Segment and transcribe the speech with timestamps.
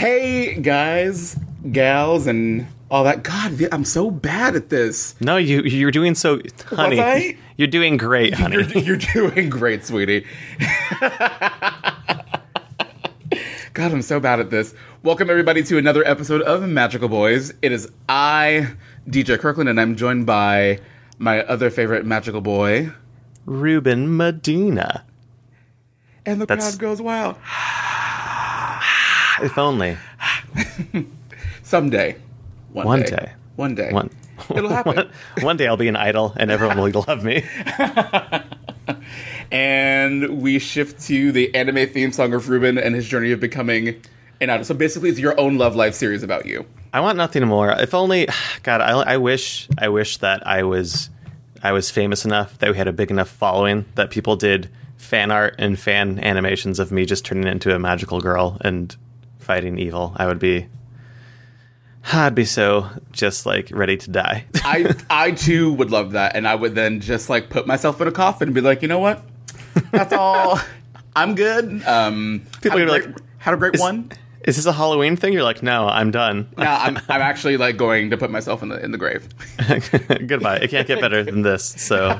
[0.00, 1.38] Hey, guys,
[1.72, 3.22] gals, and all that.
[3.22, 5.14] God, I'm so bad at this.
[5.20, 6.98] No, you you're doing so, honey.
[6.98, 7.36] I?
[7.58, 8.54] You're doing great, honey.
[8.56, 10.24] You're, you're doing great, sweetie.
[13.74, 14.74] God, I'm so bad at this.
[15.02, 17.52] Welcome, everybody, to another episode of Magical Boys.
[17.60, 18.74] It is I,
[19.06, 20.80] DJ Kirkland, and I'm joined by
[21.18, 22.90] my other favorite magical boy.
[23.44, 25.04] Ruben Medina.
[26.24, 27.36] And the That's- crowd goes wild.
[29.42, 29.96] If only
[31.62, 32.16] Someday.
[32.72, 33.06] One, One day.
[33.10, 33.32] day.
[33.56, 33.92] One day.
[33.92, 34.10] one.
[34.54, 35.10] It'll happen.
[35.42, 37.44] One day I'll be an idol and everyone will love me.
[39.52, 44.00] and we shift to the anime theme song of Ruben and his journey of becoming
[44.40, 44.64] an idol.
[44.64, 46.64] So basically, it's your own love life series about you.
[46.92, 47.70] I want nothing more.
[47.72, 48.28] If only,
[48.62, 51.10] God, I, I wish, I wish that I was,
[51.62, 55.30] I was famous enough that we had a big enough following that people did fan
[55.30, 58.96] art and fan animations of me just turning into a magical girl and
[59.50, 60.12] fighting evil.
[60.14, 60.68] I would be,
[62.12, 64.44] I'd be so just like ready to die.
[64.62, 68.06] I I too would love that, and I would then just like put myself in
[68.06, 69.24] a coffin and be like, you know what?
[69.90, 70.60] That's all.
[71.16, 71.82] I'm good.
[71.84, 74.12] Um, People had a are great, like, had a great Is- one.
[74.44, 75.32] Is this a Halloween thing?
[75.34, 76.48] You're like, no, I'm done.
[76.56, 79.28] No, I'm I'm actually like going to put myself in the in the grave.
[80.28, 80.58] Goodbye.
[80.62, 81.64] It can't get better than this.
[81.64, 82.18] So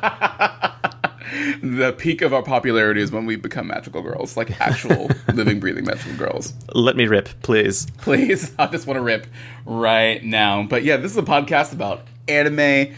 [1.63, 5.85] The peak of our popularity is when we become magical girls, like actual living, breathing
[5.85, 6.55] magical girls.
[6.75, 7.87] let me rip, please.
[7.99, 8.53] please.
[8.59, 9.27] I just want to rip
[9.65, 10.65] right now.
[10.65, 12.95] But yeah, this is a podcast about anime,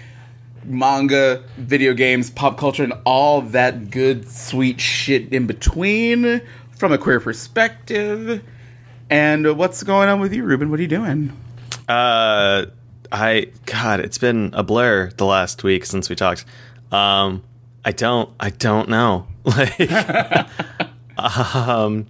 [0.64, 6.40] manga, video games, pop culture, and all that good, sweet shit in between
[6.76, 8.42] from a queer perspective.
[9.10, 10.70] And what's going on with you, Ruben?
[10.70, 11.36] What are you doing?
[11.88, 12.66] Uh,
[13.10, 16.44] I God, it's been a blur the last week since we talked.
[16.90, 17.42] Um,
[17.84, 19.26] I don't, I don't know.
[19.44, 19.80] Like,
[21.18, 22.06] um,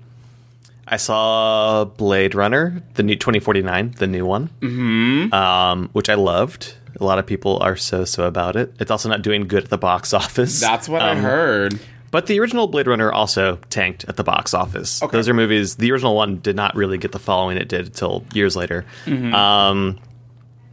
[0.87, 5.33] I saw Blade Runner, the new 2049, the new one, mm-hmm.
[5.33, 6.75] um, which I loved.
[7.01, 8.75] A lot of people are so so about it.
[8.79, 10.61] It's also not doing good at the box office.
[10.61, 11.81] That's what I Um, heard.
[12.11, 15.03] But the original Blade Runner also tanked at the box office.
[15.03, 15.17] Okay.
[15.17, 15.77] Those are movies.
[15.77, 18.85] The original one did not really get the following it did until years later.
[19.07, 19.99] Um,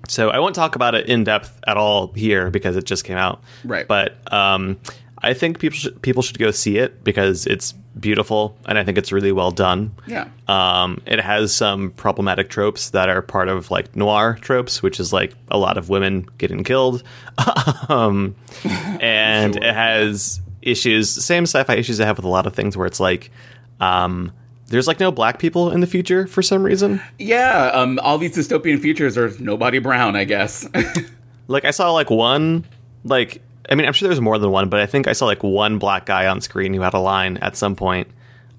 [0.09, 3.18] so I won't talk about it in depth at all here because it just came
[3.18, 3.42] out.
[3.64, 3.88] Right.
[3.88, 4.78] But um,
[5.22, 8.98] I think people should, people should go see it because it's beautiful and I think
[8.98, 9.94] it's really well done.
[10.08, 10.28] Yeah.
[10.48, 15.12] Um, it has some problematic tropes that are part of like noir tropes, which is
[15.14, 17.03] like a lot of women getting killed.
[17.90, 18.36] um,
[19.02, 19.64] and Sure.
[19.64, 23.00] it has issues, same sci-fi issues I have with a lot of things where it's
[23.00, 23.31] like,
[23.80, 24.31] um,
[24.69, 27.02] there's like no black people in the future for some reason.
[27.18, 30.68] Yeah, um, all these dystopian features are nobody brown, I guess.
[31.47, 32.63] Like I saw like one,
[33.03, 35.41] like I mean I'm sure there's more than one, but I think I saw like
[35.41, 38.07] one black guy on screen who had a line at some point.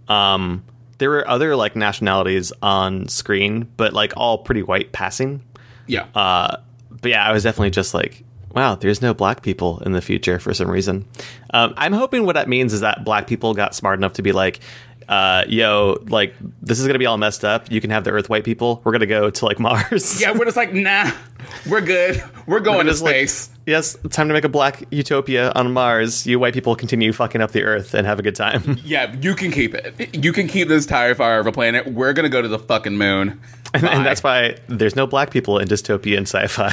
[0.08, 0.64] Um,
[0.98, 5.40] there were other like nationalities on screen, but like all pretty white passing.
[5.86, 6.06] yeah.
[6.16, 6.56] Uh,
[6.90, 8.24] but yeah, I was definitely just like,
[8.56, 11.06] wow, there's no black people in the future for some reason.
[11.54, 14.32] Um, I'm hoping what that means is that black people got smart enough to be
[14.32, 14.58] like,
[15.10, 17.70] uh, yo, like this is gonna be all messed up.
[17.70, 18.80] You can have the Earth white people.
[18.84, 20.20] We're gonna go to like Mars.
[20.20, 21.10] yeah, we're just like, nah,
[21.68, 22.22] we're good.
[22.46, 23.50] We're going to just like- space.
[23.66, 26.26] yes, time to make a black utopia on Mars.
[26.26, 28.78] You white people continue fucking up the Earth and have a good time.
[28.84, 30.14] Yeah, you can keep it.
[30.24, 31.86] You can keep this tire fire of a planet.
[31.92, 33.40] We're gonna go to the fucking moon.
[33.74, 36.72] and, and that's why there's no black people in dystopian sci-fi.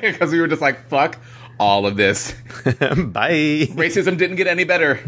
[0.00, 1.18] because we were just like, fuck
[1.58, 2.34] all of this.
[2.64, 3.68] Bye.
[3.72, 5.00] Racism didn't get any better.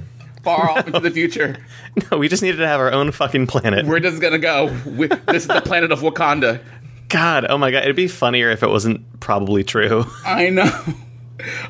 [0.47, 1.57] Far off into the future.
[2.11, 3.85] No, we just needed to have our own fucking planet.
[3.87, 4.67] We're just gonna go.
[4.87, 6.61] We, this is the planet of Wakanda.
[7.09, 10.05] God, oh my god, it'd be funnier if it wasn't probably true.
[10.27, 10.71] I know.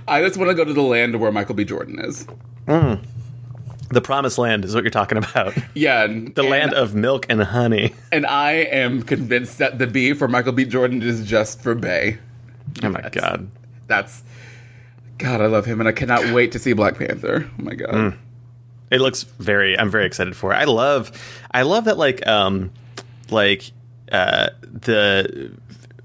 [0.08, 1.64] I just want to go to the land where Michael B.
[1.64, 2.26] Jordan is.
[2.66, 5.54] The promised land is what you're talking about.
[5.74, 7.94] Yeah, and, The and- land of milk and honey.
[8.10, 10.64] And I am convinced that the B for Michael B.
[10.64, 12.18] Jordan is just for Bay.
[12.82, 13.48] Oh my god.
[13.86, 14.22] That's.
[15.18, 17.48] God, I love him, and I cannot wait to see Black Panther.
[17.58, 17.94] Oh my god.
[17.94, 18.16] Mm.
[18.90, 20.56] It looks very I'm very excited for it.
[20.56, 21.10] I love
[21.50, 22.70] I love that like um
[23.30, 23.70] like
[24.12, 25.52] uh the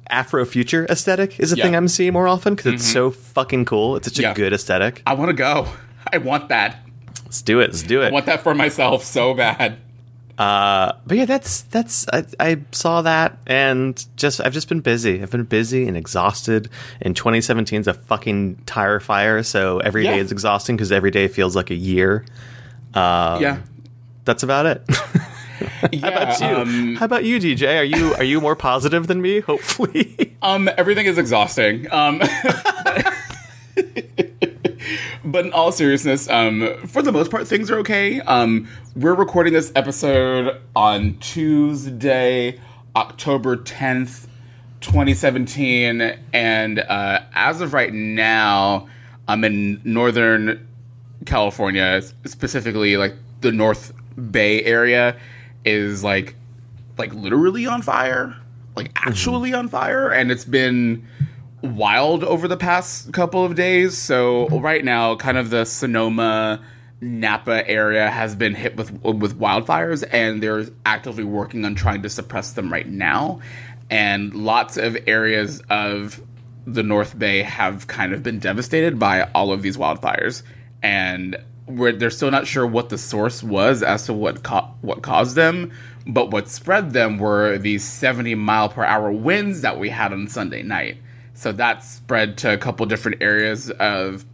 [0.10, 1.64] Afro-future aesthetic is a Yeah.
[1.64, 3.96] thing I'm seeing more often because it's so fucking cool.
[3.96, 5.02] It's such a good aesthetic.
[5.06, 5.68] I want to go.
[6.12, 6.78] I want that.
[7.24, 7.70] Let's do it.
[7.70, 8.08] Let's do it.
[8.08, 9.78] I want that for myself so bad.
[10.38, 15.22] Uh, but yeah, that's that's I, I saw that and just I've just been busy.
[15.22, 16.68] I've been busy and exhausted.
[17.02, 20.24] And 2017 is a fucking tire fire, so every day Yeah.
[20.24, 22.26] is exhausting because every day feels like a year.
[22.94, 23.60] Um, yeah.
[24.26, 24.84] that's about it.
[25.92, 26.00] Yeah.
[26.02, 26.48] How about you?
[26.58, 27.80] Um, How about you, DJ?
[27.80, 29.40] Are you are you more positive than me?
[29.40, 30.36] Hopefully.
[30.42, 31.92] um, everything is exhausting.
[31.92, 32.20] Um,
[35.26, 38.22] but in all seriousness, um, for the most part, things are okay.
[38.22, 42.60] Um, we're recording this episode on Tuesday,
[42.96, 44.28] October 10th,
[44.82, 46.18] 2017.
[46.34, 48.88] And uh, as of right now,
[49.28, 50.68] I'm in Northern
[51.26, 53.94] California, specifically like the North
[54.32, 55.18] Bay area
[55.66, 56.36] is like
[56.98, 58.36] like literally on fire,
[58.76, 59.10] like mm-hmm.
[59.10, 61.08] actually on fire, and it's been
[61.62, 63.98] wild over the past couple of days.
[63.98, 64.60] So mm-hmm.
[64.60, 66.62] right now, kind of the Sonoma
[67.02, 72.10] Napa area has been hit with with wildfires, and they're actively working on trying to
[72.10, 73.40] suppress them right now.
[73.90, 76.22] And lots of areas of
[76.66, 80.44] the North Bay have kind of been devastated by all of these wildfires,
[80.84, 81.38] and
[81.68, 85.36] we're, they're still not sure what the source was as to what co- what caused
[85.36, 85.72] them.
[86.08, 90.28] But what spread them were these 70 mile per hour winds that we had on
[90.28, 90.98] Sunday night.
[91.34, 94.26] So that spread to a couple different areas of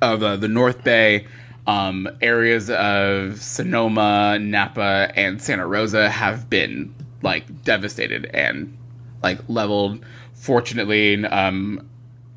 [0.00, 1.26] of uh, the North Bay.
[1.66, 8.76] Um, areas of Sonoma, Napa, and Santa Rosa have been like devastated and
[9.20, 10.04] like leveled.
[10.34, 11.88] Fortunately, um,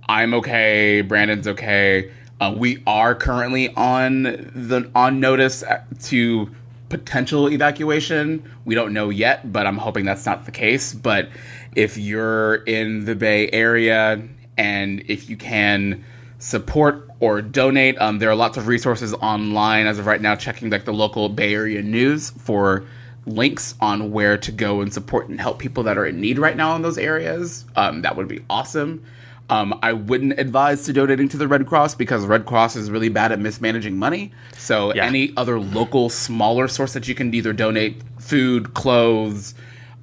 [0.08, 1.02] I'm okay.
[1.02, 2.12] Brandon's okay.
[2.40, 5.64] Uh, we are currently on the on notice
[6.04, 6.50] to
[6.88, 8.44] potential evacuation.
[8.66, 10.94] We don't know yet, but I'm hoping that's not the case.
[10.94, 11.30] But
[11.76, 14.22] if you're in the Bay Area
[14.58, 16.04] and if you can
[16.40, 20.36] support or donate, um, there are lots of resources online as of right now.
[20.36, 22.86] Checking like the local Bay Area news for
[23.26, 26.56] links on where to go and support and help people that are in need right
[26.56, 27.66] now in those areas.
[27.76, 29.04] Um, that would be awesome.
[29.50, 33.10] Um, I wouldn't advise to donating to the Red Cross because Red Cross is really
[33.10, 34.32] bad at mismanaging money.
[34.58, 35.06] So Yeah.
[35.06, 39.56] any other local smaller source that you can either donate food, clothes,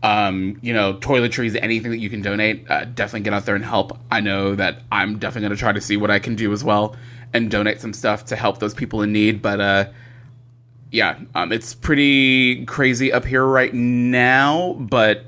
[0.02, 3.64] um, you know, toiletries, anything that you can donate, uh, definitely get out there and
[3.64, 3.96] help.
[4.10, 6.64] I know that I'm definitely going to try to see what I can do as
[6.64, 6.96] well
[7.32, 9.42] and donate some stuff to help those people in need.
[9.42, 9.84] But uh,
[10.90, 14.75] yeah, um, it's pretty crazy up here right now.
[14.78, 15.25] But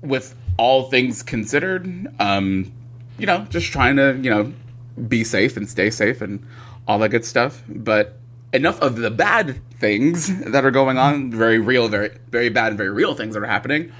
[0.00, 2.70] with all things considered, um,
[3.18, 4.52] you know, just trying to, you know,
[5.08, 6.44] be safe and stay safe and
[6.86, 7.62] all that good stuff.
[7.68, 8.18] But
[8.52, 12.76] enough of the bad things that are going on, very real, very, very bad and
[12.78, 13.92] very real things that are happening.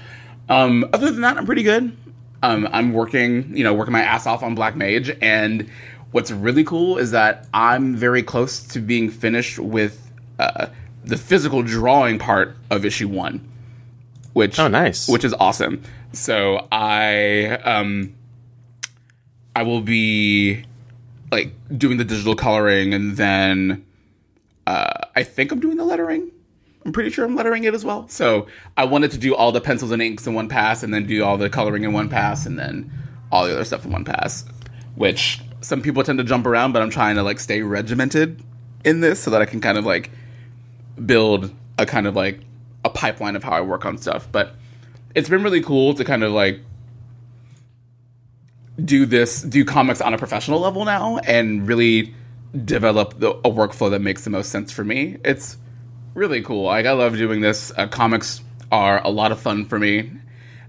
[0.49, 1.95] Um, other than that, I'm pretty good.
[2.43, 5.15] Um, I'm working, you know, working my ass off on Black Mage.
[5.21, 5.69] And
[6.11, 10.67] what's really cool is that I'm very close to being finished with uh,
[11.03, 13.47] the physical drawing part of issue one
[14.33, 15.07] which Oh, nice.
[15.07, 15.81] which is awesome.
[16.11, 18.13] So I um
[19.55, 20.65] I will be
[21.31, 23.85] like doing the digital coloring and then
[24.67, 26.31] uh I think I'm doing the lettering.
[26.85, 28.07] I'm pretty sure I'm lettering it as well.
[28.09, 28.47] So
[28.77, 31.23] I wanted to do all the pencils and inks in one pass and then do
[31.23, 32.91] all the coloring in one pass and then
[33.31, 34.45] all the other stuff in one pass.
[34.95, 38.43] Which some people tend to jump around, but I'm trying to like stay regimented
[38.83, 40.11] in this so that I can kind of like
[41.05, 42.41] build a kind of like
[42.83, 44.27] a pipeline of how I work on stuff.
[44.31, 44.55] But
[45.15, 46.59] it's been really cool to kind of like
[48.83, 52.13] do this, do comics on a professional level now, and really
[52.63, 55.17] develop the, a workflow that makes the most sense for me.
[55.23, 55.57] It's
[56.13, 56.63] really cool.
[56.63, 57.71] Like I love doing this.
[57.77, 58.41] Uh, comics
[58.71, 60.11] are a lot of fun for me.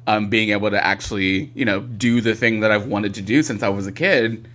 [0.09, 3.43] Um, being able to actually, you know, do the thing that I've wanted to do
[3.43, 4.49] since I was a kid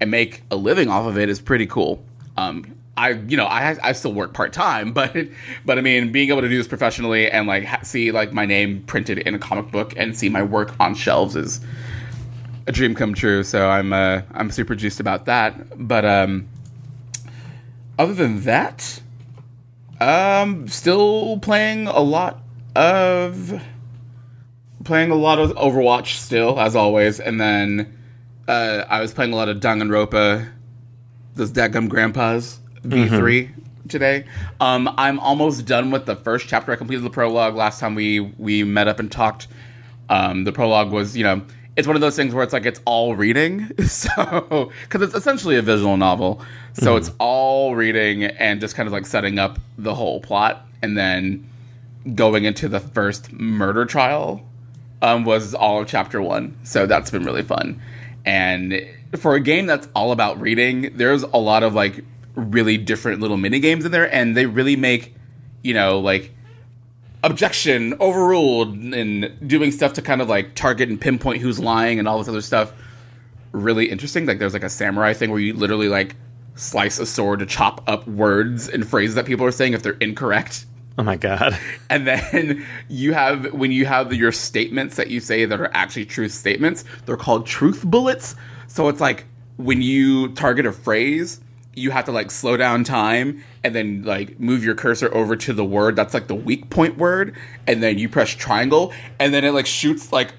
[0.00, 2.02] and make a living off of it is pretty cool.
[2.36, 5.14] Um, I, you know, I I still work part time, but
[5.64, 8.46] but I mean, being able to do this professionally and like ha- see like my
[8.46, 11.60] name printed in a comic book and see my work on shelves is
[12.66, 13.42] a dream come true.
[13.42, 15.86] So I'm uh, I'm super juiced about that.
[15.88, 16.48] But um,
[17.98, 19.00] other than that,
[20.00, 22.42] um, still playing a lot
[22.74, 23.62] of
[24.84, 27.96] playing a lot of Overwatch still as always, and then
[28.48, 30.48] uh, I was playing a lot of Danganronpa,
[31.34, 33.50] those dadgum grandpas V 3
[33.88, 34.24] today.
[34.60, 36.72] Um, I'm almost done with the first chapter.
[36.72, 39.48] I completed the prologue last time we we met up and talked.
[40.08, 41.42] Um, the prologue was, you know,
[41.76, 45.56] it's one of those things where it's like it's all reading, so because it's essentially
[45.56, 46.42] a visual novel,
[46.72, 50.96] so it's all reading and just kind of like setting up the whole plot, and
[50.96, 51.48] then
[52.14, 54.46] going into the first murder trial
[55.02, 56.56] um, was all of chapter one.
[56.62, 57.80] So that's been really fun.
[58.24, 62.04] And for a game that's all about reading, there's a lot of like
[62.34, 65.14] really different little mini games in there, and they really make
[65.62, 66.32] you know like
[67.22, 72.06] objection overruled and doing stuff to kind of like target and pinpoint who's lying and
[72.06, 72.72] all this other stuff.
[73.52, 76.16] Really interesting like there's like a samurai thing where you literally like
[76.54, 79.94] slice a sword to chop up words and phrases that people are saying if they're
[79.94, 80.66] incorrect.
[80.98, 81.58] Oh my god.
[81.90, 86.06] and then you have when you have your statements that you say that are actually
[86.06, 88.36] truth statements they're called truth bullets.
[88.66, 89.24] So it's like
[89.56, 91.40] when you target a phrase
[91.76, 95.52] you have to like slow down time and then like move your cursor over to
[95.52, 95.94] the word.
[95.94, 97.36] That's like the weak point word.
[97.66, 100.32] And then you press triangle and then it like shoots like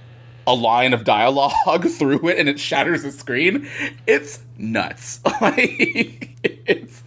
[0.48, 3.70] a line of dialogue through it and it shatters the screen.
[4.08, 5.22] It's nuts.
[5.40, 7.04] Like it's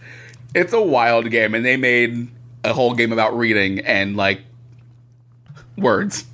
[0.55, 1.53] it's a wild game.
[1.53, 2.29] And they made
[2.63, 4.41] a whole game about reading and like
[5.77, 6.25] words.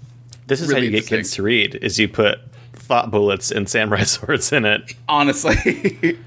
[0.46, 2.40] This is Really how you get kids to read: is you put
[2.74, 4.94] thought bullets and samurai swords in it.
[5.10, 6.18] honestly.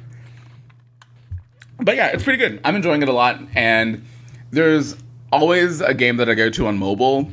[1.83, 2.61] But yeah, it's pretty good.
[2.65, 4.05] I'm enjoying it a lot, and
[4.51, 4.97] there's
[5.33, 7.31] always a game that I go to on mobile.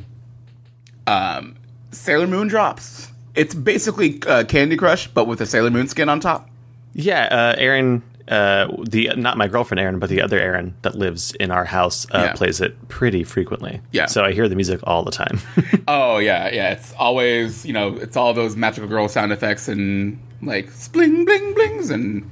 [1.06, 1.56] Um,
[1.90, 3.10] Sailor Moon drops.
[3.34, 6.48] It's basically uh, Candy Crush, but with a Sailor Moon skin on top.
[6.92, 11.32] Yeah, uh, Aaron, uh, the not my girlfriend Aaron, but the other Aaron that lives
[11.38, 12.32] in our house uh, Yeah.
[12.34, 13.80] plays it pretty frequently.
[13.92, 14.06] Yeah.
[14.06, 15.40] so I hear the music all the time.
[15.90, 16.72] Oh yeah, yeah.
[16.72, 21.54] It's always you know it's all those magical girl sound effects and like spling bling
[21.54, 22.30] blings and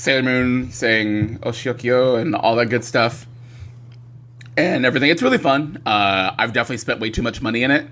[0.00, 3.26] Sailor Moon saying Oshiokyo and all that good stuff
[4.56, 5.10] and everything.
[5.10, 5.82] It's really fun.
[5.84, 7.86] Uh, I've definitely spent way too much money in it,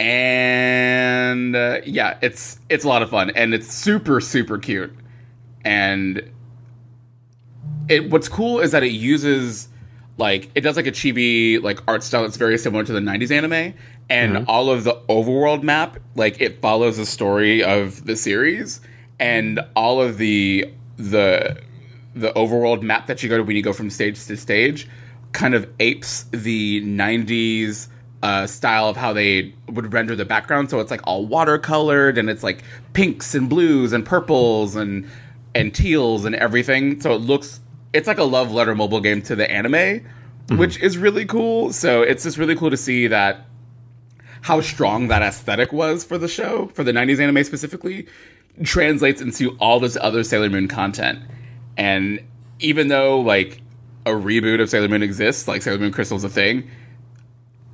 [0.00, 4.94] and uh, yeah, it's it's a lot of fun and it's super super cute.
[5.66, 6.30] And
[7.90, 9.68] it what's cool is that it uses
[10.16, 13.30] like it does like a chibi like art style that's very similar to the 90s
[13.30, 13.74] anime
[14.08, 18.80] and all of the overworld map like it follows the story of the series
[19.20, 21.60] and all of the the
[22.14, 24.88] the overworld map that you go to when you go from stage to stage
[25.32, 27.88] kind of apes the 90s
[28.22, 30.70] uh, style of how they would render the background.
[30.70, 32.64] So it's like all watercolored and it's like
[32.94, 35.08] pinks and blues and purples and
[35.54, 37.00] and teals and everything.
[37.00, 37.60] So it looks
[37.92, 40.04] it's like a love letter mobile game to the anime
[40.56, 41.72] which is really cool.
[41.72, 43.46] So it's just really cool to see that
[44.40, 48.06] how strong that aesthetic was for the show, for the 90s anime specifically,
[48.64, 51.20] translates into all this other Sailor Moon content.
[51.76, 52.24] And
[52.58, 53.60] even though, like,
[54.06, 56.68] a reboot of Sailor Moon exists, like Sailor Moon Crystal's a thing,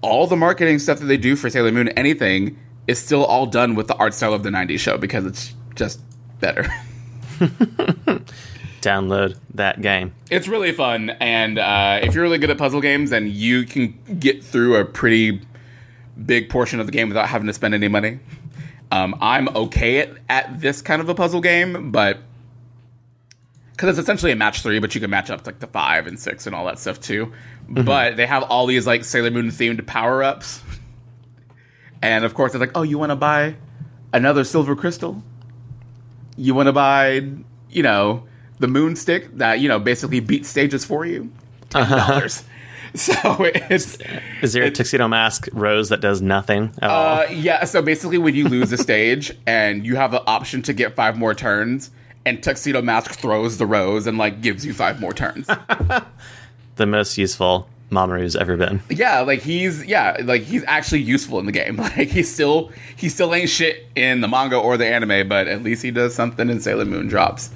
[0.02, 3.74] all the marketing stuff that they do for Sailor Moon, anything, is still all done
[3.74, 6.00] with the art style of the 90s show because it's just
[6.40, 6.66] better.
[8.82, 10.12] Download that game.
[10.30, 13.98] it's really fun and uh, if you're really good at puzzle games and you can
[14.18, 15.40] get through a pretty
[16.26, 18.20] big portion of the game without having to spend any money
[18.94, 22.18] um, i'm okay at, at this kind of a puzzle game but
[23.74, 26.18] because it's essentially a match three but you can match up like the five and
[26.18, 27.32] six and all that stuff too.
[27.68, 30.62] But they have all these like sailor moon themed power-ups.
[32.02, 33.56] And of course it's like oh you want to buy
[34.12, 35.22] another silver crystal?
[36.36, 37.26] You want to buy,
[37.70, 38.24] you know,
[38.58, 41.32] the moon stick that you know basically beats stages for you,
[41.70, 42.44] ten dollars.
[43.04, 43.98] So it's
[44.40, 47.18] Is there a tuxedo mask rose that does nothing at all?
[47.20, 47.64] uh, yeah.
[47.64, 51.18] So basically, when you lose a stage and you have an option to get five
[51.18, 51.90] more turns,
[52.24, 55.48] and Tuxedo Mask throws the rose and like gives you five more turns.
[56.76, 58.80] The most useful Mamoru's ever been.
[58.90, 61.76] yeah, like he's yeah, like he's actually useful in the game.
[61.76, 65.62] Like he's still he still ain't shit in the manga or the anime, but at
[65.62, 67.50] least he does something in Sailor Moon drops.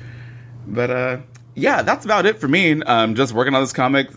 [0.68, 1.18] But uh
[1.56, 2.80] yeah, that's about it for me.
[2.82, 4.08] Um just working on this comic,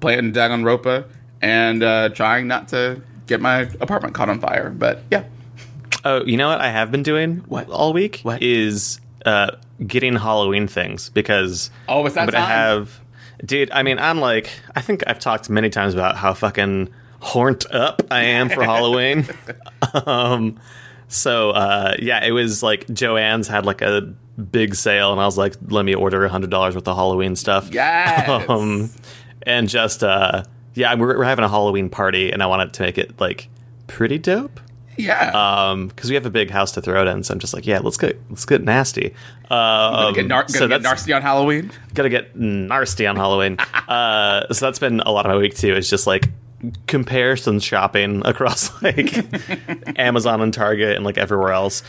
[0.00, 1.06] playing Danganronpa,
[1.42, 4.70] and uh trying not to get my apartment caught on fire.
[4.70, 5.24] But yeah.
[6.04, 7.70] Oh, you know what I have been doing What?
[7.70, 8.42] all week What?
[8.42, 9.52] is uh,
[9.86, 13.00] getting Halloween things because Oh, it's that I'm gonna have,
[13.42, 13.70] dude.
[13.70, 18.02] I mean, I'm like, I think I've talked many times about how fucking horned up
[18.10, 19.26] I am for Halloween.
[20.06, 20.60] um,
[21.08, 24.02] so uh, yeah, it was like Jo-Ann's had like a
[24.50, 27.34] big sale, and I was like, let me order a hundred dollars worth of Halloween
[27.34, 27.70] stuff.
[27.72, 28.28] Yes.
[28.50, 28.90] Um,
[29.46, 32.98] and just uh, yeah, we're, we're having a Halloween party, and I wanted to make
[32.98, 33.48] it like
[33.86, 34.60] pretty dope
[34.96, 35.70] yeah.
[35.70, 37.66] um because we have a big house to throw it in so i'm just like
[37.66, 39.12] yeah let's get let's get nasty
[39.50, 41.70] um gonna get, nar- so get nasty on Halloween.
[41.92, 43.58] Gotta get nasty on halloween
[43.88, 46.28] uh so that's been a lot of my week too is just like
[46.86, 49.14] comparison shopping across like
[49.98, 51.82] amazon and target and like everywhere else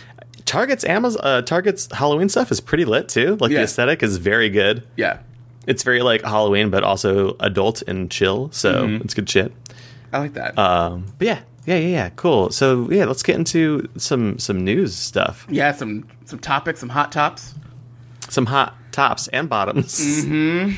[0.45, 3.59] target's amazon uh, target's halloween stuff is pretty lit too like Yeah.
[3.59, 5.19] the aesthetic is very good Yeah.
[5.67, 9.03] It's very like halloween but also adult and chill so Mm-hmm.
[9.03, 9.51] it's good shit
[10.13, 10.57] I like that.
[10.57, 14.95] um but yeah yeah yeah yeah cool so yeah let's get into some some news
[14.95, 17.53] stuff yeah, some some topics, some hot tops.
[18.29, 19.99] some hot tops and bottoms.
[20.25, 20.71] Mm-hmm.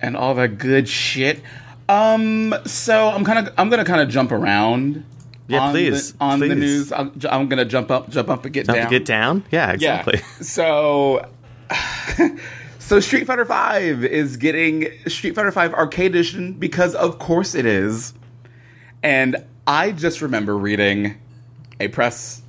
[0.00, 1.40] and all that good shit.
[1.88, 5.04] Um, so I'm kind of I'm gonna kind of jump around.
[5.48, 8.54] Yeah, on please, The, on the news, I'm, I'm gonna jump up, jump up and
[8.54, 8.90] get Don't down.
[8.90, 9.44] get down.
[9.50, 10.18] Yeah, exactly.
[10.18, 10.42] Yeah.
[10.42, 11.28] So,
[12.82, 17.64] so Street Fighter Five is getting Street Fighter Five Arcade Edition because of course it
[17.64, 18.12] is.
[19.04, 19.36] And
[19.68, 21.16] I just remember reading
[21.78, 22.42] a press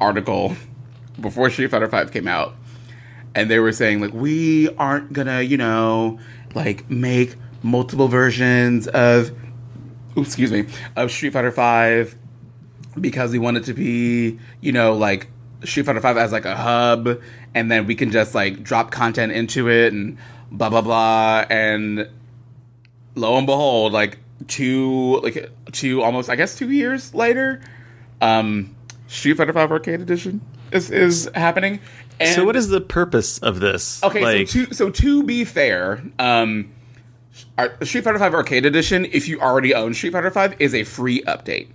[0.00, 0.54] article
[1.20, 2.54] before Street Fighter Five came out,
[3.34, 6.20] and they were saying like we aren't gonna, you know,
[6.54, 7.34] like make
[7.64, 9.32] multiple versions of,
[10.16, 12.16] excuse me, of Street Fighter Five
[13.00, 15.26] because we want it to be, you know, like
[15.64, 17.20] Street Fighter Five as like a hub,
[17.54, 20.18] and then we can just like drop content into it and
[20.50, 21.44] blah blah blah.
[21.48, 22.08] And
[23.14, 27.60] lo and behold, like two like two almost I guess two years later,
[28.20, 28.74] um,
[29.08, 30.40] Street Fighter Five Arcade Edition
[30.72, 31.80] is is happening.
[32.20, 34.02] And So what is the purpose of this?
[34.02, 36.72] Okay, like, so to so to be fair, um,
[37.82, 41.22] Street Fighter Five Arcade Edition, if you already own Street Fighter Five, is a free
[41.22, 41.68] update.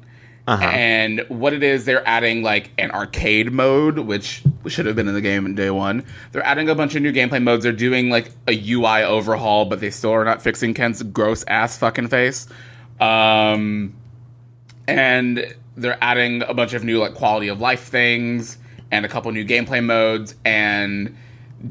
[0.47, 0.63] Uh-huh.
[0.63, 5.13] And what it is, they're adding like an arcade mode, which should have been in
[5.13, 6.05] the game in day one.
[6.31, 7.63] They're adding a bunch of new gameplay modes.
[7.63, 11.77] They're doing like a UI overhaul, but they still are not fixing Ken's gross ass
[11.77, 12.47] fucking face.
[13.01, 13.93] Um,
[14.87, 18.57] and they're adding a bunch of new like quality of life things
[18.89, 21.15] and a couple new gameplay modes and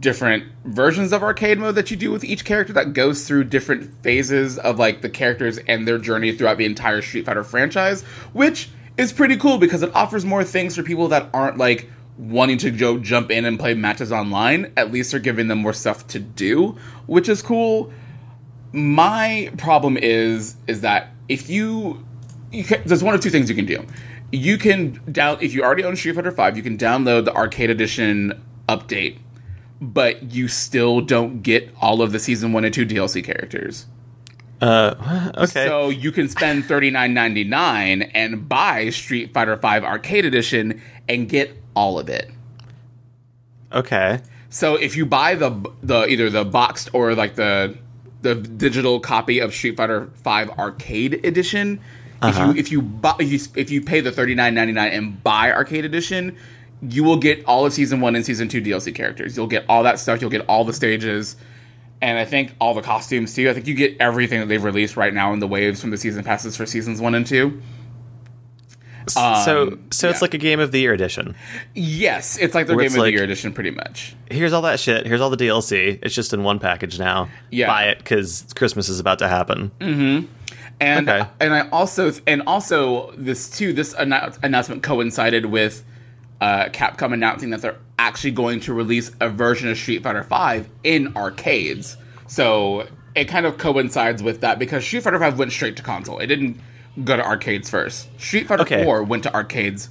[0.01, 4.03] different versions of arcade mode that you do with each character that goes through different
[4.03, 8.03] phases of like the characters and their journey throughout the entire Street Fighter franchise,
[8.33, 11.89] which is pretty cool because it offers more things for people that aren't like
[12.19, 14.73] wanting to go jump in and play matches online.
[14.77, 16.77] At least they're giving them more stuff to do,
[17.07, 17.93] which is cool.
[18.73, 22.05] My problem is is that if you,
[22.51, 23.85] you can, there's one of two things you can do.
[24.33, 27.71] You can down if you already own Street Fighter Five, you can download the Arcade
[27.71, 29.19] Edition update,
[29.81, 33.87] but you still don't get all of the season one and two DLC characters.
[34.61, 35.67] uh, okay.
[35.67, 40.81] So you can spend thirty nine ninety nine and buy Street Fighter Five Arcade Edition
[41.09, 42.31] and get all of it.
[43.73, 44.21] okay.
[44.49, 45.51] So if you buy the
[45.83, 47.77] the either the boxed or like the
[48.23, 51.81] the digital copy of Street Fighter Five Arcade Edition,
[52.23, 52.51] Uh-huh.
[52.51, 54.93] if you if you buy if you, if you pay the thirty nine ninety nine
[54.93, 56.37] and buy Arcade Edition,
[56.83, 59.37] you will get all of season one and season two DLC characters.
[59.37, 60.21] You'll get all that stuff.
[60.21, 61.37] You'll get all the stages,
[62.03, 63.49] and I think all the costumes too.
[63.49, 65.97] I think you get everything that they've released right now in the waves from the
[65.99, 67.61] season passes for seasons one and two.
[69.09, 69.21] so
[69.69, 70.25] Um, so it's yeah.
[70.25, 71.35] like a game of the year edition.
[71.75, 74.17] Yes, it's like their Where Game of like- the Year edition, pretty much.
[74.31, 75.07] Here's all that shit.
[75.07, 75.99] Here's all the DLC.
[76.03, 77.29] It's just in one package now.
[77.51, 77.69] Yeah.
[77.69, 79.71] Buy it because Christmas is about to happen.
[80.79, 81.27] And Okay.
[81.41, 85.83] and I also and also this too this annou- announcement coincided with
[86.41, 90.69] uh, Capcom announcing that they're actually going to release a version of Street Fighter V
[90.85, 91.97] in arcades.
[92.27, 96.19] So it kind of coincides with that because Street Fighter V went straight to console.
[96.19, 96.61] It didn't
[97.05, 98.09] go to arcades first.
[98.21, 98.85] Street Fighter Okay.
[98.85, 99.89] 4 went to arcades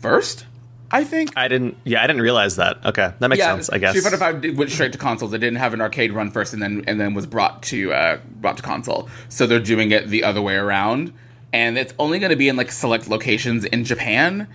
[0.00, 0.46] first,
[0.90, 1.32] I think.
[1.36, 1.76] I didn't.
[1.84, 2.84] Yeah, I didn't realize that.
[2.84, 3.70] Okay, that makes sense.
[3.70, 3.90] I guess.
[3.90, 5.32] Street Fighter Five went straight to consoles.
[5.32, 8.18] It didn't have an arcade run first, and then and then was brought to uh,
[8.40, 9.08] brought to console.
[9.28, 11.12] So they're doing it the other way around,
[11.52, 14.48] and it's only going to be in like select locations in Japan.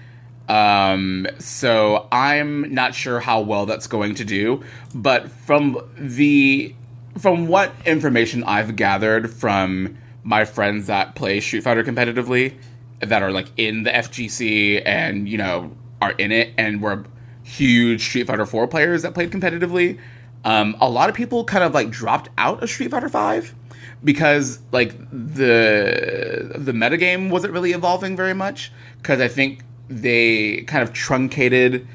[0.47, 6.75] Um, so I'm not sure how well that's going to do, but from the
[7.17, 12.55] from what information I've gathered from my friends that play Street Fighter competitively,
[12.99, 17.05] that are like in the FGC and you know are in it and were
[17.43, 19.99] huge Street Fighter 4 players that played competitively,
[20.43, 23.55] um, a lot of people kind of like dropped out of Street Fighter 5
[24.03, 28.71] because like the the metagame wasn't really evolving very much.
[28.97, 31.87] Because I think they kind of truncated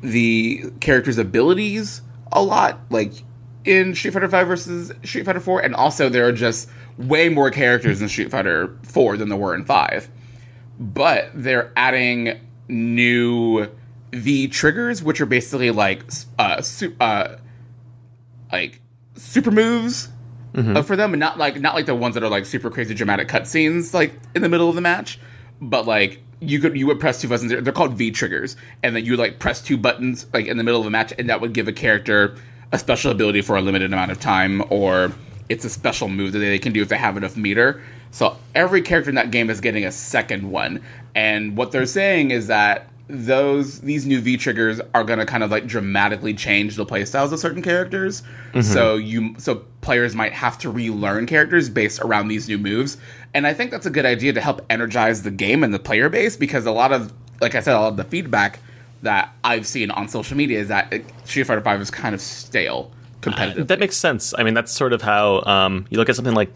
[0.00, 3.12] the character's abilities a lot like
[3.64, 7.50] in Street Fighter 5 versus Street Fighter 4 and also there are just way more
[7.50, 10.10] characters in Street Fighter 4 than there were in 5
[10.78, 13.68] but they're adding new
[14.12, 16.02] V triggers, which are basically like
[16.38, 17.36] uh, su- uh
[18.50, 18.80] like
[19.16, 20.08] super moves
[20.76, 22.94] uh, for them, and not like not like the ones that are like super crazy
[22.94, 25.18] dramatic cutscenes like in the middle of the match,
[25.60, 27.50] but like you could you would press two buttons.
[27.50, 30.80] They're called V triggers, and then you like press two buttons like in the middle
[30.80, 32.36] of a match, and that would give a character
[32.72, 35.12] a special ability for a limited amount of time, or
[35.48, 37.82] it's a special move that they can do if they have enough meter.
[38.10, 40.82] So every character in that game is getting a second one,
[41.14, 45.42] and what they're saying is that those these new V triggers are going to kind
[45.42, 48.22] of like dramatically change the playstyles of certain characters.
[48.60, 52.98] So you so players might have to relearn characters based around these new moves,
[53.34, 56.08] and I think that's a good idea to help energize the game and the player
[56.08, 58.60] base because a lot of like I said, a lot of the feedback
[59.02, 60.92] that I've seen on social media is that
[61.24, 62.90] Street Fighter Five is kind of stale
[63.20, 63.68] competitive.
[63.68, 64.34] That makes sense.
[64.36, 66.52] I mean, that's sort of how um, you look at something like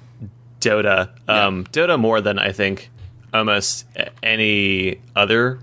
[0.60, 1.10] Dota.
[1.28, 2.90] Um, Dota more than I think
[3.32, 3.86] almost
[4.22, 5.58] any other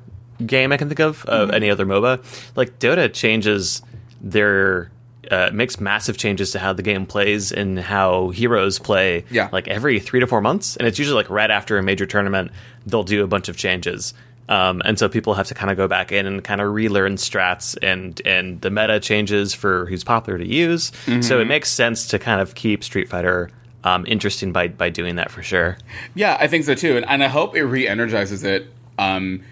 [0.45, 2.23] game I can think of, uh, any other MOBA.
[2.55, 3.81] Like Dota changes
[4.21, 4.91] their
[5.31, 9.25] uh, makes massive changes to how the game plays and how heroes play.
[9.29, 9.49] Yeah.
[9.51, 12.51] like every three to four months, and it's usually like right after a major tournament
[12.87, 14.13] they'll do a bunch of changes.
[14.47, 17.17] Um, and so people have to kind of go back in and kind of relearn
[17.17, 20.91] strats and and the meta changes for who's popular to use.
[21.21, 23.51] So it makes sense to kind of keep Street Fighter
[23.83, 25.77] um, interesting by by doing that for sure.
[26.15, 28.65] Yeah, I think so too, and, and I hope it re-energizes it.
[28.97, 29.43] Um,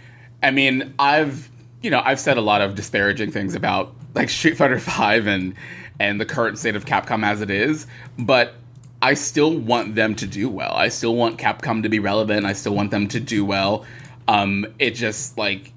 [0.48, 1.50] I mean, I've
[1.82, 5.54] you know I've said a lot of disparaging things about like Street Fighter Five and
[6.00, 7.86] and the current state of Capcom as it is,
[8.18, 8.54] but
[9.02, 10.72] I still want them to do well.
[10.74, 12.46] I still want Capcom to be relevant.
[12.46, 13.86] I still want them to do well.
[14.28, 15.74] Um, it just like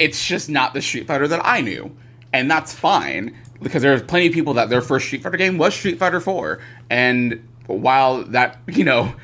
[0.00, 1.96] it's just not the Street Fighter that I knew,
[2.32, 5.72] and that's fine because there's plenty of people that their first Street Fighter game was
[5.72, 6.58] Street Fighter Four,
[6.90, 9.14] and while that you know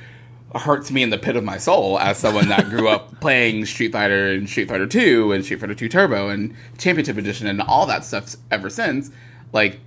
[0.54, 3.92] hurts me in the pit of my soul as someone that grew up playing Street
[3.92, 7.86] Fighter and Street Fighter Two and Street Fighter Two Turbo and Championship Edition and all
[7.86, 9.10] that stuff ever since,
[9.52, 9.80] like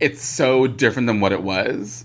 [0.00, 2.04] it's so different than what it was,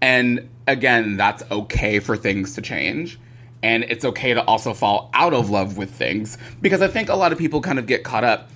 [0.00, 3.18] and again, that's okay for things to change.
[3.62, 7.14] And it's okay to also fall out of love with things because I think a
[7.14, 8.50] lot of people kind of get caught up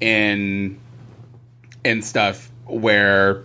[0.00, 0.78] in
[1.84, 3.44] in stuff where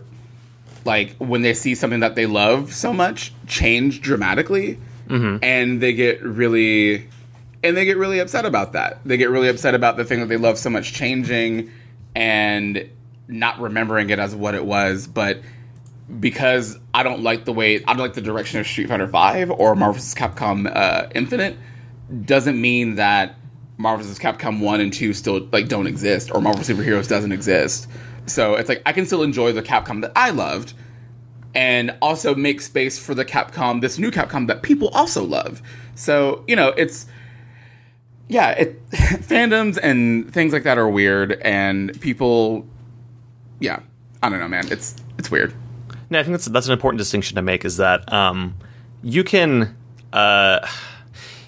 [0.88, 4.80] like when they see something that they love so much change dramatically
[5.44, 7.08] and they get really
[7.64, 9.00] and they get really upset about that.
[9.06, 11.72] They get really upset about the thing that they love so much changing
[12.16, 12.90] and
[13.28, 15.42] not remembering it as what it was, but
[16.20, 19.52] because I don't like the way I don't like the direction of Street Fighter Five
[19.52, 20.16] or Marvel vs.
[20.16, 21.58] Capcom uh, Infinite
[22.26, 23.36] doesn't mean that
[23.78, 24.18] Marvel vs.
[24.20, 27.88] Capcom One and Two still like don't exist or Marvel Superheroes doesn't exist.
[28.28, 30.74] So it's like I can still enjoy the Capcom that I loved
[31.56, 35.62] and also make space for the Capcom, this new Capcom that people also love.
[35.96, 37.08] So you know it's
[38.30, 42.68] yeah, it fandoms and things like that are weird and people
[43.60, 43.80] yeah
[44.22, 45.54] I don't know man it's it's weird.
[46.10, 47.66] No, I think that's that's an important distinction to make.
[47.66, 48.56] Is that um,
[49.04, 49.76] you can,
[50.14, 50.66] uh,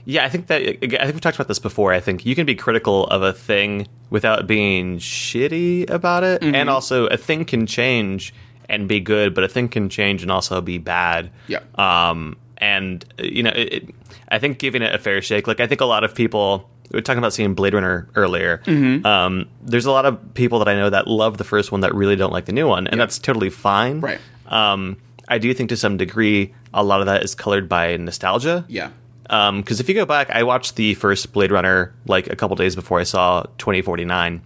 [0.09, 0.73] yeah, I think that I
[1.05, 1.93] think we talked about this before.
[1.93, 6.69] I think you can be critical of a thing without being shitty about it, and
[6.69, 8.33] also a thing can change
[8.67, 11.29] and be good, but a thing can change and also be bad.
[11.47, 11.59] Yeah.
[11.75, 13.95] Um, and you know, it, it,
[14.29, 15.45] I think giving it a fair shake.
[15.47, 16.69] Like I think a lot of people.
[16.91, 18.63] We were talking about seeing Blade Runner earlier.
[18.67, 21.93] Um, there's a lot of people that I know that love the first one that
[21.93, 23.05] really don't like the new one, and Yeah.
[23.05, 24.01] that's totally fine.
[24.01, 24.17] Right.
[24.47, 28.65] Um, I do think to some degree a lot of that is colored by nostalgia.
[28.67, 28.89] Yeah.
[29.29, 32.75] Because if you go back, I watched the first Blade Runner like a couple days
[32.75, 34.41] before I saw 2049,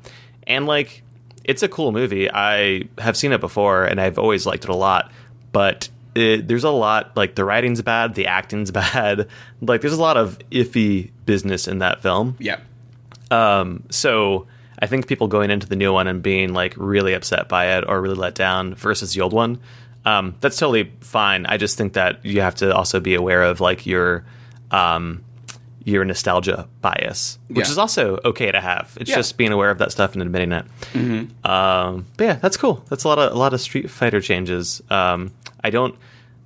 [0.45, 1.03] and like
[1.43, 2.29] it's a cool movie.
[2.29, 5.11] I have seen it before, and I've always liked it a lot.
[5.51, 9.27] But it, there's a lot like the writing's bad, the acting's bad.
[9.61, 12.35] Like there's a lot of iffy business in that film.
[12.39, 12.59] Yeah.
[13.31, 14.47] Um, so
[14.79, 17.85] I think people going into the new one and being like really upset by it
[17.87, 19.59] or really let down versus the old one,
[20.05, 21.45] um, that's totally fine.
[21.45, 24.25] I just think that you have to also be aware of like your
[24.73, 25.23] um,
[25.86, 27.71] your nostalgia bias, which Yeah.
[27.71, 28.97] is also okay to have.
[28.99, 29.17] It's Yeah.
[29.17, 30.65] just being aware of that stuff and admitting it.
[31.45, 32.83] Um, but yeah, that's cool.
[32.89, 34.81] That's a lot of a lot of Street Fighter changes.
[34.89, 35.31] Um,
[35.63, 35.95] I don't.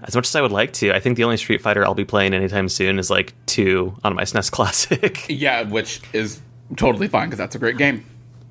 [0.04, 2.06] As much as I would like to, I think the only Street Fighter I'll be
[2.06, 5.26] playing anytime soon is like two on my SNES Classic.
[5.28, 6.40] Yeah, which is
[6.76, 8.06] totally fine because that's a great game.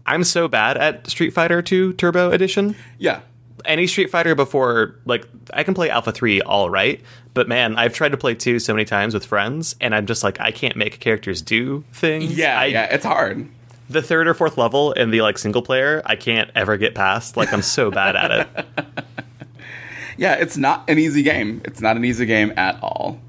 [0.06, 2.74] I'm so bad at Street Fighter 2 Turbo Edition.
[2.98, 3.20] Yeah.
[3.66, 7.00] Any Street Fighter before, like, I can play Alpha 3 all right,
[7.34, 10.22] but man, I've tried to play 2 so many times with friends, and I'm just
[10.24, 12.36] like, I can't make characters do things.
[12.36, 13.48] Yeah, I, yeah, it's hard.
[13.88, 17.36] The third or fourth level in the, like, single player, I can't ever get past.
[17.36, 18.66] Like, I'm so bad at it.
[20.18, 21.60] Yeah, it's not an easy game.
[21.66, 23.20] It's not an easy game at all.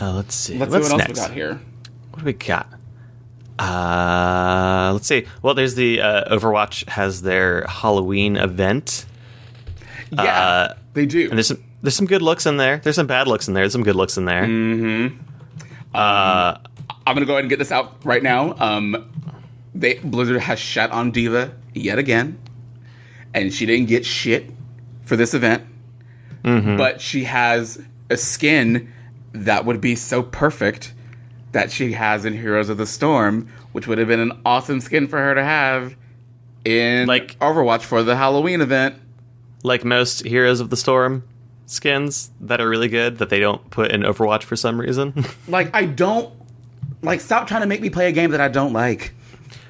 [0.00, 0.56] Uh, let's see.
[0.56, 1.20] Let's What's see what else next?
[1.20, 1.60] we got here.
[2.10, 2.68] What do we got?
[3.60, 5.26] Uh, let's see.
[5.42, 9.06] Well, there's the uh, Overwatch has their Halloween event.
[10.12, 11.28] Yeah, Uh, they do.
[11.28, 12.78] And there's some there's some good looks in there.
[12.78, 13.62] There's some bad looks in there.
[13.62, 14.44] There's some good looks in there.
[14.44, 15.16] Mm.
[15.94, 18.54] I'm gonna go ahead and get this out right now.
[18.58, 19.10] Um,
[19.74, 22.38] they Blizzard has shut on D.Va yet again,
[23.34, 24.50] and she didn't get shit
[25.02, 25.64] for this event.
[26.42, 28.92] But she has a skin
[29.32, 30.92] that would be so perfect
[31.52, 35.08] that she has in Heroes of the Storm, which would have been an awesome skin
[35.08, 35.96] for her to have
[36.64, 38.96] in Like- Overwatch for the Halloween event.
[39.62, 41.22] Like most Heroes of the Storm
[41.66, 45.24] skins that are really good that they don't put in Overwatch for some reason.
[45.48, 46.32] Like I don't
[47.02, 49.12] like stop trying to make me play a game that I don't like.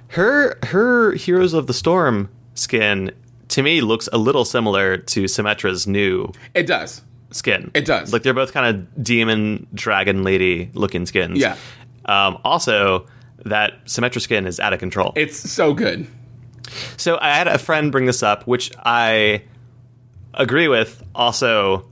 [0.08, 3.10] her her Heroes of the Storm skin
[3.48, 7.02] to me looks a little similar to Symmetra's new It does.
[7.30, 7.70] Skin.
[7.74, 8.12] It does.
[8.12, 11.38] Like they're both kind of demon dragon lady looking skins.
[11.38, 11.56] Yeah.
[12.04, 13.06] Um, also,
[13.44, 15.12] that Symmetra skin is out of control.
[15.16, 16.06] It's so good.
[16.96, 19.42] So I had a friend bring this up, which I
[20.34, 21.02] agree with.
[21.14, 21.88] Also,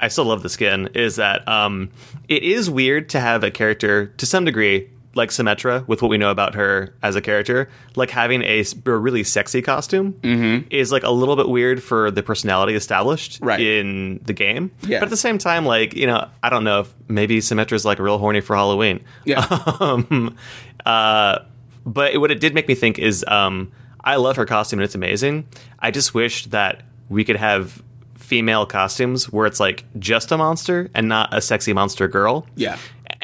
[0.00, 0.90] I still love the skin.
[0.94, 1.90] Is that um,
[2.28, 6.18] it is weird to have a character to some degree like Symmetra with what we
[6.18, 10.68] know about her as a character, like having a, a really sexy costume Mm-hmm.
[10.70, 13.60] is like a little bit weird for the personality established Right.
[13.60, 14.70] in the game.
[14.82, 15.00] Yeah.
[15.00, 17.98] But at the same time, like you know, I don't know if maybe Symmetra's like
[17.98, 19.02] real horny for Halloween.
[19.24, 19.40] Yeah.
[19.80, 20.36] um,
[20.84, 21.38] uh,
[21.84, 23.72] but what it did make me think is um,
[24.04, 25.46] I love her costume and it's amazing.
[25.78, 27.82] I just wish that we could have
[28.16, 32.44] female costumes where it's like just a monster and not a sexy monster girl.
[32.56, 32.76] Yeah.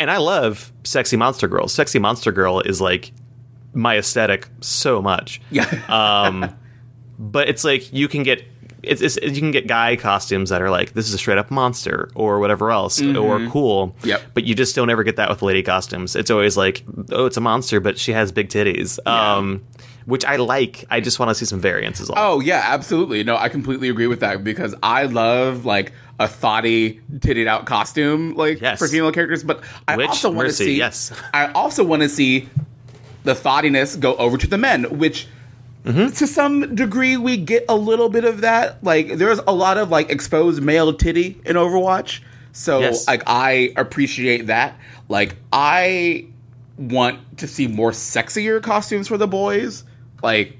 [0.02, 1.68] And I love sexy monster girl.
[1.68, 3.12] Sexy monster girl is like
[3.72, 5.40] my aesthetic so much.
[5.52, 5.64] Yeah.
[5.88, 6.56] Um,
[7.20, 8.42] but it's like you can get
[8.82, 11.52] it's, it's you can get guy costumes that are like this is a straight up
[11.52, 13.88] monster or whatever else or cool.
[13.88, 14.08] Mm-hmm.
[14.08, 14.22] Yep.
[14.34, 16.16] But you just don't ever get that with lady costumes.
[16.16, 18.98] It's always like oh it's a monster but she has big titties.
[19.06, 19.64] Um,
[20.04, 20.84] which I like.
[20.90, 22.18] I just want to see some variants as well.
[22.18, 23.22] Oh yeah, absolutely.
[23.22, 25.92] No, I completely agree with that because I love like
[26.24, 28.78] a thoughty, titted out costume like Yes.
[28.78, 29.42] for female characters.
[29.44, 30.76] But I Which, also want to see.
[30.76, 31.12] yes.
[31.34, 32.48] I also want to see
[33.24, 35.26] the thoughtiness go over to the men, which.
[35.84, 36.14] Mm-hmm.
[36.14, 38.84] To some degree, we get a little bit of that.
[38.84, 42.20] Like, there's a lot of like exposed male titty in Overwatch,
[42.52, 43.08] so Yes.
[43.08, 44.78] like I appreciate that.
[45.08, 46.26] Like, I
[46.78, 49.82] want to see more sexier costumes for the boys.
[50.22, 50.56] Like,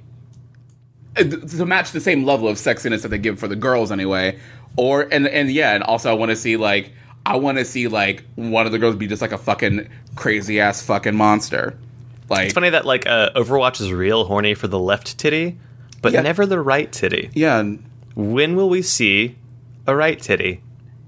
[1.17, 4.37] uh, to match the same level of sexiness that they give for the girls anyway
[4.77, 6.93] or and and yeah and also i want to see like
[7.27, 10.61] i want to see like one of the girls be just like a fucking crazy
[10.61, 11.79] ass fucking monster
[12.29, 15.59] like It's funny that like uh, Overwatch is real horny for the left titty,
[16.01, 16.23] but Yeah.
[16.23, 17.31] never the right titty.
[17.35, 17.63] yeah
[18.15, 19.37] When will we see
[19.87, 20.63] a right titty?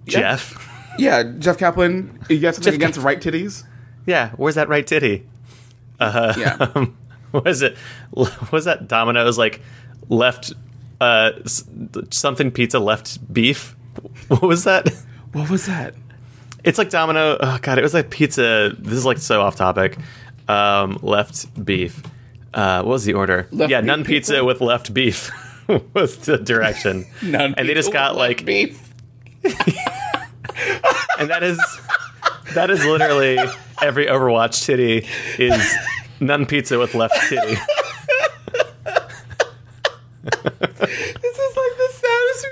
[0.07, 0.21] Yeah.
[0.37, 0.71] Jeff.
[0.99, 3.65] yeah jeff kaplan you have something Jeff against right titties
[4.07, 5.25] Yeah, where's that right titty?
[5.99, 6.35] Uh, huh.
[6.37, 6.85] yeah
[7.33, 7.77] was it?
[8.53, 9.61] Was that Domino's like
[10.09, 10.53] left
[11.01, 11.33] uh
[12.11, 13.77] something pizza left beef?
[14.29, 14.89] What was that?
[15.33, 15.95] what was that
[16.65, 17.37] It's like Domino.
[17.41, 18.75] Oh god, it was like pizza.
[18.79, 19.99] This is like so off topic.
[20.49, 22.03] Um, left beef.
[22.53, 23.47] Uh, what was the order?
[23.53, 24.45] Left yeah, none pizza pizza?
[24.45, 25.31] with left beef
[25.95, 27.07] was the direction.
[27.23, 28.85] None and they just got like, beef
[31.19, 31.59] and that is
[32.55, 33.39] that is literally
[33.83, 35.07] every Overwatch titty
[35.39, 35.75] is
[36.21, 37.57] none pizza with left titty.
[40.25, 42.47] this is like the saddest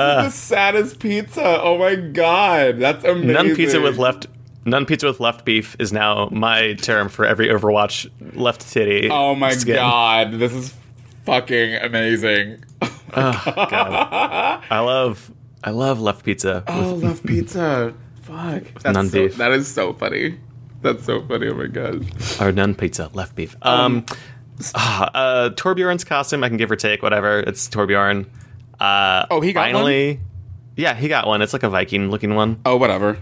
[0.00, 4.26] is the saddest pizza oh my god that's amazing None pizza with left.
[4.64, 9.08] None pizza with left beef is now my term for every Overwatch left titty.
[9.10, 9.76] oh my skin.
[9.76, 10.74] god this is
[11.24, 12.62] fucking amazing
[13.12, 14.62] God.
[14.70, 15.32] I love
[15.62, 16.64] I love left pizza.
[16.68, 17.92] Oh, love pizza.
[18.22, 18.62] Fuck.
[18.82, 19.36] That's None so, beef.
[19.36, 20.38] That is so funny.
[20.82, 21.48] That's so funny.
[21.48, 22.06] Oh my god.
[22.40, 23.56] or none pizza, left beef.
[23.62, 24.06] Um,
[24.74, 27.40] ah, uh, Torbjorn's costume, I can give or take, whatever.
[27.40, 28.26] It's Torbjorn.
[28.80, 30.20] Uh, Oh, he got finally.
[30.76, 31.42] Yeah, he got one.
[31.42, 32.60] It's like a Viking looking one.
[32.64, 33.18] Oh, whatever.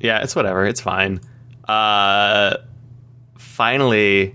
[0.00, 0.64] Yeah, it's whatever.
[0.64, 1.20] It's fine.
[1.68, 2.56] Uh,
[3.38, 4.34] finally.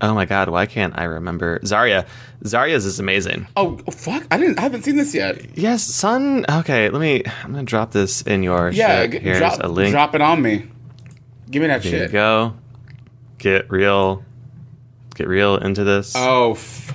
[0.00, 2.06] Oh my god, why can't I remember Zarya?
[2.42, 3.46] Zarya's is amazing.
[3.56, 4.26] Oh fuck!
[4.32, 4.58] I didn't.
[4.58, 5.56] I haven't seen this yet.
[5.56, 6.44] Yes, son.
[6.50, 7.22] Okay, let me.
[7.44, 8.70] I'm gonna drop this in your.
[8.72, 9.06] Yeah.
[9.06, 9.92] g- Here's drop, a link.
[9.92, 10.66] drop it on me.
[11.50, 12.12] Give me that There you shit.
[12.12, 12.54] go.
[13.38, 14.24] Get real.
[15.14, 16.14] Get real into this.
[16.16, 16.91] Oh fuck!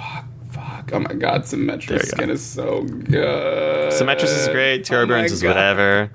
[0.88, 0.96] Fuck!
[0.96, 1.44] Oh my god!
[1.44, 2.06] There Symmetra you go.
[2.06, 3.92] skin is so good.
[3.94, 4.90] Symmetra's is great.
[4.92, 5.50] Oh my Torbjorn's is God.
[5.50, 6.12] whatever.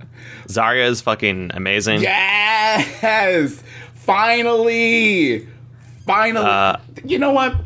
[0.48, 2.02] Zarya is fucking amazing.
[2.02, 3.62] Yes!
[3.94, 5.46] Finally!
[6.06, 6.46] Finally!
[6.46, 7.56] Uh, you know what?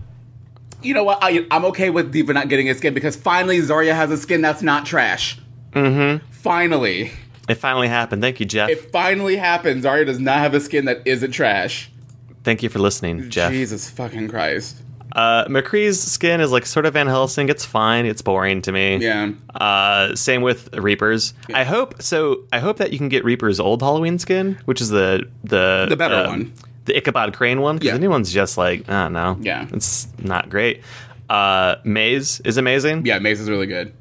[0.83, 1.19] You know what?
[1.23, 4.43] I, I'm okay with D.Va not getting a skin because finally Zarya has a skin
[4.43, 5.39] that's not trash.
[5.73, 6.25] Mm-hmm.
[6.31, 7.11] Finally.
[7.49, 8.23] It finally happened.
[8.23, 8.69] Thank you, Jeff.
[8.69, 9.85] It finally happened.
[9.85, 11.91] Zarya does not have a skin that isn't trash.
[12.45, 13.51] Thank you for listening, Jeff.
[13.53, 14.83] Jesus fucking Christ.
[15.13, 17.49] Uh, McCree's skin is like sort of Van Helsing.
[17.49, 18.05] It's fine.
[18.07, 18.97] It's boring to me.
[18.99, 19.31] Yeah.
[19.55, 21.33] Uh, same with Reapers.
[21.55, 22.43] I hope so.
[22.53, 25.97] I hope that you can get Reaper's old Halloween skin, which is the the The
[25.97, 26.53] better um, one.
[26.85, 27.77] the Ichabod Crane one.
[27.77, 27.93] Because Yeah.
[27.95, 29.39] the new one's just like I don't know.
[29.41, 29.67] Yeah.
[29.73, 30.83] it's not great.
[31.31, 33.07] Uh, Mei's is amazing.
[33.07, 33.93] Yeah, Mei's is really good.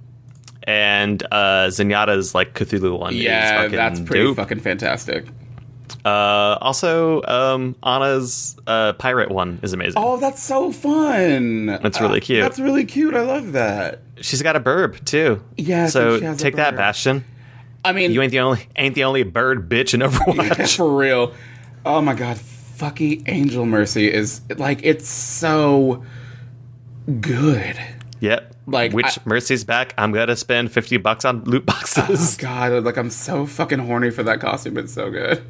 [0.63, 3.13] and uh, Zenyatta's like Cthulhu one.
[3.13, 4.35] is Yeah, that's pretty dope.
[4.37, 5.25] fucking fantastic.
[6.03, 10.01] Uh, also, um, Ana's uh, pirate one is amazing.
[10.03, 11.65] Oh, that's so fun.
[11.67, 12.41] That's really Uh, cute.
[12.43, 13.13] That's really cute.
[13.15, 14.01] I love that.
[14.21, 15.41] She's got a burb too.
[15.57, 16.77] Yeah, I So think she has a take that, burb.
[16.77, 17.25] Bastion.
[17.83, 20.75] I mean, You ain't the only ain't the only bird bitch in Overwatch.
[20.77, 21.33] for real.
[21.85, 26.03] Oh my god, fucking Angel Mercy is like it's so
[27.21, 27.77] good.
[28.19, 28.51] yep.
[28.67, 29.93] Like, which I- Mercy's back.
[29.97, 32.37] I'm gonna spend fifty bucks on loot Oh boxes.
[32.37, 34.77] god, like I'm so fucking horny for that costume.
[34.77, 35.43] It's so good.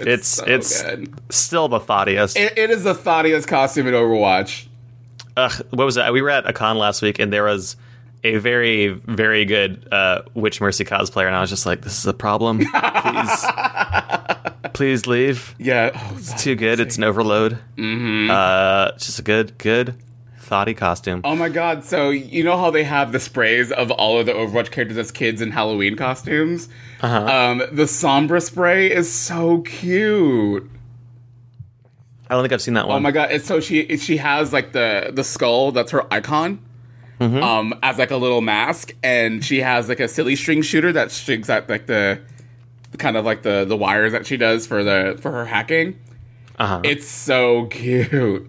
[0.00, 1.12] It's so it's good.
[1.30, 2.36] still the thoughtiest.
[2.36, 4.66] It, it is the thoughtiest costume in Overwatch.
[5.36, 6.12] Ugh, what was that?
[6.12, 7.76] We were at a con last week, and there was
[8.24, 12.06] a very very good uh, Witch Mercy cosplayer, and I was just like, "This is
[12.06, 12.58] a problem.
[12.58, 13.46] Please,
[14.72, 15.54] please leave.
[15.58, 15.90] Yeah.
[15.94, 16.80] Oh, It's too good.
[16.80, 17.58] It's an overload.
[17.76, 18.30] Mm-hmm.
[18.30, 19.94] Uh, it's just a good good
[20.48, 21.20] thoughty costume.
[21.24, 24.32] Oh my god, so you know how they have the sprays of all of the
[24.32, 26.68] Overwatch characters as kids in Halloween costumes?
[27.00, 27.24] Uh-huh.
[27.26, 30.68] Um, the Sombra spray is so cute.
[32.30, 33.02] I don't think I've seen that Oh one.
[33.02, 36.60] my god, it's so she she has like the the skull that's her icon.
[37.20, 37.42] Mm-hmm.
[37.42, 41.10] Um, as like a little mask, and she has like a silly string shooter that
[41.10, 42.20] strings out like the
[42.98, 45.98] kind of like the the wires that she does for the for her hacking.
[46.58, 46.80] uh-huh.
[46.84, 48.48] It's so cute.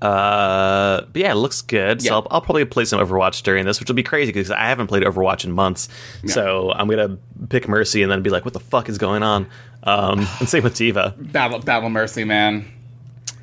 [0.00, 2.02] Uh, but yeah, it looks good.
[2.02, 2.08] Yeah.
[2.10, 4.60] So I'll, I'll probably play some Overwatch during this, which will be crazy because I
[4.66, 5.88] haven't played Overwatch in months.
[6.26, 9.46] So I'm gonna pick Mercy and then be like, "What the fuck is going on?"
[9.82, 11.14] Um, and same with D.Va.
[11.18, 12.64] Battle Battle Mercy, man.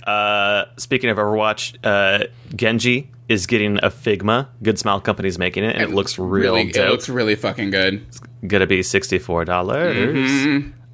[0.05, 4.47] Uh, speaking of Overwatch, uh, Genji is getting a Figma.
[4.61, 6.87] Good Smile Company's making it, and it looks real really, dope.
[6.87, 8.05] It looks really fucking good.
[8.07, 9.97] It's gonna be sixty four dollars.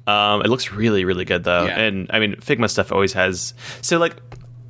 [0.04, 1.78] Um, it looks really really good though, Mm-hmm.
[1.78, 1.84] Yeah.
[1.84, 3.54] and I mean Figma stuff always has.
[3.82, 4.16] So like,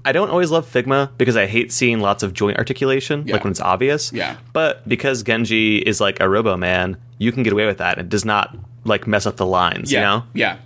[0.04, 3.34] I don't always love Figma because I hate seeing lots of joint articulation, Yeah.
[3.34, 4.12] like when it's obvious.
[4.12, 4.36] Yeah.
[4.52, 7.98] But because Genji is like a Robo Man, you can get away with that.
[7.98, 9.92] It does not like mess up the lines.
[9.92, 10.24] Yeah, You know.
[10.34, 10.56] yeah,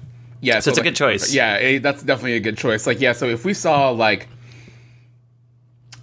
[0.41, 0.61] yeah.
[0.61, 1.35] So it's a good choice.
[1.35, 2.87] Yeah, eh, that's definitely a good choice.
[2.87, 3.13] Like, yeah.
[3.13, 4.29] So if we saw like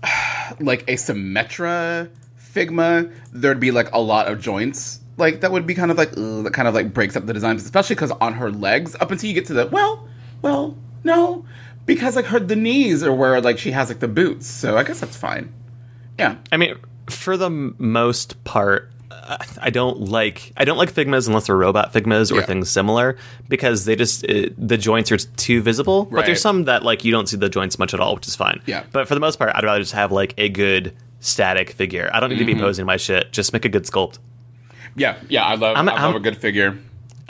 [0.60, 5.00] like a Symmetra Figma, there'd be like a lot of joints.
[5.17, 7.34] Like that would be kind of like ugh, that kind of like breaks up the
[7.34, 10.08] designs, especially because on her legs, up until you get to the well,
[10.41, 11.46] well, no,
[11.86, 14.48] because like her the knees are where like she has like the boots.
[14.48, 15.54] So I guess that's fine.
[16.19, 16.76] Yeah, I mean,
[17.10, 18.89] for the most part,
[19.60, 22.46] I don't like I don't like Figmas unless they're robot Figmas or Yeah.
[22.46, 23.17] things similar
[23.48, 26.06] because they just uh the joints are too visible.
[26.06, 28.36] But there's some that like you don't see the joints much at all, which is
[28.36, 28.62] fine.
[28.65, 28.84] Yeah.
[28.91, 32.10] But for the most part, I'd rather just have like a good static figure.
[32.13, 32.54] I don't need to Mm-hmm.
[32.56, 33.32] be posing my shit.
[33.32, 34.19] Just make a good sculpt.
[34.96, 35.43] yeah, yeah.
[35.46, 36.78] I love I'm- I love I'm- a good figure.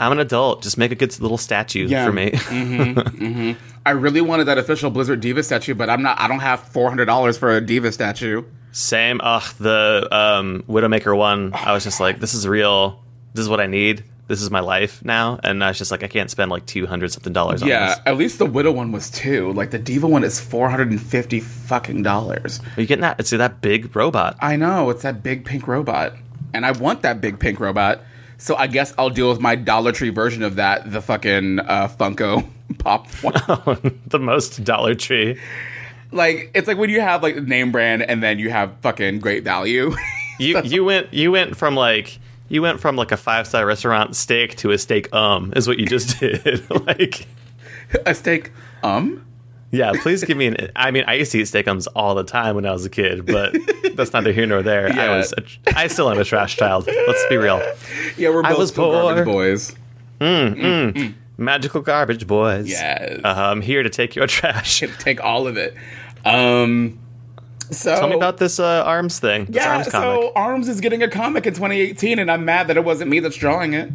[0.00, 0.62] I'm an adult.
[0.62, 2.04] Just make a good little statue Yeah.
[2.04, 3.56] for me.
[3.86, 6.18] I really wanted that official Blizzard D.Va statue, but I'm not.
[6.20, 8.44] I don't have four hundred dollars for a D.Va statue.
[8.72, 9.20] Same.
[9.22, 11.52] Ugh, the um, Widowmaker one.
[11.54, 13.02] I was just like, this is real.
[13.34, 14.04] This is what I need.
[14.26, 15.38] This is my life now.
[15.44, 17.88] And I was just like, I can't spend like two hundred something dollars on Yeah,
[17.90, 18.00] this.
[18.06, 19.52] at least the Widow one was two.
[19.52, 22.60] Like the D.Va one is four hundred and fifty fucking dollars.
[22.76, 23.20] Are you getting that?
[23.20, 24.36] It's that big robot.
[24.40, 26.14] I know it's that big pink robot,
[26.54, 28.00] and I want that big pink robot.
[28.44, 31.88] So I guess I'll deal with my Dollar Tree version of that, the fucking uh,
[31.88, 32.46] Funko
[32.78, 34.00] Pop one.
[34.06, 35.40] the most Dollar Tree.
[36.12, 39.20] like it's like when you have like the name brand and then you have fucking
[39.20, 39.94] great value.
[40.40, 44.16] You you went you went from like you went from like a five star restaurant
[44.16, 46.68] steak to a steak um is what you just did.
[46.86, 47.28] like
[48.04, 48.50] a steak,
[48.82, 49.24] um.
[49.74, 50.70] Yeah, please give me an.
[50.76, 53.26] I mean, I used to eat steakums all the time when I was a kid,
[53.26, 53.54] but
[53.94, 54.88] that's neither here nor there.
[54.92, 55.42] I was a,
[55.78, 56.86] I still am a trash child.
[56.86, 57.60] Let's be real.
[58.16, 59.34] Yeah, we're I both was still garbage poor.
[59.34, 61.14] boys.
[61.36, 62.68] Magical garbage boys.
[62.68, 63.20] Yes.
[63.24, 64.80] Uh, I'm here to take your trash.
[65.00, 65.74] Take all of it.
[66.24, 67.00] Um.
[67.70, 69.46] So Tell me about this uh, arms thing.
[69.46, 70.20] This Yeah, arms comic.
[70.22, 73.20] so Arms is getting a comic in 2018, and I'm mad that it wasn't me
[73.20, 73.90] that's drawing it.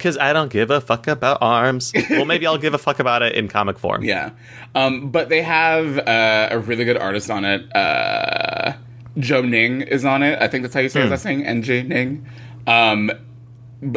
[0.00, 1.92] Because I don't give a fuck about arms.
[2.08, 4.02] well, maybe I'll give a fuck about it in comic form.
[4.02, 4.30] Yeah,
[4.74, 7.76] um, but they have uh, a really good artist on it.
[7.76, 8.72] Uh,
[9.18, 10.40] Joe Ning is on it.
[10.40, 12.26] I think that's how you say his last name, NJ Ning.
[12.66, 13.10] Um,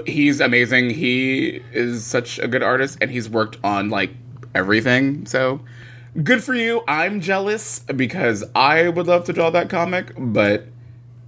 [0.06, 0.90] he's amazing.
[0.90, 4.12] He is such a good artist, and he's worked on like
[4.54, 5.26] everything.
[5.26, 5.62] So
[6.22, 6.84] good for you.
[6.86, 10.66] I'm jealous because I would love to draw that comic, but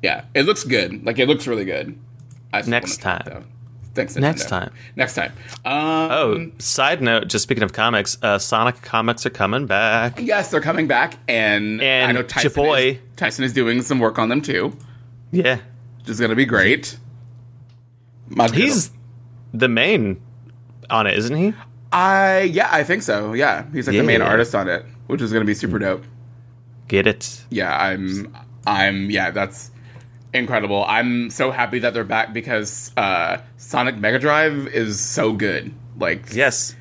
[0.03, 1.05] yeah, it looks good.
[1.05, 1.97] Like it looks really good.
[2.51, 3.47] I Next time.
[3.95, 4.15] Thanks.
[4.17, 4.71] Next time.
[4.95, 5.31] Next time.
[5.63, 10.19] Um, Oh, side note, just speaking of comics, uh, Sonic comics are coming back.
[10.21, 12.95] Yes, they're coming back, and, And I know Tyson Chapoy.
[12.95, 14.75] is, Tyson is doing some work on them too,
[15.31, 15.59] Yeah.
[15.99, 16.97] which is going to be great.
[18.27, 18.91] My He's
[19.53, 20.21] the main
[20.89, 21.53] on it, isn't he?
[21.91, 23.33] I yeah, I think so.
[23.33, 26.03] Yeah, he's like the main artist on it, which is going to be super dope.
[26.89, 27.43] Get it?
[27.49, 28.35] Yeah, I'm,
[28.67, 29.71] I'm yeah, that's
[30.35, 30.83] incredible.
[30.87, 35.73] I'm so happy that they're back because uh, Sonic Mega Drive is so good.
[35.97, 36.75] Like Yes.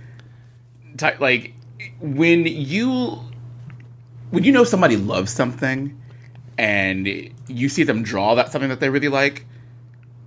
[0.96, 1.54] ty- like
[2.00, 3.18] when you
[4.30, 6.00] when you know somebody loves something
[6.58, 7.08] and
[7.48, 9.46] you see them draw that something that they really like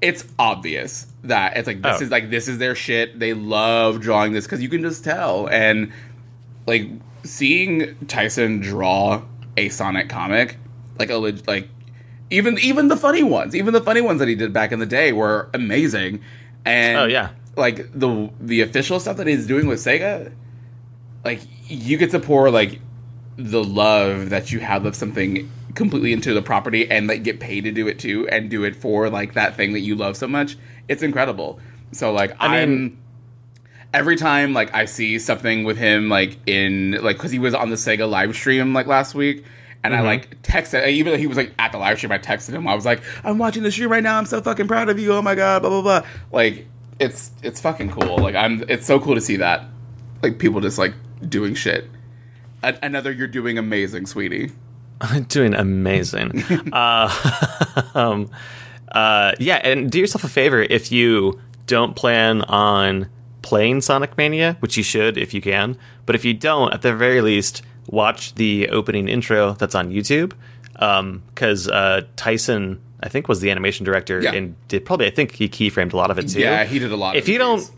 [0.01, 2.03] it's obvious that it's like this Oh.
[2.03, 5.47] is like this is their shit they love drawing this because you can just tell
[5.49, 5.91] and
[6.67, 6.87] like
[7.23, 9.21] seeing tyson draw
[9.57, 10.57] a sonic comic
[10.99, 11.67] like a like
[12.29, 14.85] even even the funny ones even the funny ones that he did back in the
[14.85, 16.21] day were amazing.
[16.65, 17.29] And Oh, yeah.
[17.55, 20.31] like the the official stuff that he's doing with Sega,
[21.23, 22.79] like you get to pour like
[23.37, 27.63] the love that you have of something completely into the property and like get paid
[27.65, 30.27] to do it too and do it for like that thing that you love so
[30.27, 30.57] much.
[30.87, 31.59] It's incredible.
[31.91, 32.97] So like I i'm mean-
[33.93, 37.69] every time like i see something with him like in like because he was on
[37.69, 39.45] the sega live stream like last week
[39.83, 40.03] and Mm-hmm.
[40.03, 42.67] I like texted, even though he was like at the live stream, I texted him.
[42.67, 44.17] I was like, "I'm watching the stream right now.
[44.17, 45.13] I'm so fucking proud of you.
[45.13, 46.67] Oh my god, blah blah blah." Like,
[46.99, 48.17] it's it's fucking cool.
[48.17, 48.63] Like, I'm.
[48.67, 49.63] It's so cool to see that.
[50.23, 50.93] Like, people just like
[51.29, 51.89] doing shit.
[52.63, 54.51] A- another, you're doing amazing, sweetie.
[54.99, 56.43] I'm doing amazing.
[56.73, 58.29] uh, um,
[58.91, 63.07] uh, yeah, and do yourself a favor if you don't plan on
[63.43, 65.77] playing Sonic Mania, which you should if you can.
[66.05, 70.33] But if you don't, at the very least, watch the opening intro that's on YouTube.
[70.73, 74.33] Because uh, Tyson, I think, was the animation director Yeah.
[74.33, 76.39] and did probably, I think he keyframed a lot of it too.
[76.39, 77.15] Yeah, he did a lot.
[77.15, 77.69] If you don't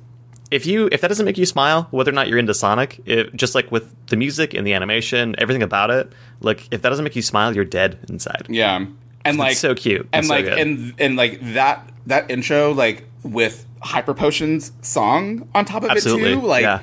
[0.51, 3.33] if you if that doesn't make you smile, whether or not you're into Sonic, it,
[3.35, 7.03] just like with the music and the animation, everything about it, like if that doesn't
[7.03, 8.47] make you smile, you're dead inside.
[8.49, 8.83] yeah,
[9.23, 10.09] and like so cute.
[10.11, 10.57] and so like good.
[10.57, 16.31] and and like that that intro like with hyper potions song on top of Absolutely,
[16.31, 16.79] it too like yeah.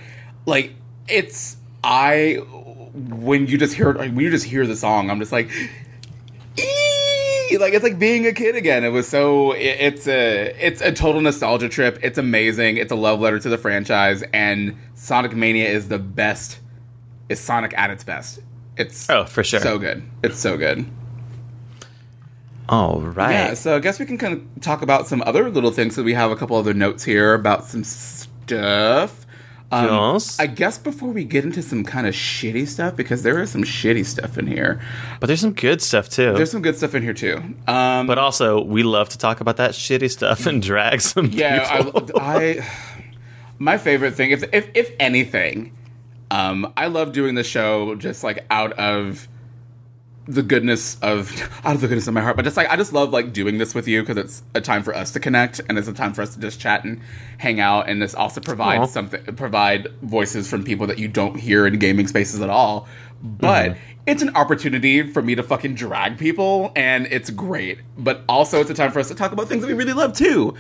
[0.46, 0.72] like
[1.08, 2.38] it's i
[2.96, 5.50] when you just hear like, when you just hear the song i'm just like
[6.58, 10.80] "Ee!" like it's like being a kid again it was so it, it's a it's
[10.80, 15.34] a total nostalgia trip it's amazing it's a love letter to the franchise and sonic
[15.34, 16.58] mania is the best
[17.28, 18.40] is sonic at its best
[18.76, 19.60] it's Oh, for sure.
[19.60, 20.86] so good it's so good
[22.68, 23.32] All right.
[23.32, 25.94] yeah, so I guess we can kind of talk about some other little things.
[25.94, 29.25] So we have a couple other notes here about some stuff.
[29.72, 30.38] Um, Yes.
[30.38, 33.64] I guess before we get into some kind of shitty stuff, because there is some
[33.64, 34.80] shitty stuff in here.
[35.18, 36.34] But there's some good stuff too.
[36.34, 37.42] There's some good stuff in here too.
[37.66, 41.82] Um, but also, we love to talk about that shitty stuff and drag some yeah,
[41.82, 42.10] people.
[42.18, 42.70] I, I,
[43.58, 45.76] my favorite thing, if if if anything,
[46.30, 49.28] um, I love doing the show just like out of
[50.28, 51.30] the goodness of
[51.64, 53.58] out of the goodness of my heart but just like i just love like doing
[53.58, 56.12] this with you because it's a time for us to connect and it's a time
[56.12, 57.00] for us to just chat and
[57.38, 58.86] hang out and this also provides Aw.
[58.86, 62.88] something provide voices from people that you don't hear in gaming spaces at all
[63.22, 63.80] but Mm-hmm.
[64.06, 68.68] it's an opportunity for me to fucking drag people and it's great but also it's
[68.70, 70.54] a time for us to talk about things that we really love too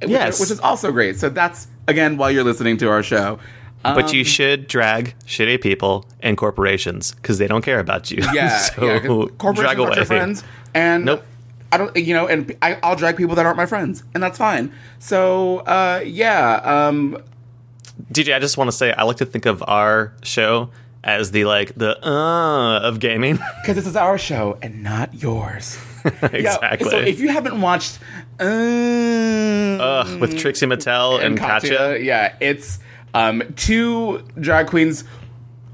[0.00, 0.40] which- Yes.
[0.40, 3.38] which is also great so that's again while you're listening to our show
[3.82, 8.22] but Um, you should drag shitty people and corporations because they don't care about you.
[8.32, 8.98] Yeah, so yeah.
[9.00, 9.96] 'cause drag Corporations away.
[9.96, 11.24] your friends, and Nope.
[11.72, 14.36] I don't, you know, and I, I'll drag people that aren't my friends, and that's
[14.38, 14.72] fine.
[14.98, 17.16] So, uh, yeah, um,
[18.12, 20.70] DJ, I just want to say I like to think of our show
[21.04, 23.38] as the like the uh of gaming.
[23.62, 25.78] because this is our show and not yours.
[26.22, 26.90] Yeah, exactly.
[26.90, 27.98] so if you haven't watched,
[28.40, 31.98] uh, UNHhhh, with Trixie Mattel and, Katya.
[31.98, 32.78] yeah, it's
[33.14, 35.04] um, two drag queens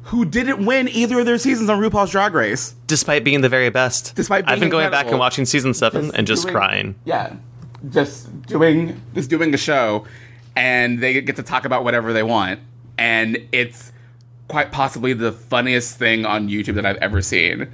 [0.05, 2.74] who didn't win either of their seasons on RuPaul's Drag Race.
[2.87, 4.14] despite being the very best.
[4.14, 6.95] Despite I've being been going back and watching season seven and just doing- crying.
[7.05, 7.34] Yeah,
[7.91, 10.07] just doing just doing a show,
[10.55, 12.61] and they get to talk about whatever they want,
[12.99, 13.93] and it's
[14.49, 17.66] quite possibly the funniest thing on YouTube that I've ever seen.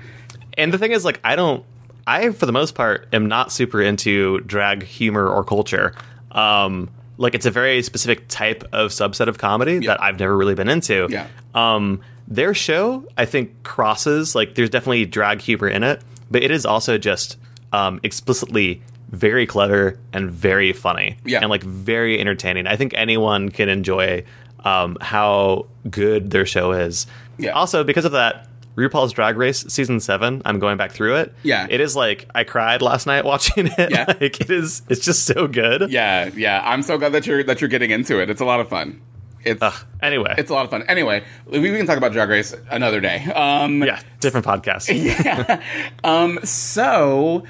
[0.57, 1.65] And the thing is, like, I don't,
[2.07, 5.95] I for the most part am not super into drag humor or culture.
[6.31, 6.89] Um,
[7.23, 10.68] like, it's a very specific type of subset of comedy that I've never really been
[10.68, 11.07] into.
[11.09, 11.29] Yeah.
[11.55, 14.35] Um, their show, I think, crosses.
[14.35, 17.39] Like, there's definitely drag humor in it, but it is also just
[17.73, 21.16] um, explicitly very clever and very funny.
[21.25, 21.41] Yeah.
[21.41, 22.66] And like very entertaining.
[22.66, 24.25] I think anyone can enjoy
[24.64, 27.07] um, how good their show is.
[27.39, 27.51] Yeah.
[27.53, 31.35] Also, because of that, RuPaul's Drag Race season seven, I'm going back through it.
[31.43, 31.66] Yeah.
[31.68, 33.91] It is like I cried last night watching it.
[33.91, 34.05] Yeah.
[34.20, 35.91] like it is it's just so good.
[35.91, 36.62] Yeah, yeah.
[36.64, 38.31] I'm so glad that you're that you're getting into it.
[38.31, 39.01] It's a lot of fun.
[39.45, 39.61] It's
[40.01, 40.35] Anyway.
[40.39, 40.85] it's a lot of fun.
[40.85, 43.25] Anyway, we, we can talk about Drag Race another day.
[43.25, 44.89] Um, yeah, different podcast.
[45.25, 45.61] yeah.
[46.05, 47.43] Um, so,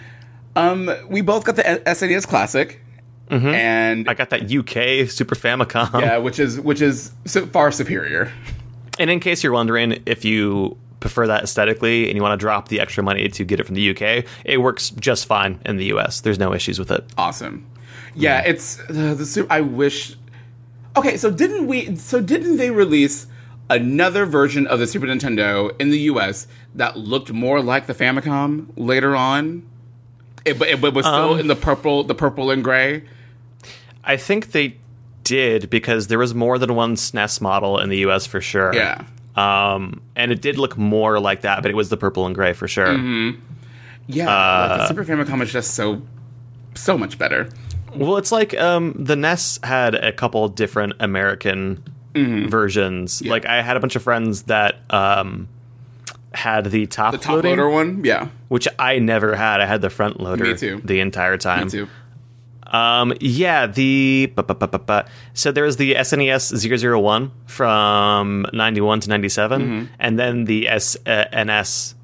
[0.56, 2.80] um, we both got the SNES Classic,
[3.28, 4.08] and Mm-hmm.
[4.10, 6.00] I got that UK Super Famicom.
[6.00, 8.32] yeah, which is which is so far superior.
[8.98, 12.68] And in case you're wondering if you prefer that aesthetically and you want to drop
[12.68, 15.86] the extra money to get it from the UK, it works just fine in the
[15.86, 16.20] US.
[16.20, 17.04] There's no issues with it.
[17.18, 17.66] Awesome.
[18.14, 19.52] Yeah, it's uh, the super.
[19.52, 20.16] I wish.
[20.96, 21.96] Okay, so didn't we?
[21.96, 23.26] So didn't they release
[23.70, 26.46] another version of the Super Nintendo in the U.S.
[26.74, 29.66] that looked more like the Famicom later on?
[30.44, 33.04] It, but it, was still Um, in the purple, the purple and gray.
[34.04, 34.76] I think they
[35.24, 38.74] did because there was more than one SNES model in the US for sure.
[38.74, 39.04] Yeah.
[39.36, 42.52] Um, and it did look more like that, but it was the purple and gray
[42.52, 42.86] for sure.
[42.88, 43.40] Mm-hmm.
[44.08, 46.02] Yeah, Uh, like the Super Famicom is just so,
[46.74, 47.48] so much better.
[47.94, 51.82] Well, it's like um, the NES had a couple different American
[52.14, 53.24] versions.
[53.24, 55.48] Like I had a bunch of friends that um,
[56.34, 59.60] had the top, The top loading, loader one, yeah, which I never had.
[59.60, 60.80] I had the front loader Me too.
[60.84, 61.64] the entire time.
[61.64, 61.88] me too.
[62.72, 65.02] Um, yeah, the bu- bu- bu-
[65.34, 66.52] so there was the SNES
[67.00, 69.84] 001 from 91 to 97, Mm-hmm.
[70.00, 71.94] and then the SNS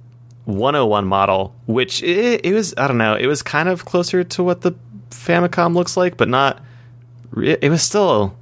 [0.44, 4.42] 101 model, which it, it was I don't know, it was kind of closer to
[4.42, 4.72] what the
[5.10, 6.62] Famicom looks like, but not.
[7.30, 8.36] re- It was still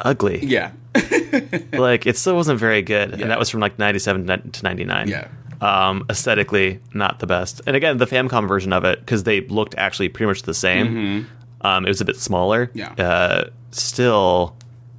[0.00, 0.40] ugly.
[0.44, 0.72] Yeah,
[1.72, 3.22] Like it still wasn't very good, Yeah.
[3.22, 5.08] and that was from like 97 to 99.
[5.08, 5.28] Yeah.
[5.60, 7.60] Um, aesthetically, not the best.
[7.66, 11.26] And again, the Famicom version of it, because they looked actually pretty much the same.
[11.62, 12.66] Um, it was a bit smaller.
[12.68, 12.78] Mm-hmm.
[12.78, 12.92] Yeah.
[12.98, 14.56] Uh, still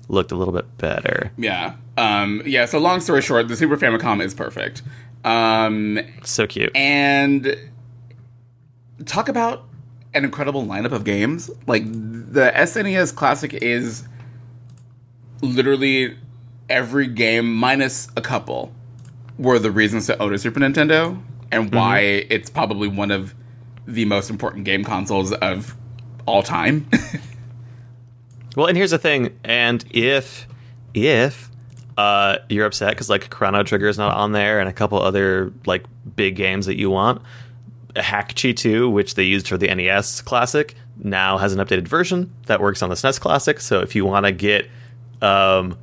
[0.07, 1.31] looked a little bit better.
[1.37, 2.65] yeah, um, yeah.
[2.65, 4.81] So long story short, the Super Famicom is perfect.
[5.23, 6.71] Um, So cute.
[6.75, 7.55] and
[9.05, 9.65] talk about
[10.13, 11.51] an incredible lineup of games.
[11.67, 14.07] Like the SNES Classic is
[15.41, 16.17] literally
[16.69, 18.73] every game minus a couple
[19.37, 21.99] were the reasons to own a Super Nintendo and why
[22.29, 23.33] it's probably one of
[23.87, 25.75] the most important game consoles of
[26.29, 26.87] all time.
[28.55, 29.37] Well, and here's the thing.
[29.43, 30.47] And if
[30.93, 31.49] if
[31.97, 35.53] uh, you're upset because like Chrono Trigger is not on there and a couple other
[35.65, 37.21] like big games that you want,
[37.95, 42.59] hakchi 2, which they used for the NES Classic, now has an updated version that
[42.59, 43.59] works on the SNES Classic.
[43.59, 44.69] So if you want to get
[45.21, 45.77] um,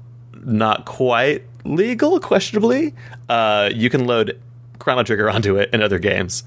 [0.45, 2.95] not quite legal, questionably,
[3.29, 4.41] uh, you can load
[4.79, 6.45] Chrono Trigger onto it and other games.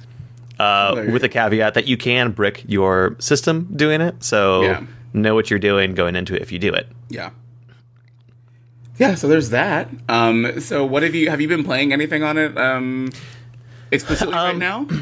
[0.60, 4.22] Uh, with a caveat that you can brick your system doing it.
[4.24, 4.82] So Yeah.
[5.14, 6.88] know what you're doing going into it if you do it.
[7.10, 7.30] yeah.
[8.98, 9.90] Yeah, so there's that.
[10.10, 13.10] Um, so what have you have you been playing anything on it um,
[13.92, 14.88] explicitly right Um, now?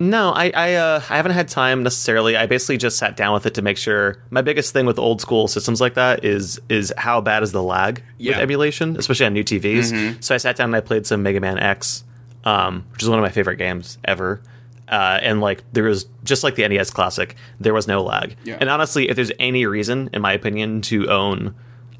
[0.00, 2.36] No, I I, uh, I haven't had time necessarily.
[2.36, 4.16] I basically just sat down with it to make sure.
[4.30, 7.62] My biggest thing with old school systems like that is is how bad is the
[7.62, 8.32] lag Yeah.
[8.32, 8.38] Mm-hmm.
[8.38, 10.16] with emulation, especially on new TVs.
[10.22, 12.02] So I sat down and I played some Mega Man X,
[12.44, 14.40] um, which is one of my favorite games ever.
[14.88, 18.36] Uh, and like there was just like the NES Classic, there was no lag.
[18.44, 18.58] Yeah.
[18.60, 21.54] And honestly, if there's any reason, in my opinion, to own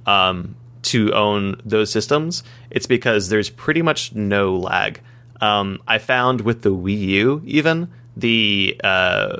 [0.06, 5.00] um, to own those systems, it's because there's pretty much no lag.
[5.40, 9.38] Um, I found with the Wii U, even the uh,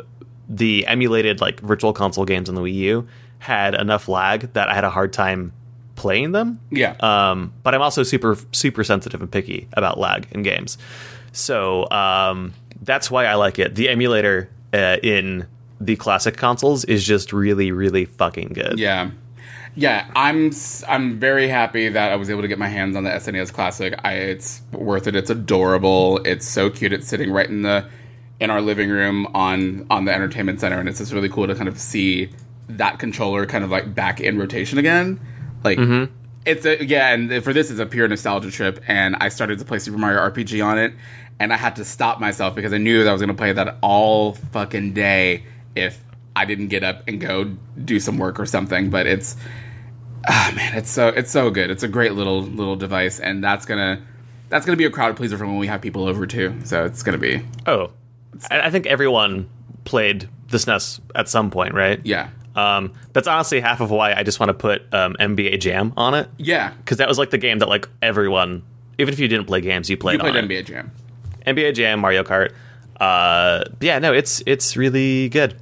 [0.49, 4.75] the emulated like virtual console games on the Wii U had enough lag that I
[4.75, 5.53] had a hard time
[5.97, 6.61] playing them.
[6.71, 6.97] Yeah.
[7.01, 10.79] Um, but I'm also super super sensitive and picky about lag in games,
[11.33, 13.75] so um, that's why I like it.
[13.75, 15.47] The emulator uh, in
[15.81, 18.79] the classic consoles is just really really fucking good.
[18.79, 19.11] Yeah,
[19.75, 20.11] yeah.
[20.15, 20.53] I'm
[20.89, 23.95] I'm very happy that I was able to get my hands on the SNES Classic.
[24.05, 25.17] I, it's worth it.
[25.17, 26.19] It's adorable.
[26.25, 26.93] It's so cute.
[26.93, 27.89] It's sitting right in the
[28.41, 31.55] in our living room on on the entertainment center, and it's just really cool to
[31.55, 32.31] kind of see
[32.69, 35.21] that controller kind of like back in rotation again.
[35.63, 35.79] Like
[36.47, 38.83] it's a yeah, and for this is a pure nostalgia trip.
[38.87, 40.93] And I started to play Super Mario RPG on it,
[41.41, 43.53] and I had to stop myself because I knew that I was going to play
[43.53, 46.03] that all fucking day if
[46.37, 47.45] I didn't get up and go
[47.85, 48.91] do some work or something.
[48.91, 49.37] But it's
[50.29, 51.71] ah man, it's so it's so good.
[51.71, 54.03] It's a great little little device, and that's gonna
[54.49, 56.55] that's gonna be a crowd pleaser for when we have people over too.
[56.65, 57.91] So it's gonna be Oh,
[58.51, 59.49] I, I think everyone
[59.85, 62.01] played the SNES at some point, right?
[62.05, 65.93] yeah Um, that's honestly half of why I just want to put um, NBA Jam
[65.97, 66.73] on it yeah.
[66.79, 68.63] because that was like the game that like everyone,
[68.99, 70.49] even if you didn't play games, you played You played on it.
[70.49, 70.93] NBA Jam.
[71.47, 72.53] NBA Jam, Mario Kart.
[73.01, 75.57] Uh, yeah, no, it's it's really good.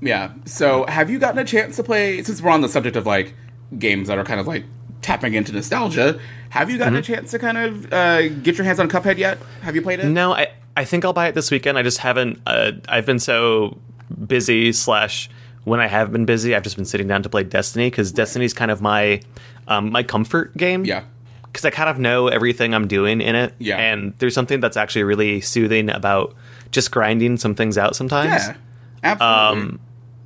[0.00, 0.32] Yeah.
[0.46, 2.22] So, have you gotten a chance to play?
[2.22, 3.34] Since we're on the subject of like
[3.78, 4.64] games that are kind of like
[5.00, 6.18] tapping into nostalgia,
[6.50, 9.38] have you gotten a chance to kind of uh, get your hands on Cuphead yet?
[9.62, 10.06] Have you played it?
[10.06, 11.78] No, I I think I'll buy it this weekend.
[11.78, 12.40] I just haven't.
[12.46, 13.78] Uh, I've been so
[14.26, 14.72] busy.
[14.72, 15.30] Slash,
[15.64, 18.54] when I have been busy, I've just been sitting down to play Destiny because Destiny's
[18.54, 19.20] kind of my
[19.68, 20.84] um, my comfort game.
[20.84, 21.04] Yeah.
[21.52, 23.54] Because I kind of know everything I'm doing in it.
[23.58, 23.76] Yeah.
[23.76, 26.34] and there's something that's actually really soothing about
[26.70, 28.46] just grinding some things out sometimes.
[28.46, 28.56] Yeah.
[29.04, 29.62] Absolutely.
[29.62, 29.80] Um,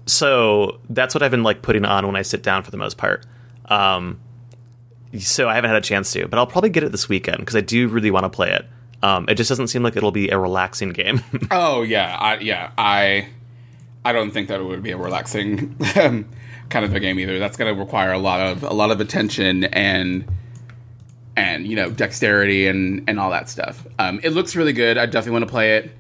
[0.06, 2.96] so that's what I've been like putting on when I sit down for the most
[2.96, 3.26] part.
[3.66, 4.20] Um,
[5.18, 7.56] so I haven't had a chance to, but I'll probably get it this weekend because
[7.56, 8.66] I do really want to play it.
[9.02, 11.22] Um, it just doesn't seem like it'll be a relaxing game.
[11.50, 12.16] oh yeah.
[12.16, 12.70] I, yeah.
[12.78, 13.28] I
[14.04, 15.74] I don't think that it would be a relaxing
[16.68, 17.40] kind of a game either.
[17.40, 20.24] That's going to require a lot of a lot of attention and
[21.36, 23.86] and you know dexterity and and all that stuff.
[23.98, 24.98] Um, it looks really good.
[24.98, 25.90] I definitely want to play it.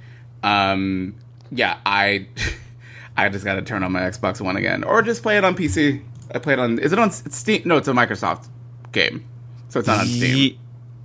[0.42, 1.14] Um,
[1.50, 2.26] yeah, I
[3.16, 5.54] I just got to turn on my Xbox One again, or just play it on
[5.54, 6.02] PC.
[6.34, 6.78] I play it on.
[6.78, 7.62] Is it on Steam?
[7.64, 8.48] No, it's a Microsoft
[8.92, 9.24] game,
[9.68, 10.58] so it's not on Steam.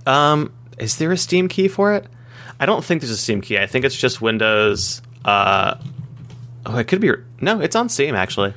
[0.06, 2.06] Um, is there a Steam key for it?
[2.58, 3.58] I don't think there's a Steam key.
[3.58, 5.02] I think it's just Windows.
[5.24, 5.76] Uh,
[6.66, 7.12] oh, it could be.
[7.40, 8.54] No, it's on Steam actually.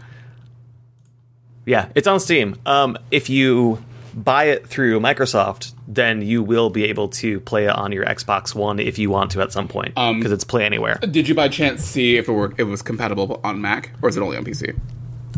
[1.66, 2.60] Yeah, it's on Steam.
[2.66, 3.84] Um, if you
[4.16, 8.56] buy it through Microsoft, then you will be able to play it on your Xbox
[8.56, 10.96] One if you want to at some point Um, because it's play anywhere.
[10.96, 14.18] Did you by chance see if it were it was compatible on Mac or is
[14.18, 14.76] it only on PC?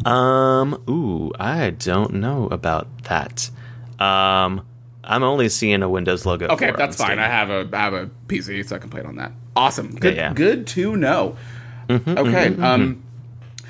[0.06, 3.50] Um, ooh, I don't know about that.
[4.00, 4.66] Um,
[5.04, 6.48] I'm only seeing a Windows logo.
[6.50, 7.18] Okay, that's fine.
[7.18, 9.32] I have a I have a PC, so I can play it on that.
[9.56, 9.96] Awesome.
[9.96, 10.16] Good.
[10.16, 10.26] yeah.
[10.28, 11.36] Mm-hmm, Good to know.
[11.90, 12.56] okay.
[12.62, 13.04] Um.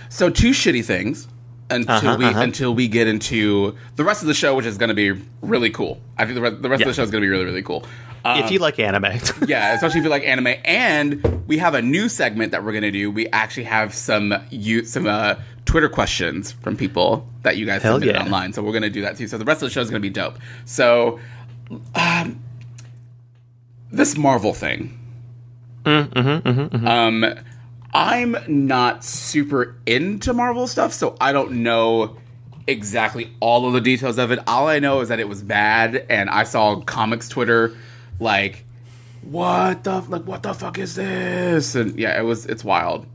[0.10, 1.28] So two shitty things
[1.70, 2.40] until Uh-huh, we uh-huh.
[2.42, 5.12] until we get into the rest of the show, which is going to be
[5.42, 6.00] really cool.
[6.18, 6.88] I think the, re- the rest Yeah.
[6.88, 7.86] of the show is going to be really really cool.
[8.26, 9.06] Uh, if you like anime,
[9.48, 10.56] yeah, especially if you like anime.
[10.66, 13.10] And we have a new segment that we're gonna do.
[13.10, 17.96] We actually have some you some uh, Twitter questions from people that you guys Hell
[17.96, 18.24] submitted yeah.
[18.24, 18.52] online.
[18.52, 19.28] So we're gonna do that too.
[19.28, 20.38] So the rest of the show is gonna be dope.
[20.66, 21.20] So,
[21.96, 22.42] um,
[23.92, 24.98] this Marvel thing.
[25.86, 27.26] Um,
[27.94, 32.18] I'm not super into Marvel stuff, so I don't know
[32.68, 34.40] exactly all of the details of it.
[34.46, 37.76] All I know is that it was bad, and I saw comics Twitter
[38.20, 38.66] like,
[39.24, 40.24] "What the like?
[40.26, 43.06] What the fuck is this?" And yeah, it was it's wild.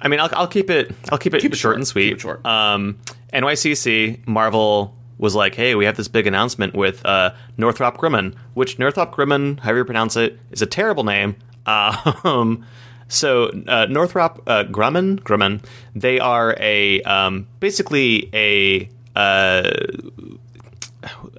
[0.00, 0.94] I mean, I'll, I'll keep it.
[1.10, 1.76] I'll keep it, Keep it short, short.
[1.76, 2.20] and sweet.
[2.20, 2.44] Short.
[2.46, 2.98] Um,
[3.32, 8.78] NYCC Marvel was like, "Hey, we have this big announcement with uh, Northrop Grumman, which
[8.78, 11.36] Northrop Grumman, however you pronounce it, is a terrible name."
[11.66, 12.66] Um,
[13.08, 19.70] so uh, Northrop uh, Grumman, Grumman, they are a um, basically a uh,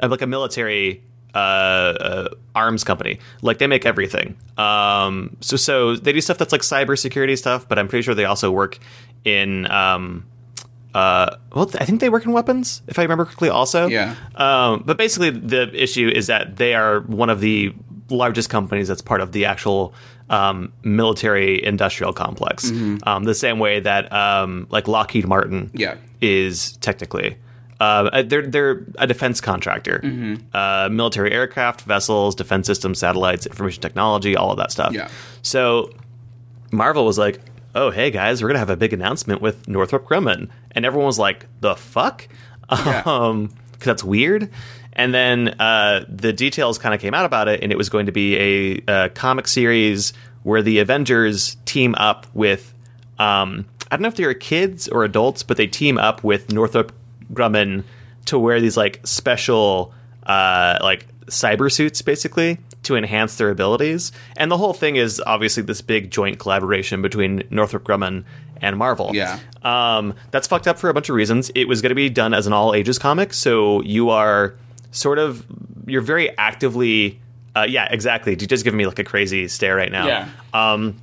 [0.03, 1.01] like a military
[1.34, 3.20] uh, uh, arms company.
[3.41, 4.38] Like they make everything.
[4.57, 8.26] Um, so so they do stuff that's like cybersecurity stuff, but I'm pretty sure they
[8.26, 8.80] also work
[9.24, 9.70] in.
[9.70, 10.26] Um,
[10.93, 13.49] uh, well, I think they work in weapons, if I remember correctly.
[13.49, 14.16] Also, Yeah.
[14.36, 17.76] Um, but basically, the issue is that they are one of the
[18.09, 19.93] largest companies that's part of the actual
[20.29, 22.71] um, military industrial complex.
[23.03, 25.95] Um, the same way that um, like Lockheed Martin, Yeah.
[26.21, 27.37] is technically.
[27.79, 30.01] Uh, they're they're a defense contractor,
[30.53, 34.93] uh, military aircraft, vessels, defense systems, satellites, information technology, all of that stuff.
[34.93, 35.09] Yeah.
[35.41, 35.91] So
[36.71, 37.41] Marvel was like,
[37.75, 41.19] "Oh, hey guys, we're gonna have a big announcement with Northrop Grumman," and everyone was
[41.19, 42.27] like, "The fuck?"
[42.71, 43.03] Yeah.
[43.05, 44.49] Um, 'cause that's weird.
[44.95, 48.05] And then uh, the details kind of came out about it, and it was going
[48.05, 52.73] to be a, uh comic series where the Avengers team up with.
[53.17, 56.51] Um, I don't know if they were kids or adults, but they team up with
[56.51, 56.93] Northrop
[57.33, 57.83] Grumman
[58.25, 59.93] to wear these like special
[60.25, 64.11] uh, like cyber suits, basically to enhance their abilities.
[64.37, 68.23] And the whole thing is obviously this big joint collaboration between Northrop Grumman
[68.61, 69.11] and Marvel.
[69.13, 69.39] Yeah.
[69.63, 71.51] Um, that's fucked up for a bunch of reasons.
[71.55, 74.55] It was going to be done as an all ages comic, so you are
[74.95, 75.45] sort of
[75.85, 77.19] you're very actively.
[77.55, 78.33] Uh, yeah, exactly.
[78.33, 80.07] You just giving me like a crazy stare right now.
[80.07, 80.29] Yeah.
[80.53, 80.97] Um,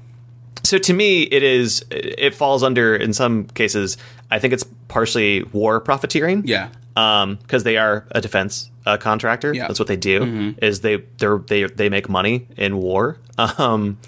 [0.62, 3.97] so to me, it is it falls under in some cases.
[4.30, 6.47] I think it's partially war profiteering.
[6.47, 6.68] Yeah.
[6.95, 9.55] Um, because they are a defense uh, contractor.
[9.55, 9.66] Yeah.
[9.66, 10.55] That's what they do.
[10.61, 13.18] Is they they're, they they make money in war.
[13.38, 13.99] Um,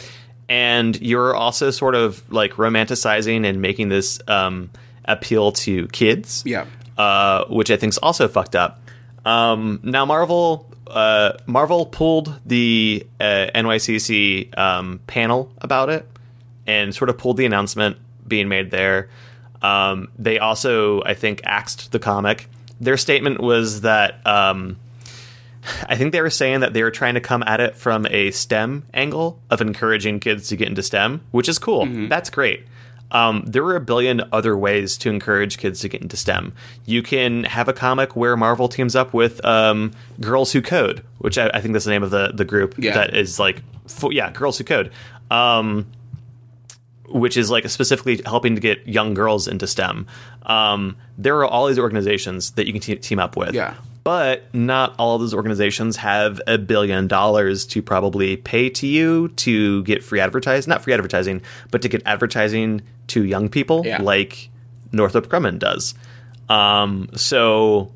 [0.51, 4.71] and you're also sort of like romanticizing and making this um
[5.07, 6.43] appeal to kids.
[6.45, 6.67] Yeah.
[6.99, 8.84] Uh, which I think is also fucked up.
[9.25, 16.07] Um, now Marvel, uh, Marvel pulled the uh, NYCC um, panel about it
[16.67, 17.97] and sort of pulled the announcement
[18.27, 19.09] being made there.
[19.63, 22.49] Um, they also, I think, axed the comic.
[22.81, 24.77] Their statement was that um,
[25.89, 28.31] I think they were saying that they were trying to come at it from a
[28.31, 31.87] STEM angle of encouraging kids to get into STEM, which is cool.
[32.09, 32.67] That's great.
[33.11, 36.53] Um, there are a billion other ways to encourage kids to get into STEM.
[36.85, 41.39] You can have a comic where Marvel teams up with um, Girls Who Code, which
[41.39, 42.95] I, I think that's the name of the, the group Yeah.
[42.95, 43.63] that is like,
[44.11, 44.91] yeah, Girls Who Code.
[45.31, 45.87] Um,
[47.09, 50.07] which is like specifically helping to get young girls into STEM.
[50.47, 53.55] Um, there are all these organizations that you can te- team up with.
[53.55, 53.75] Yeah.
[54.05, 59.29] But not all of those organizations have a billion dollars to probably pay to you
[59.29, 60.71] to get free advertising.
[60.71, 61.41] Not free advertising,
[61.71, 64.03] but to get advertising to young people Yeah.
[64.03, 64.51] like
[64.93, 65.95] Northrop Grumman does.
[66.51, 67.91] Um, so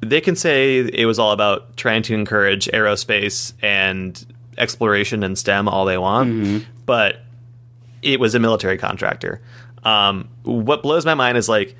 [0.00, 4.26] they can say it was all about trying to encourage aerospace and
[4.58, 7.20] exploration and STEM all they want, but
[8.02, 9.40] it was a military contractor.
[9.84, 11.76] Um, what blows my mind is like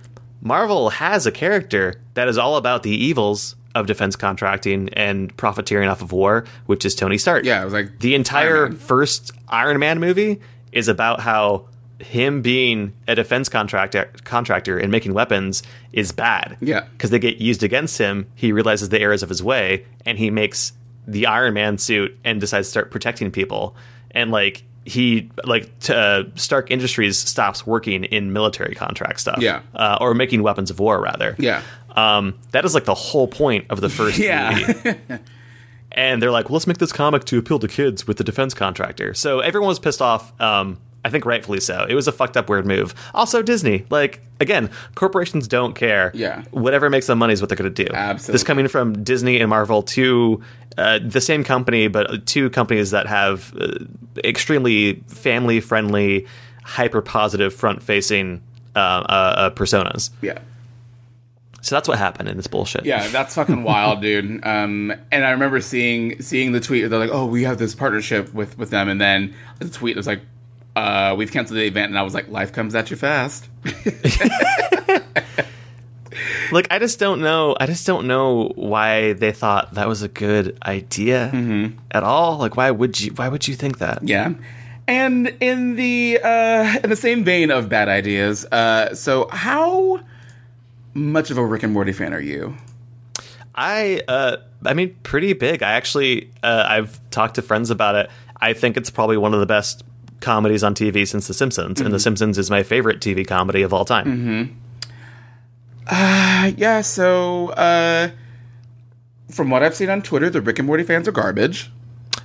[0.47, 5.88] Marvel has a character that is all about the evils of defense contracting and profiteering
[5.88, 7.44] off of war, which is Tony Stark.
[7.44, 10.40] Yeah, it was like the entire Iron first Iron Man movie
[10.70, 11.66] is about how
[11.99, 16.57] him being a defense contractor contractor and making weapons is bad.
[16.61, 16.86] Yeah.
[16.92, 20.30] Because they get used against him, he realizes the errors of his way and he
[20.30, 20.72] makes
[21.09, 23.74] the Iron Man suit and decides to start protecting people.
[24.12, 29.39] And like he like uh, Stark Industries stops working in military contract stuff.
[29.41, 29.62] Yeah.
[29.74, 31.34] Uh, or making weapons of war rather.
[31.39, 31.62] Yeah.
[31.97, 34.95] Um, that is like the whole point of the first Yeah.
[35.93, 38.55] and they're like, well, let's make this comic to appeal to kids with the defense
[38.55, 39.14] contractor.
[39.14, 40.39] So everyone was pissed off.
[40.41, 41.86] Um, I think rightfully so.
[41.88, 42.92] It was a fucked up weird move.
[43.14, 46.11] Also, Disney, like again, corporations don't care.
[46.14, 46.42] Yeah.
[46.50, 47.94] whatever makes them money is what they're going to do.
[47.94, 48.32] Absolutely.
[48.32, 50.42] This coming from Disney and Marvel, two
[50.76, 53.84] uh, the same company, but two companies that have uh,
[54.24, 56.26] extremely family friendly,
[56.64, 58.42] hyper positive, front facing
[58.74, 60.11] uh, uh, uh, personas.
[60.22, 60.40] Yeah.
[61.62, 62.84] So that's what happened in this bullshit.
[62.84, 64.44] Yeah, that's fucking wild, dude.
[64.44, 66.90] Um, and I remember seeing seeing the tweet.
[66.90, 70.07] They're like, "Oh, we have this partnership with with them," and then the tweet was
[70.09, 70.20] like,
[70.77, 73.49] uh, "We've canceled the event," and I was like, "Life comes at you fast."
[76.53, 77.57] like I just don't know.
[77.59, 81.79] I just don't know why they thought that was a good idea Mm-hmm.
[81.91, 82.39] at all.
[82.39, 83.12] Like, why would you?
[83.12, 84.07] Why would you think that?
[84.07, 84.35] Yeah.
[84.89, 90.01] And in the uh, in the same vein of bad ideas, uh, so how
[90.95, 92.57] much of a Rick and Morty fan are you?
[93.59, 95.62] I, uh, I mean, pretty big.
[95.62, 98.11] I actually, uh, I've talked to friends about it.
[98.39, 99.83] I think it's probably one of the best
[100.21, 103.73] comedies on TV since The Simpsons, and The Simpsons is my favorite TV comedy of
[103.73, 104.61] all time.
[105.89, 106.81] Uh, yeah.
[106.81, 108.11] So uh,
[109.31, 111.71] from what I've seen on Twitter, the Rick and Morty fans are garbage.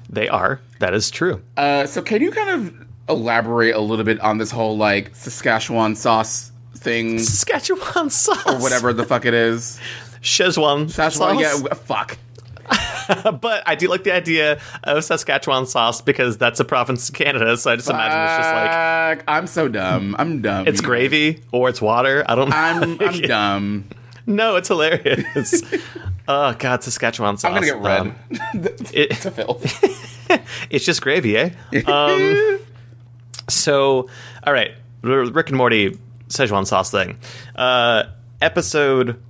[0.09, 0.59] They are.
[0.79, 1.41] That is true.
[1.57, 5.95] Uh, so can you kind of elaborate a little bit on this whole like Saskatchewan
[5.95, 9.79] sauce thing Saskatchewan sauce, or whatever the fuck it is?
[10.21, 11.17] Szechuan sauce.
[11.39, 12.17] yeah, fuck.
[13.41, 17.57] but I do like the idea of Saskatchewan sauce because that's a province in Canada.
[17.57, 18.53] So I just imagine it's just
[19.17, 20.15] like I'm so dumb.
[20.19, 20.67] I'm dumb.
[20.67, 22.23] it's gravy or it's water.
[22.27, 22.55] I don't know.
[22.55, 23.85] I'm I'm dumb.
[24.25, 25.61] no, it's hilarious.
[26.27, 27.49] oh god, Saskatchewan sauce.
[27.49, 28.15] I'm gonna get red Um,
[28.93, 29.83] it- to filth.
[30.69, 31.49] it's just gravy, eh?
[31.87, 32.59] Um,
[33.49, 34.07] so,
[34.43, 35.97] all right, Rick and Morty
[36.29, 37.17] Szechuan sauce thing.
[37.55, 38.03] Uh,
[38.41, 39.21] episode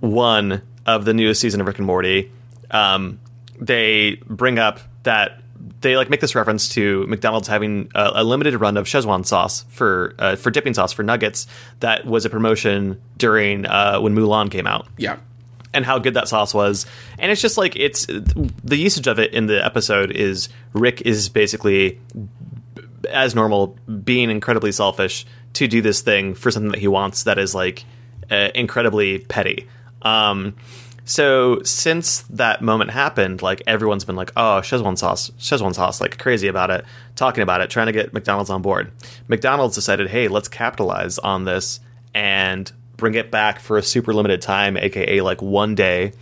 [0.00, 2.30] one of the newest season of Rick and Morty,
[2.72, 3.20] um,
[3.60, 5.42] they bring up that
[5.80, 9.64] they like make this reference to McDonald's having a, a limited run of Szechuan sauce
[9.68, 11.46] for uh, for dipping sauce for nuggets.
[11.80, 15.18] That was a promotion during uh, when Mulan came out yeah.
[15.72, 16.86] and how good that sauce was.
[17.18, 21.28] And it's just like it's the usage of it in the episode is Rick is
[21.28, 22.00] basically
[23.10, 27.38] as normal being incredibly selfish to do this thing for something that he wants that
[27.38, 27.84] is like
[28.30, 29.68] uh, incredibly petty.
[30.02, 30.56] Um,
[31.04, 36.18] so since that moment happened, like everyone's been like, "Oh, Szechuan sauce, Szechuan sauce," like
[36.18, 36.84] crazy about it,
[37.16, 38.92] talking about it, trying to get McDonald's on board.
[39.28, 41.80] McDonald's decided, "Hey, let's capitalize on this
[42.14, 46.12] and bring it back for a super limited time, aka like one day,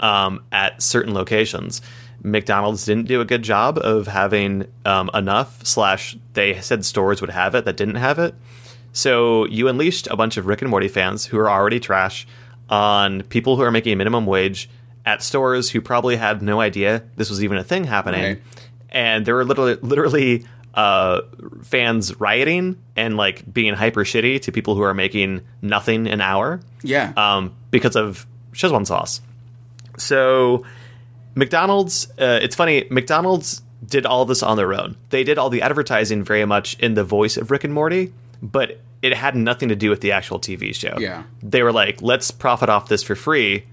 [0.00, 1.82] um, at certain locations."
[2.24, 5.66] McDonald's didn't do a good job of having um, enough.
[5.66, 8.34] Slash, they said stores would have it that didn't have it.
[8.92, 12.26] So you unleashed a bunch of Rick and Morty fans who are already trash
[12.72, 14.68] on people who are making minimum wage
[15.04, 18.22] at stores who probably had no idea this was even a thing happening.
[18.24, 18.42] Right.
[18.88, 21.20] And there were literally, literally uh,
[21.62, 26.60] fans rioting and like being hyper shitty to people who are making nothing an hour
[26.82, 27.12] Yeah.
[27.16, 29.20] um, because of Szechuan sauce.
[29.98, 30.64] So
[31.34, 34.96] McDonald's, uh, it's funny, McDonald's did all this on their own.
[35.10, 38.78] They did all the advertising very much in the voice of Rick and Morty, but
[39.02, 40.96] it had nothing to do with the actual TV show.
[40.98, 41.24] Yeah.
[41.42, 43.64] They were like, let's profit off this for free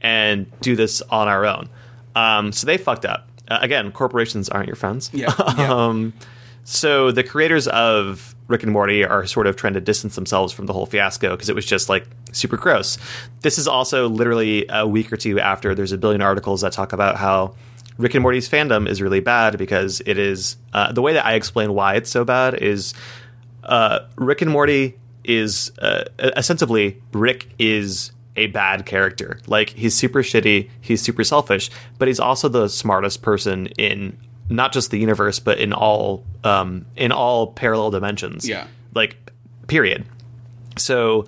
[0.00, 1.68] and do this on our own.
[2.16, 3.28] Um, so they fucked up.
[3.46, 5.10] Uh, again, corporations aren't your friends.
[5.12, 5.72] Yeah, yeah.
[5.72, 6.12] um,
[6.64, 10.66] so the creators of Rick and Morty are sort of trying to distance themselves from
[10.66, 12.98] the whole fiasco because it was just like super gross.
[13.40, 16.92] This is also literally a week or two after there's a billion articles that talk
[16.92, 17.54] about how
[17.96, 21.34] Rick and Morty's fandom is really bad because it is uh, the way that I
[21.34, 22.94] explain why it's so bad is
[23.68, 26.04] uh, Rick and Morty is uh,
[26.36, 29.40] ostensibly Rick is a bad character.
[29.46, 34.16] Like he's super shitty, he's super selfish, but he's also the smartest person in
[34.48, 38.48] not just the universe, but in all um, in all parallel dimensions.
[38.48, 38.66] Yeah.
[38.94, 39.16] like
[39.66, 40.06] period.
[40.76, 41.26] So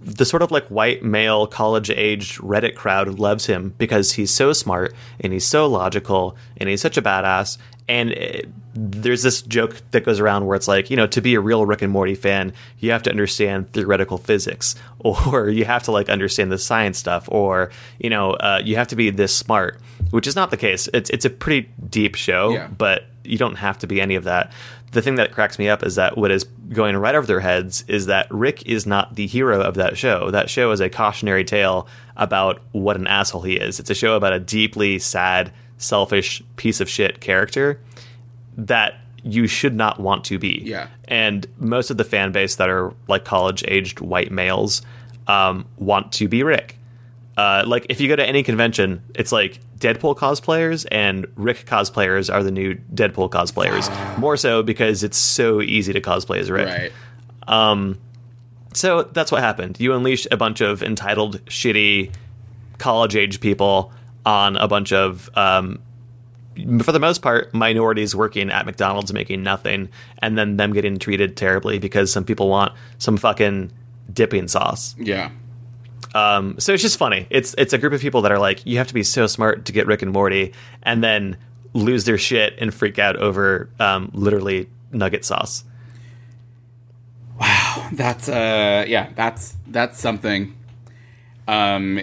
[0.00, 4.52] the sort of like white male college aged Reddit crowd loves him because he's so
[4.52, 7.58] smart and he's so logical and he's such a badass.
[7.88, 8.42] And uh,
[8.74, 11.64] there's this joke that goes around where it's like, you know, to be a real
[11.64, 16.08] Rick and Morty fan, you have to understand theoretical physics, or you have to like
[16.08, 19.80] understand the science stuff, or you know, uh, you have to be this smart,
[20.10, 20.88] which is not the case.
[20.92, 22.68] It's it's a pretty deep show, Yeah.
[22.68, 24.52] but you don't have to be any of that.
[24.92, 27.84] The thing that cracks me up is that what is going right over their heads
[27.88, 30.30] is that Rick is not the hero of that show.
[30.30, 33.80] That show is a cautionary tale about what an asshole he is.
[33.80, 37.80] It's a show about a deeply sad, selfish piece of shit character
[38.56, 40.62] that you should not want to be.
[40.64, 40.88] Yeah.
[41.06, 44.82] And most of the fan base that are like college aged white males
[45.26, 46.76] um, want to be Rick.
[47.36, 52.32] Uh, like if you go to any convention, it's like Deadpool cosplayers and Rick cosplayers
[52.32, 54.18] are the new Deadpool cosplayers.
[54.18, 56.66] More so because it's so easy to cosplay as Rick.
[56.66, 56.92] Right.
[57.46, 57.98] Um,
[58.74, 59.78] So that's what happened.
[59.80, 62.12] You unleash a bunch of entitled, shitty,
[62.78, 63.92] college age people
[64.28, 65.78] on a bunch of, um,
[66.82, 71.36] for the most part, minorities working at McDonald's making nothing, and then them getting treated
[71.36, 73.72] terribly because some people want some fucking
[74.12, 74.94] dipping sauce.
[74.98, 75.30] Yeah.
[76.14, 77.26] Um, so it's just funny.
[77.30, 79.64] It's it's a group of people that are like, you have to be so smart
[79.66, 80.52] to get Rick and Morty,
[80.82, 81.36] and then
[81.72, 85.64] lose their shit and freak out over um, literally nugget sauce.
[87.40, 90.56] Wow, that's uh yeah, that's that's something.
[91.46, 92.00] Um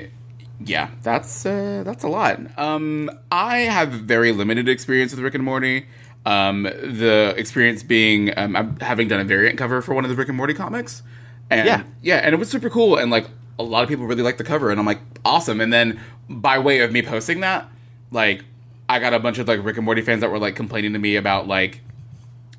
[0.60, 2.40] yeah, that's uh that's a lot.
[2.58, 5.86] Um I have very limited experience with Rick and Morty.
[6.26, 10.16] Um the experience being um I'm having done a variant cover for one of the
[10.16, 11.04] Rick and Morty comics.
[11.50, 11.84] And Yeah.
[12.02, 13.28] yeah, and it was super cool and like
[13.60, 15.62] a lot of people really liked the cover and I'm like awesome.
[15.62, 16.00] And then
[16.30, 17.70] by way of me posting that,
[18.12, 18.44] like
[18.90, 21.00] I got a bunch of like Rick and Morty fans that were like complaining to
[21.00, 21.82] me about like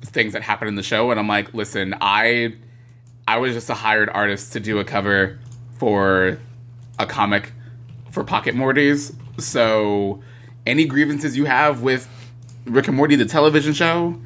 [0.01, 2.53] things that happened in the show and I'm like, listen, I
[3.27, 5.39] I was just a hired artist to do a cover
[5.79, 6.39] for
[6.97, 7.51] a comic
[8.17, 9.15] for Pocket Mortys.
[9.39, 10.23] So
[10.65, 12.09] any grievances you have with
[12.65, 14.19] Rick and Morty the television show,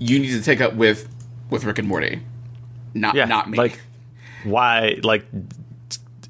[0.00, 1.08] you need to take up with
[1.48, 2.22] with Rick and Morty.
[2.92, 3.56] Not Yeah, not me.
[3.56, 3.80] Like,
[4.42, 4.98] why?
[5.04, 5.26] Like,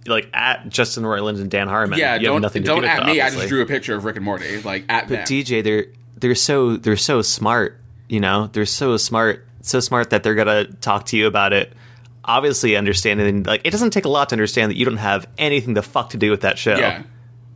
[0.06, 1.98] like at Justin Roiland and Dan Harmon.
[1.98, 3.20] yeah, you don't nothing to don't do with at it, me.
[3.22, 4.60] I just drew a picture of Rick and Morty.
[4.60, 5.20] Like at them.
[5.20, 5.86] But DJ, they're
[6.18, 7.80] they're so they're so smart.
[8.10, 11.72] You know, they're so smart, so smart that they're gonna talk to you about it.
[12.26, 15.74] Obviously, understanding like it doesn't take a lot to understand that you don't have anything
[15.74, 17.04] the fuck to do with that show yeah.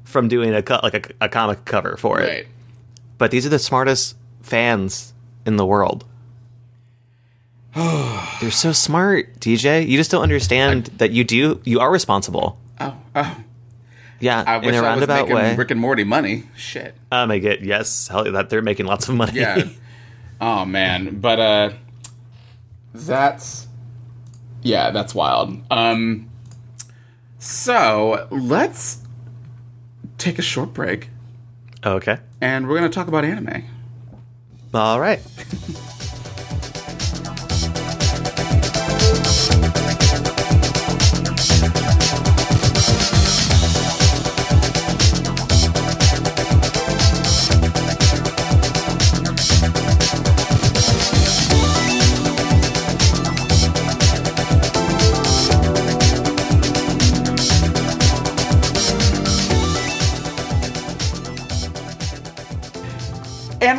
[0.04, 2.28] from doing a co- like a, a comic cover for it.
[2.28, 2.46] Right.
[3.18, 5.12] But these are the smartest fans
[5.44, 6.04] in the world.
[7.74, 9.86] they're so smart, DJ.
[9.86, 11.60] You just don't understand that you do.
[11.64, 12.58] You are responsible.
[12.80, 13.36] Oh, oh.
[14.20, 15.56] Yeah, I in wish a I was roundabout way.
[15.56, 16.44] Rick and Morty money.
[16.56, 16.94] Shit.
[17.10, 17.62] I make it.
[17.62, 19.32] Yes, hell, that they're making lots of money.
[19.40, 19.68] Yeah.
[20.40, 21.70] oh man, but uh
[22.92, 23.66] that's
[24.62, 25.60] yeah, that's wild.
[25.70, 26.28] Um
[27.42, 28.98] so, let's
[30.18, 31.08] take a short break
[31.84, 32.18] okay.
[32.42, 33.64] and we're going to talk about anime.
[34.74, 35.20] All right.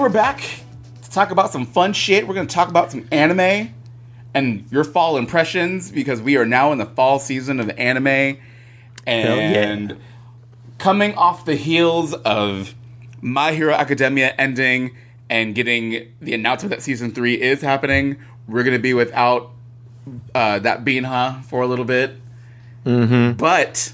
[0.02, 0.42] we're back
[1.04, 2.28] to talk about some fun shit.
[2.28, 3.72] We're going to talk about some anime
[4.34, 8.08] and your fall impressions because we are now in the fall season of anime.
[9.06, 9.62] yeah.
[9.62, 9.98] And
[10.80, 12.74] coming off the heels of
[13.22, 14.98] My Hero Academia ending
[15.30, 19.52] and getting the announcement that season three is happening, we're going to be without
[20.34, 22.16] uh, that Beanha for a little bit.
[22.88, 23.38] Mm-hmm.
[23.38, 23.94] But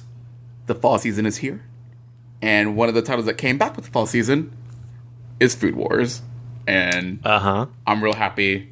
[0.68, 1.66] the fall season is here.
[2.42, 4.57] And one of the titles that came back with the fall season
[5.40, 6.22] is Food Wars.
[6.66, 7.66] And Uh huh.
[7.86, 8.72] I'm real happy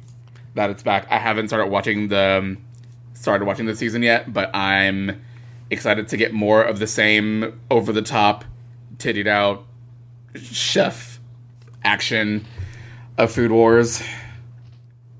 [0.54, 1.06] that it's back.
[1.10, 2.58] I haven't started watching the um,
[3.14, 5.22] started watching the season yet, but I'm
[5.70, 8.44] excited to get more of the same over the top,
[8.98, 9.64] tittied out
[10.34, 11.18] chef
[11.84, 12.44] action
[13.18, 14.02] of Food Wars.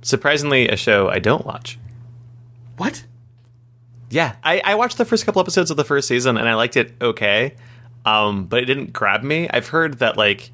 [0.02, 1.78] Surprisingly, a show I don't watch.
[2.76, 3.04] What?
[4.10, 6.76] Yeah, I, I watched the first couple episodes of the first season and I liked
[6.76, 7.54] it okay,
[8.04, 9.48] um, but it didn't grab me.
[9.50, 10.50] I've heard that like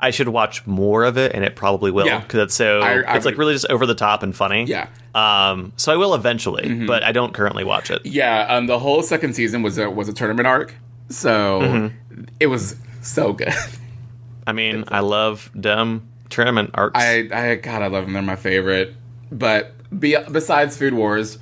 [0.00, 2.20] I should watch more of it, and it probably will Yeah.
[2.20, 4.64] because it's so I- I it's like really just over the top and funny.
[4.64, 4.86] Yeah.
[5.14, 8.02] Um, so I will eventually, but I don't currently watch it.
[8.04, 10.74] Yeah, um, the whole second season was a was a tournament arc,
[11.08, 12.24] so Mm-hmm.
[12.38, 13.52] it was so good.
[14.46, 16.98] I mean, I love dumb tournament arcs.
[17.02, 18.12] I I God, I love them.
[18.12, 18.94] They're my favorite.
[19.32, 21.38] But be, besides Food Wars,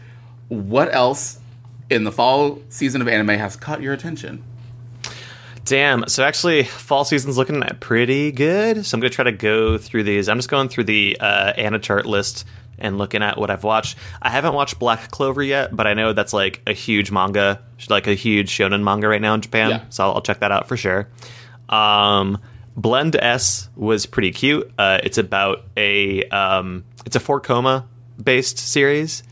[0.48, 1.38] what else
[1.90, 4.42] in the fall season of anime has caught your attention?
[5.66, 6.08] Damn.
[6.08, 8.86] So actually, fall season's looking pretty good.
[8.86, 10.28] So I'm gonna try to go through these.
[10.28, 12.46] I'm just going through the uh, AniChart list
[12.78, 13.98] and looking at what I've watched.
[14.22, 18.06] I haven't watched Black Clover yet, but I know that's like a huge manga, like
[18.06, 19.70] a huge shonen manga right now in Japan.
[19.70, 19.84] Yeah.
[19.88, 21.08] So I'll, I'll check that out for sure.
[21.68, 22.40] Um,
[22.76, 24.70] Blend S was pretty cute.
[24.78, 27.88] Uh, it's about a um, it's a four koma
[28.22, 29.24] based series.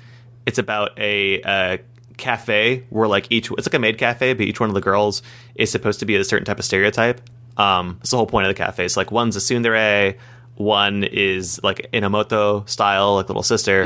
[0.46, 1.76] It's about a uh,
[2.16, 5.22] cafe where like each it's like a maid cafe, but each one of the girls
[5.54, 7.20] is supposed to be a certain type of stereotype.
[7.56, 8.88] Um, it's the whole point of the cafe.
[8.88, 10.16] So like one's a tsundere,
[10.56, 13.84] one is like imouto style, like little sister.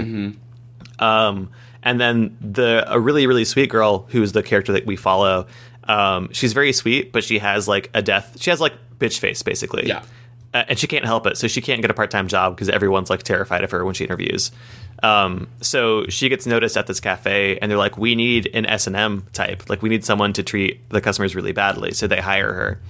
[0.99, 1.51] Um,
[1.83, 5.47] and then the a really really sweet girl who's the character that we follow.
[5.85, 8.37] Um, she's very sweet, but she has like a death.
[8.41, 9.87] She has like bitch face, basically.
[9.87, 10.03] Yeah.
[10.55, 12.71] Uh, and she can't help it, so she can't get a part time job because
[12.71, 14.51] everyone's like terrified of her when she interviews.
[15.03, 18.87] Um, so she gets noticed at this cafe, and they're like, "We need an S
[18.87, 19.69] and M type.
[19.69, 22.81] Like, we need someone to treat the customers really badly." So they hire her.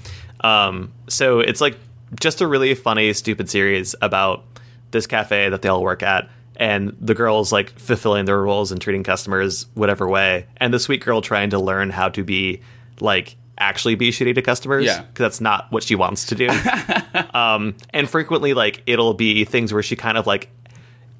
[0.40, 1.76] Um, so it's like
[2.20, 4.44] just a really funny, stupid series about
[4.92, 8.80] this cafe that they all work at, and the girls like fulfilling their roles and
[8.80, 12.61] treating customers whatever way, and the sweet girl trying to learn how to be
[13.00, 15.02] like actually be shitty to customers Yeah.
[15.02, 16.48] because that's not what she wants to do.
[17.34, 20.48] um, and frequently, like it'll be things where she kind of like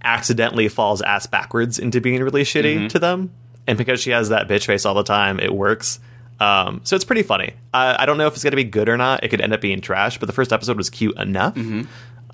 [0.03, 3.33] accidentally falls ass backwards into being really shitty to them,
[3.67, 5.99] and because she has that bitch face all the time, it works.
[6.41, 7.55] Um, so it's pretty funny.
[7.75, 9.25] I, I don't know if it's going to be good or not.
[9.25, 11.57] It could end up being trash, but the first episode was cute enough.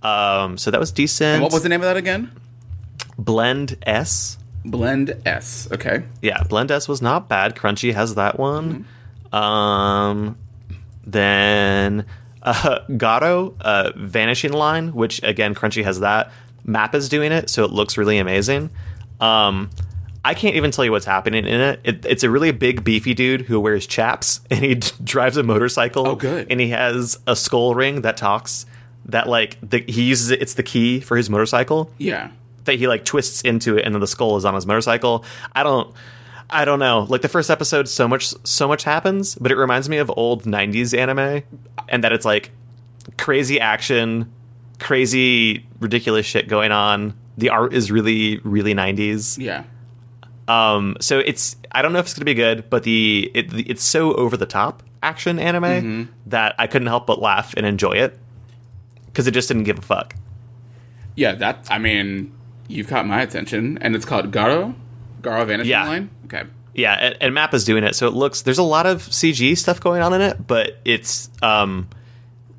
[0.02, 1.42] Um, so that was decent.
[1.42, 2.30] What was the name of that again?
[3.16, 4.36] Blend S?
[4.66, 5.68] Blend S.
[5.72, 6.02] Okay.
[6.20, 7.56] Yeah, Blend S was not bad.
[7.56, 8.86] Crunchy has that one.
[9.34, 10.38] Um,
[11.06, 12.06] then
[12.42, 16.30] uh, Garo, uh, Vanishing Line, which again, Crunchy has that.
[16.66, 18.70] MAPPA is doing it, so it looks really amazing.
[19.20, 19.70] Um,
[20.24, 21.80] I can't even tell you what's happening in it.
[21.84, 22.06] it.
[22.06, 24.74] It's a really big, beefy dude who wears chaps and he
[25.04, 26.08] drives a motorcycle.
[26.08, 26.46] Oh, good.
[26.50, 28.64] And he has a skull ring that talks.
[29.06, 30.40] That like the, he uses it.
[30.40, 32.30] It's the key for his motorcycle Yeah.
[32.64, 35.26] that he like twists into it and then the skull is on his motorcycle.
[35.54, 35.94] I don't
[36.50, 37.06] I don't know.
[37.08, 40.44] Like the first episode so much so much happens, but it reminds me of old
[40.44, 41.42] 90s anime
[41.88, 42.50] and that it's like
[43.18, 44.30] crazy action,
[44.78, 47.14] crazy ridiculous shit going on.
[47.38, 49.38] The art is really really 90s.
[49.38, 49.64] Yeah.
[50.46, 53.52] Um so it's I don't know if it's going to be good, but the it,
[53.68, 57.92] it's so over the top action anime that I couldn't help but laugh and enjoy
[57.92, 58.18] it
[59.12, 60.14] cuz it just didn't give a fuck.
[61.16, 61.32] Yeah.
[61.34, 61.66] That.
[61.70, 62.32] I mean,
[62.68, 64.74] you've caught my attention, and it's called Garo.
[65.24, 65.86] Garo Vanishing Yeah.
[65.86, 66.10] Line.
[66.26, 66.42] Okay.
[66.76, 69.56] Yeah, and, and MAPPA is doing it, so it looks there's a lot of CG
[69.56, 71.88] stuff going on in it, but it's um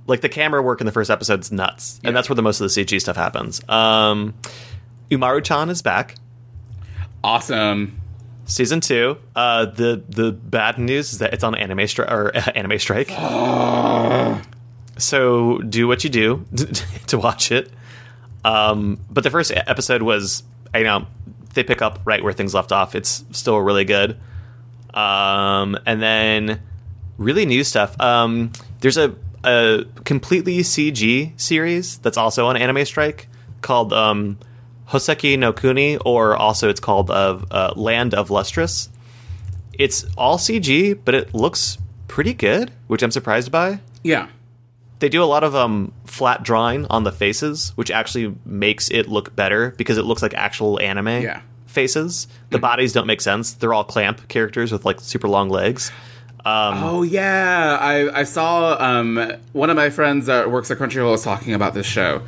[0.08, 2.10] like the camera work in the first episode's nuts, Yeah.
[2.10, 3.62] and that's where the most of the CG stuff happens.
[3.68, 4.34] Um,
[5.12, 6.16] Umaru-chan is back,
[7.24, 8.00] Awesome.
[8.46, 9.18] season two.
[9.36, 13.10] Uh, the the bad news is that it's on anime stri- or anime strike.
[14.98, 16.46] so do what you do
[17.08, 17.72] to watch it.
[18.44, 20.44] Um, but the first episode was,
[20.74, 21.08] you know,
[21.56, 22.96] they pick up right where things left off.
[22.96, 24.18] It's still really good.
[24.94, 26.62] Um, and then
[27.18, 28.00] really new stuff.
[28.00, 28.52] Um,
[28.82, 33.28] there's a, a completely CG series that's also on Anime Strike
[33.62, 34.38] called um,
[34.90, 38.90] Hoseki no Kuni, or also it's called of uh, Land of Lustrous.
[39.74, 41.78] It's all CG, but it looks
[42.08, 44.28] pretty good, which I'm surprised by Yeah.
[45.00, 49.08] They do a lot of um, flat drawing on the faces, which actually makes it
[49.08, 51.42] look better because it looks like actual anime Yeah.
[51.68, 52.28] faces.
[52.50, 55.92] The bodies don't make sense; they're all clamp characters with like super long legs.
[56.46, 61.12] Um, Oh yeah, I I saw um one of my friends that works at Crunchyroll
[61.12, 62.22] was talking about this show.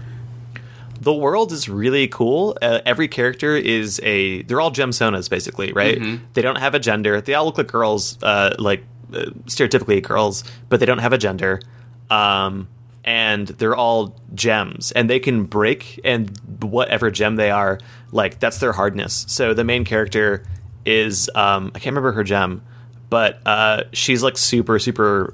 [1.00, 2.58] the world is really cool.
[2.62, 6.02] Uh, every character is a they're all gemsonas basically, right?
[6.34, 7.22] They don't have a gender.
[7.22, 11.18] They all look like girls, uh, like uh, stereotypically girls, but they don't have a
[11.20, 11.62] gender.
[12.10, 12.68] Um,
[13.04, 16.30] and they're all gems, and they can break and
[16.62, 17.80] whatever gem they are,
[18.12, 19.26] like that's their hardness.
[19.30, 20.44] So the main character
[20.86, 22.62] is um, I can't remember her gem,
[23.10, 25.34] but uh, she's like super super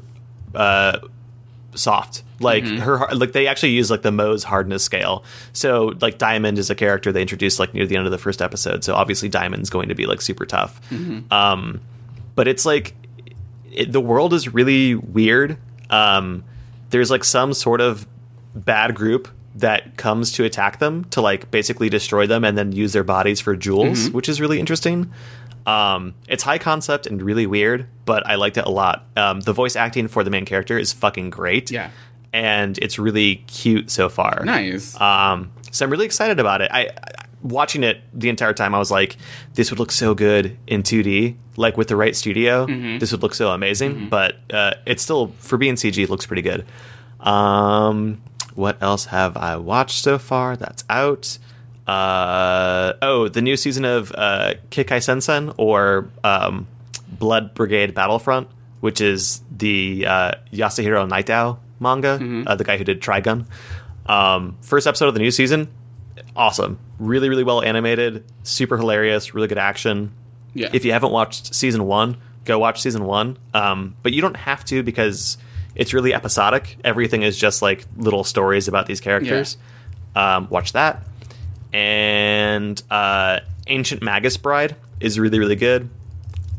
[0.54, 1.00] uh,
[1.74, 2.24] soft.
[2.40, 5.24] Like her, like they actually use like the Mohs hardness scale.
[5.54, 8.42] So like Diamond is a character they introduced like near the end of the first
[8.42, 8.84] episode.
[8.84, 10.80] So obviously Diamond's going to be like super tough.
[11.32, 11.82] Um,
[12.36, 12.96] but it's like
[13.72, 15.58] it, the world is really weird.
[15.90, 16.44] Um,
[16.94, 18.08] there's like some sort of
[18.54, 22.94] bad group that comes to attack them to like basically destroy them and then use
[22.94, 25.12] their bodies for jewels, which is really interesting.
[25.66, 29.08] Um, it's high concept and really weird, but I liked it a lot.
[29.18, 31.72] Um, the voice acting for the main character is fucking great.
[31.72, 31.90] Yeah.
[32.32, 34.44] And it's really cute so far.
[34.46, 35.00] Nice.
[35.02, 36.70] Um, so I'm really excited about it.
[36.72, 38.74] I, I watching it the entire time.
[38.74, 39.18] I was like,
[39.54, 42.66] this would look so good in 2D, like with the right studio.
[43.00, 44.10] This would look so amazing.
[44.10, 46.66] But uh, it's still for being CG, it looks pretty good.
[47.20, 48.22] Um,
[48.56, 50.56] what else have I watched so far?
[50.56, 51.38] That's out.
[51.88, 56.68] Uh, oh, the new season of uh, Kekkai Sensen or um,
[57.10, 58.48] Blood Blockade Battlefront,
[58.80, 63.46] which is the uh, Yasuhiro Nightow manga, uh, the guy who did Trigun.
[64.06, 65.70] Um, first episode of the new season,
[66.36, 66.80] awesome.
[67.00, 70.14] Really, really well animated, super hilarious, really good action.
[70.54, 70.70] Yeah.
[70.72, 73.38] If you haven't watched season one, go watch season one.
[73.54, 75.38] Um, but you don't have to because
[75.76, 76.78] it's really episodic.
[76.84, 79.58] Everything is just like little stories about these characters.
[80.16, 81.04] Um, watch that.
[81.72, 85.90] And uh, Ancient Magus Bride is really, really good.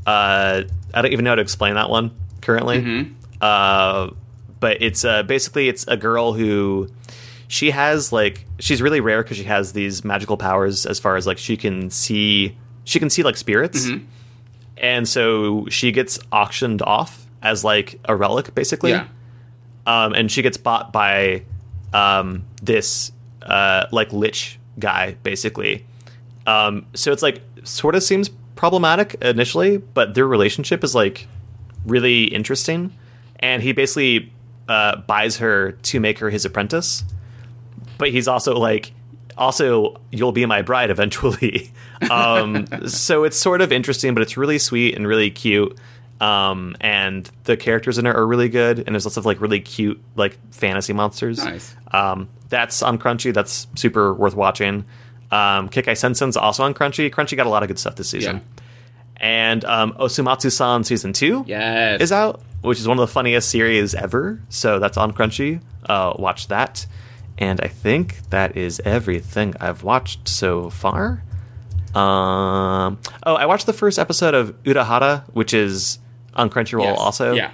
[0.06, 2.10] Uh, I don't even know how to explain that one
[2.40, 2.78] currently.
[3.40, 4.10] Uh,
[4.58, 6.88] but it's uh, basically it's a girl who
[7.48, 11.26] she has like she's really rare because she has these magical powers as far as
[11.26, 13.88] like she can see she can see like spirits,
[14.76, 19.06] and so she gets auctioned off as like a relic basically Yeah.
[19.86, 21.44] um, and she gets bought by
[21.92, 25.84] um, this uh, like lich guy, basically.
[26.46, 31.26] Um, so it's like sort of seems problematic initially, but their relationship is like
[31.86, 32.92] really interesting,
[33.40, 34.32] and he basically
[34.68, 37.04] uh, buys her to make her his apprentice.
[37.98, 38.92] But he's also like,
[39.36, 41.72] also you'll be my bride eventually.
[42.10, 45.76] um, so it's sort of interesting, but it's really sweet and really cute.
[46.20, 49.60] Um, and the characters in it are really good, and there's lots of like really
[49.60, 51.38] cute like fantasy monsters.
[51.44, 51.74] Nice.
[51.92, 53.34] Um, that's on Crunchy.
[53.34, 54.84] That's super worth watching.
[55.30, 57.10] Um, Kekkai Sensen's also on Crunchy.
[57.10, 58.42] Crunchy got a lot of good stuff this season.
[59.16, 62.00] And um, Osomatsu-san season two Yes.
[62.00, 64.40] is out, which is one of the funniest series ever.
[64.48, 65.60] So that's on Crunchy.
[65.88, 66.86] Uh, watch that.
[67.38, 71.22] And I think that is everything I've watched so far.
[71.94, 75.98] Um, oh, I watched the first episode of Urahara, which is
[76.34, 76.98] on Crunchyroll Yes.
[76.98, 77.32] also.
[77.34, 77.50] Yeah.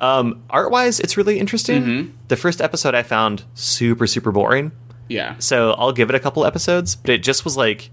[0.00, 1.82] Um, art wise, it's really interesting.
[1.82, 2.10] Mm-hmm.
[2.28, 4.72] The first episode I found super, super boring.
[5.08, 5.36] Yeah.
[5.38, 7.90] So I'll give it a couple episodes, but it just was like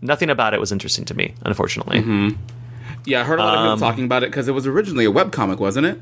[0.00, 2.00] nothing about it was interesting to me, unfortunately.
[2.00, 2.28] Mm-hmm.
[3.06, 5.04] Yeah, I heard a lot of Um, people talking about it because it was originally
[5.04, 6.00] a webcomic, wasn't it?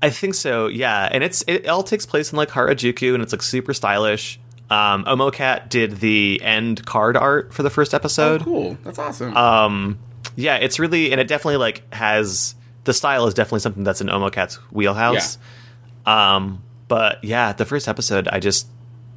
[0.00, 1.08] I think so, yeah.
[1.10, 4.38] And it's it all takes place in like Harajuku and it's like super stylish.
[4.70, 8.42] Um, Omocat did the end card art for the first episode.
[8.42, 8.78] Oh, cool.
[8.84, 9.36] That's awesome.
[9.36, 9.98] Um,
[10.36, 14.06] yeah, it's really and it definitely like has the style is definitely something that's in
[14.08, 15.38] Omocat's wheelhouse.
[16.06, 18.66] Um, but yeah, the first episode, I just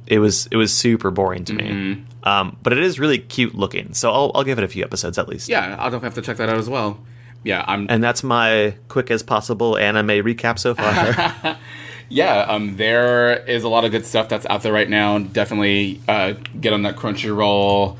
[0.06, 1.90] it was it was super boring to Mm-hmm.
[2.00, 2.04] me.
[2.24, 5.18] Um, but it is really cute looking, so I'll I'll give it a few episodes
[5.18, 5.48] at least.
[5.48, 6.98] yeah, I'll definitely have to check that out as well.
[7.44, 7.86] Yeah, I'm.
[7.88, 11.58] And that's my quick as possible anime recap so far.
[12.08, 15.18] yeah, um, there is a lot of good stuff that's out there right now.
[15.18, 17.96] Definitely uh, get on that Crunchyroll,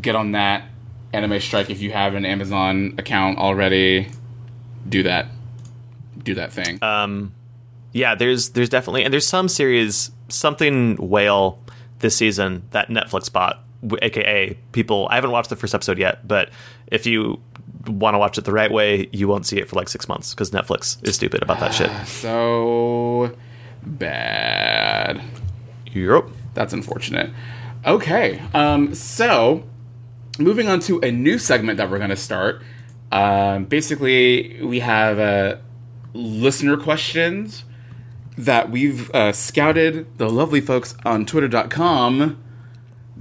[0.00, 0.64] get on that
[1.12, 4.08] Anime Strike if you have an Amazon account already.
[4.88, 5.26] Do that.
[6.22, 6.82] Do that thing.
[6.82, 7.32] um,
[7.92, 11.58] yeah, there's there's definitely and there's some series something whale
[12.00, 13.64] this season that Netflix bought,
[14.02, 15.08] aka people.
[15.10, 16.50] I haven't watched the first episode yet, but
[16.88, 17.40] if you
[17.86, 20.34] want to watch it the right way, you won't see it for like six months
[20.34, 21.90] because Netflix is stupid about that shit.
[22.06, 23.36] so
[23.84, 25.22] bad.
[25.86, 26.30] Europe.
[26.54, 27.30] That's unfortunate.
[27.86, 29.64] Okay, um, so
[30.38, 32.62] moving on to a new segment that we're going to start.
[33.12, 35.56] Um, basically, we have uh,
[36.12, 37.64] listener questions
[38.36, 42.38] that we've uh, scouted the lovely folks on Twitter.com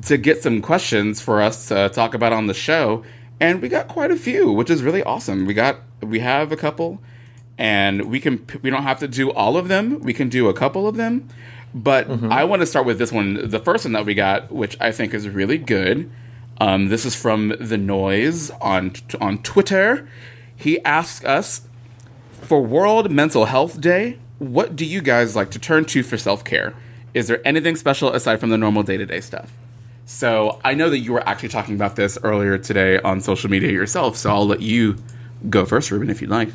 [0.03, 3.03] to get some questions for us to talk about on the show,
[3.39, 5.45] and we got quite a few, which is really awesome.
[5.45, 6.99] We got we have a couple,
[7.57, 9.99] and we can we don't have to do all of them.
[10.01, 11.27] We can do a couple of them,
[11.73, 14.77] but I want to start with this one, the first one that we got, which
[14.79, 16.09] I think is really good.
[16.59, 20.07] Um, this is from the Noise on on Twitter.
[20.55, 21.61] He asks us
[22.31, 24.17] for World Mental Health Day.
[24.39, 26.73] What do you guys like to turn to for self care?
[27.13, 29.51] Is there anything special aside from the normal day to day stuff?
[30.08, 33.72] So I know that you were actually talking about this earlier today on social media
[33.72, 34.16] yourself.
[34.16, 34.95] So I'll let you
[35.49, 36.47] go first, Ruben, if you'd like.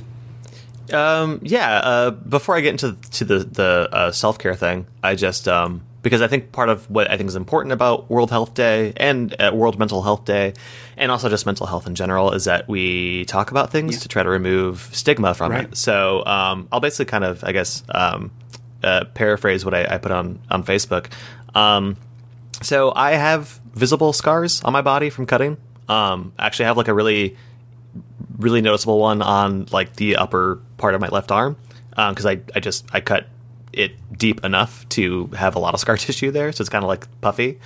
[0.93, 1.75] Um, yeah.
[1.77, 5.83] Uh, before I get into to the the uh, self care thing, I just um,
[6.01, 9.37] because I think part of what I think is important about World Health Day and
[9.39, 10.55] uh, World Mental Health Day,
[10.97, 14.23] and also just mental health in general, is that we talk about things to try
[14.23, 15.65] to remove stigma from Right.
[15.65, 15.77] it.
[15.77, 18.31] So um, I'll basically kind of, I guess, um,
[18.83, 21.13] uh, paraphrase what I, I put on on Facebook.
[21.55, 21.97] Um,
[22.63, 25.57] so I have visible scars on my body from cutting.
[25.89, 27.37] Um, actually, I have like a really
[28.39, 31.57] really noticeable one on like the upper part of my left arm
[31.91, 33.27] because I, I just I cut
[33.73, 36.89] it deep enough to have a lot of scar tissue there, so it's kind of
[36.89, 37.59] like puffy.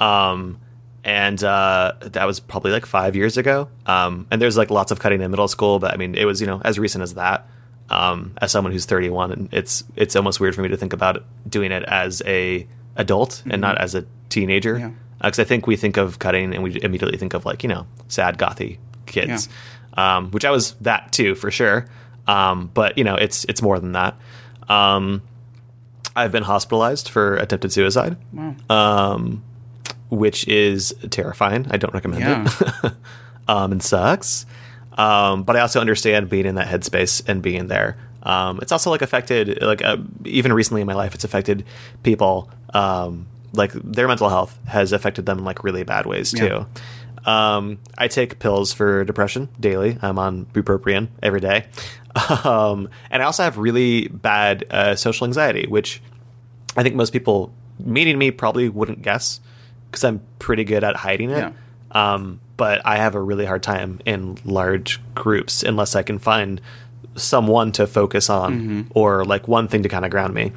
[0.00, 0.58] Um,
[1.04, 3.68] and uh, that was probably like five years ago.
[3.86, 6.40] Um, and there's like lots of cutting in middle school, but I mean it was
[6.40, 7.48] you know as recent as that.
[7.90, 11.24] Um, as someone who's 31, and it's it's almost weird for me to think about
[11.46, 12.66] doing it as a
[12.96, 14.90] adult and not as a teenager Yeah.
[15.20, 17.86] because I think we think of cutting and we immediately think of like you know
[18.08, 19.48] sad gothy kids,
[19.94, 21.86] um, which I was that too for sure.
[22.26, 24.16] Um, but you know it's it's more than that.
[24.68, 25.22] Um,
[26.14, 28.54] I've been hospitalized for attempted suicide, Wow.
[28.68, 29.42] um,
[30.10, 31.66] which is terrifying.
[31.70, 32.68] I don't recommend Yeah.
[32.84, 32.92] it.
[33.48, 34.44] um, and sucks.
[34.98, 37.96] Um, but I also understand being in that headspace and being there.
[38.22, 41.64] Um, it's also like affected, like uh, even recently in my life, it's affected
[42.02, 42.50] people.
[42.74, 46.44] Um, like their mental health has affected them in like really bad ways too.
[46.44, 46.66] Yeah.
[47.24, 49.98] Um, I take pills for depression daily.
[50.02, 51.66] I'm on bupropion every day.
[52.44, 56.02] Um, and I also have really bad uh, social anxiety, which
[56.76, 59.40] I think most people meeting me probably wouldn't guess
[59.90, 61.38] because I'm pretty good at hiding it.
[61.38, 61.52] Yeah.
[61.90, 66.60] Um, but I have a really hard time in large groups unless I can find
[67.16, 70.52] someone to focus on or like one thing to kind of ground me.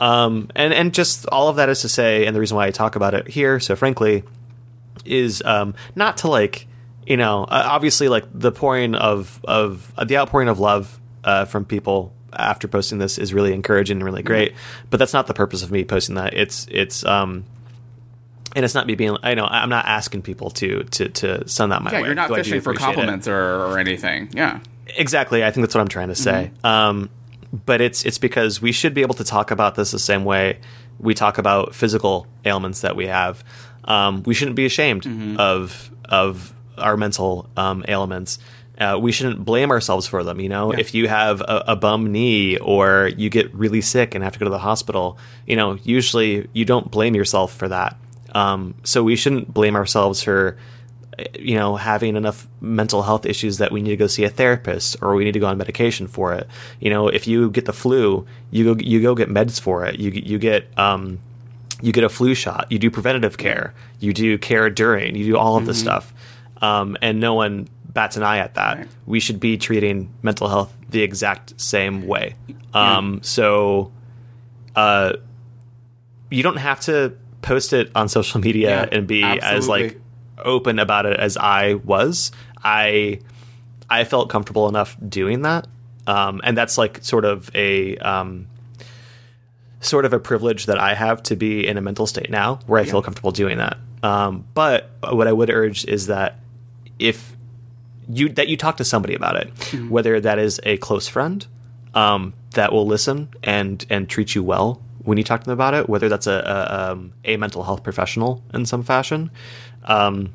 [0.00, 2.70] Um, and and just all of that is to say, and the reason why I
[2.72, 4.24] talk about it here so frankly
[5.04, 6.66] is um, not to like
[7.06, 11.44] you know uh, obviously like the pouring of of uh, the outpouring of love uh,
[11.44, 14.54] from people after posting this is really encouraging and really great
[14.90, 17.44] but that's not the purpose of me posting that it's it's um
[18.56, 21.70] and it's not me being i know i'm not asking people to to to send
[21.70, 22.78] that my Yeah, way you're not though fishing for it.
[22.78, 24.30] compliments or, or anything.
[24.32, 24.58] Yeah.
[24.96, 25.44] Exactly.
[25.44, 26.50] I think that's what I'm trying to say.
[26.62, 27.10] Um,
[27.64, 30.58] but it's it's because we should be able to talk about this the same way
[30.98, 33.44] we talk about physical ailments that we have.
[33.84, 35.06] Um, we shouldn't be ashamed
[35.38, 38.38] of of our mental um, ailments.
[38.78, 40.40] Uh, we shouldn't blame ourselves for them.
[40.40, 44.24] You know, if you have a, a bum knee or you get really sick and
[44.24, 45.16] have to go to the hospital,
[45.46, 47.96] you know, usually you don't blame yourself for that.
[48.34, 50.56] Um, so we shouldn't blame ourselves for
[51.38, 54.96] you know having enough mental health issues that we need to go see a therapist
[55.02, 56.48] or we need to go on medication for it.
[56.80, 59.98] You know if you get the flu you go you go get meds for it.
[60.00, 61.20] You you get um
[61.82, 62.66] you get a flu shot.
[62.70, 63.74] You do preventative care.
[64.00, 65.16] You do care during.
[65.16, 66.12] You do all of this stuff.
[66.62, 68.78] Um and no one bats an eye at that.
[68.78, 68.88] Right.
[69.06, 72.34] we should be treating mental health the exact same way.
[72.72, 73.92] Um so
[74.74, 75.12] uh
[76.30, 80.00] you don't have to post it on social media Yeah, and be as like
[80.38, 82.32] open about it as I was.
[82.62, 83.20] I
[83.88, 85.66] I felt comfortable enough doing that,
[86.06, 88.46] um, and that's like sort of a um,
[89.80, 92.80] sort of a privilege that I have to be in a mental state now where
[92.80, 93.76] I feel comfortable doing that.
[94.02, 96.38] Um, but what I would urge is that
[96.98, 97.34] if
[98.08, 99.48] you that you talk to somebody about it,
[99.88, 101.46] whether that is a close friend
[101.94, 105.74] um, that will listen and and treat you well when you talk to them about
[105.74, 109.30] it, whether that's a a, um, a mental health professional in some fashion,
[109.84, 110.32] um,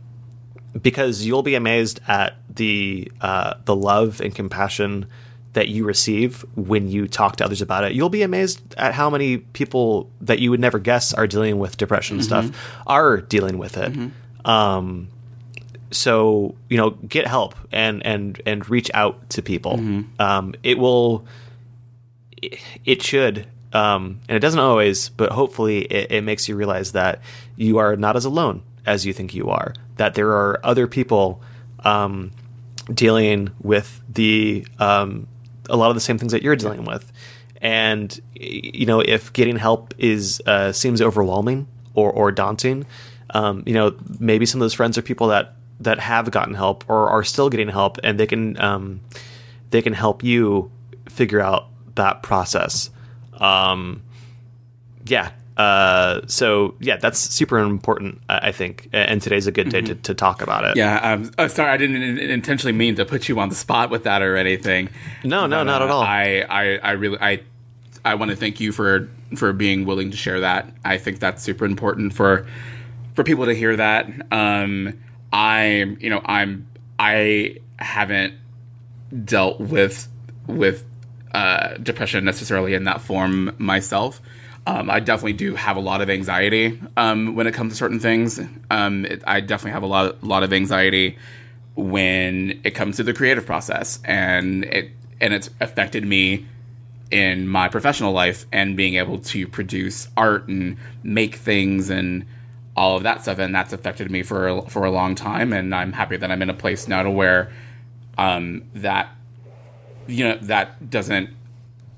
[0.81, 5.05] because you'll be amazed at the uh, the love and compassion
[5.53, 7.93] that you receive when you talk to others about it.
[7.93, 11.75] You'll be amazed at how many people that you would never guess are dealing with
[11.77, 12.51] depression and stuff
[12.85, 13.91] are dealing with it.
[14.45, 15.07] Um,
[15.89, 19.77] so you know, get help and and and reach out to people.
[20.19, 21.25] Um, it will.
[22.85, 23.47] It should.
[23.71, 27.21] Um, and it doesn't always, but hopefully it, it makes you realize that
[27.55, 29.73] you are not as alone as you think you are.
[29.97, 31.41] That there are other people
[31.83, 32.31] um,
[32.91, 35.27] dealing with the um,
[35.69, 37.11] a lot of the same things that you're dealing with.
[37.61, 42.85] And you know, if getting help is uh, seems overwhelming or, or daunting,
[43.31, 46.83] um, you know, maybe some of those friends are people that that have gotten help
[46.89, 49.01] or are still getting help, and they can um,
[49.69, 50.71] they can help you
[51.07, 52.89] figure out that process.
[53.39, 54.01] Um,
[55.05, 55.31] yeah.
[55.57, 59.93] Uh, so yeah, that's super important, I I think, and today's a good day to,
[59.93, 60.77] to talk about it.
[60.77, 61.69] Yeah, I'm, I'm sorry.
[61.69, 64.87] I didn't in- intentionally mean to put you on the spot with that or anything.
[65.25, 66.01] No, no, But, not uh, at all.
[66.01, 67.41] I, I, I really, I,
[68.05, 70.71] I want to thank you for for being willing to share that.
[70.85, 72.47] I think that's super important for
[73.15, 74.07] for people to hear that.
[74.31, 74.97] Um,
[75.33, 76.67] I'm, you know, I'm,
[76.97, 78.33] I haven't
[79.25, 80.07] dealt with
[80.47, 80.85] with
[81.33, 84.21] uh, depression necessarily in that form myself.
[84.67, 87.99] Um, I definitely do have a lot of anxiety um, when it comes to certain
[87.99, 88.39] things.
[88.69, 91.17] Um, it, I definitely have a lot, lot of anxiety
[91.75, 94.91] when it comes to the creative process, and it
[95.21, 96.45] and it's affected me
[97.11, 102.25] in my professional life and being able to produce art and make things and
[102.75, 105.91] all of that stuff and that's affected me for for a long time and I'm
[105.91, 107.51] happy that I'm in a place now to where
[108.17, 109.09] um, that
[110.09, 111.29] you know that doesn't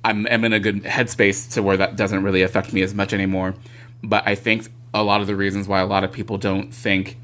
[0.04, 3.14] I'm, I'm in a good headspace to where that doesn't really affect me as much
[3.14, 3.56] anymore.
[4.04, 7.18] But I think a lot of the reasons why a lot of people don't think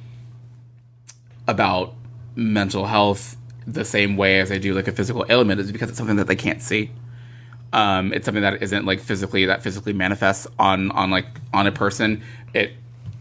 [1.47, 1.95] about
[2.35, 3.35] mental health
[3.65, 6.27] the same way as they do like a physical ailment is because it's something that
[6.27, 6.91] they can't see.
[7.73, 11.71] Um, it's something that isn't like physically that physically manifests on on like on a
[11.71, 12.21] person.
[12.53, 12.73] It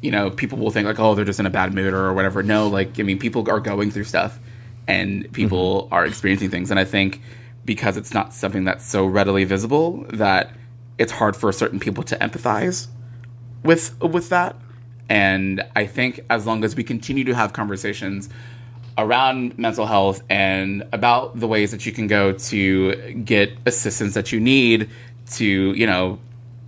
[0.02, 2.42] you know people will think like oh they're just in a bad mood or whatever.
[2.42, 4.38] No like i mean people are going through stuff
[4.86, 6.70] and people are experiencing things.
[6.70, 7.20] And i think
[7.66, 10.52] because it's not something that's so readily visible that
[10.98, 12.86] it's hard for certain people to empathize
[13.62, 14.56] with with that
[15.08, 18.30] and i think as long as we continue to have conversations
[18.96, 24.32] around mental health and about the ways that you can go to get assistance that
[24.32, 24.88] you need
[25.30, 26.18] to you know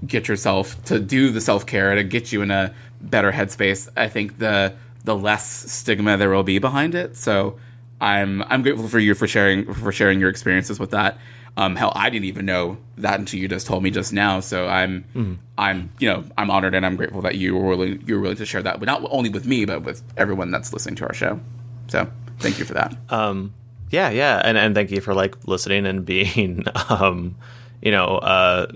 [0.07, 4.39] get yourself to do the self-care to get you in a better headspace i think
[4.39, 4.75] the
[5.09, 7.17] the less stigma there will be behind it.
[7.17, 7.59] So
[8.01, 11.19] I'm I'm grateful for you for sharing for sharing your experiences with that.
[11.59, 14.39] Um, hell, I didn't even know that until you just told me just now.
[14.39, 15.35] So I'm, mm-hmm.
[15.59, 18.37] I'm, you know, I'm honored and I'm grateful that you were willing, you were willing
[18.37, 21.15] to share that, but not only with me, but with everyone that's listening to our
[21.15, 21.41] show.
[21.89, 22.09] So
[22.39, 22.97] thank you for that.
[23.09, 23.55] Um,
[23.91, 27.35] yeah, yeah, and and thank you for like listening and being, um,
[27.83, 28.67] you know, uh,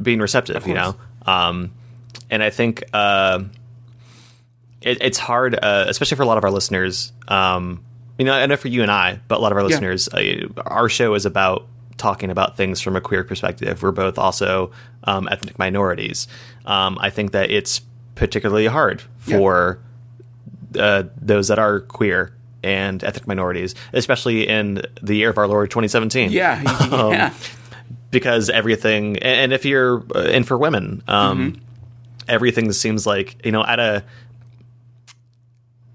[0.00, 0.66] being receptive.
[0.66, 0.96] You know,
[1.26, 1.72] um,
[2.30, 3.42] and I think uh,
[4.80, 7.12] it, it's hard, uh, especially for a lot of our listeners.
[7.28, 7.84] Um,
[8.18, 10.44] you know, I know for you and I, but a lot of our listeners, yeah.
[10.56, 11.66] uh, our show is about
[11.96, 13.82] talking about things from a queer perspective.
[13.82, 14.70] We're both also
[15.04, 16.28] um, ethnic minorities.
[16.66, 17.80] Um, I think that it's
[18.14, 19.80] particularly hard for
[20.74, 20.82] yeah.
[20.82, 25.70] uh, those that are queer and ethnic minorities, especially in the year of our Lord
[25.70, 26.30] 2017.
[26.30, 26.60] Yeah,
[26.90, 27.26] yeah.
[27.26, 27.34] um,
[28.10, 31.62] because everything, and if you're, uh, and for women, um, mm-hmm.
[32.28, 34.04] everything seems like you know at a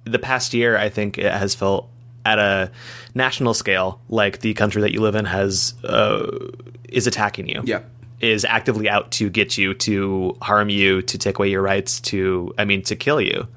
[0.03, 1.89] the past year, I think it has felt
[2.29, 2.71] at a
[3.15, 6.49] national scale, like the country that you live in has uh,
[6.87, 7.61] is attacking you.
[7.65, 7.81] Yeah.
[8.19, 12.53] Is actively out to get you, to harm you, to take away your rights, to
[12.57, 13.47] I mean, to kill you.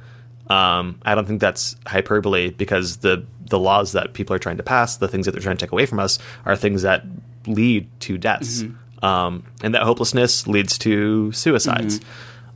[0.49, 4.63] Um, I don't think that's hyperbole because the the laws that people are trying to
[4.63, 7.05] pass, the things that they're trying to take away from us, are things that
[7.47, 9.05] lead to deaths, mm-hmm.
[9.05, 12.01] um, and that hopelessness leads to suicides.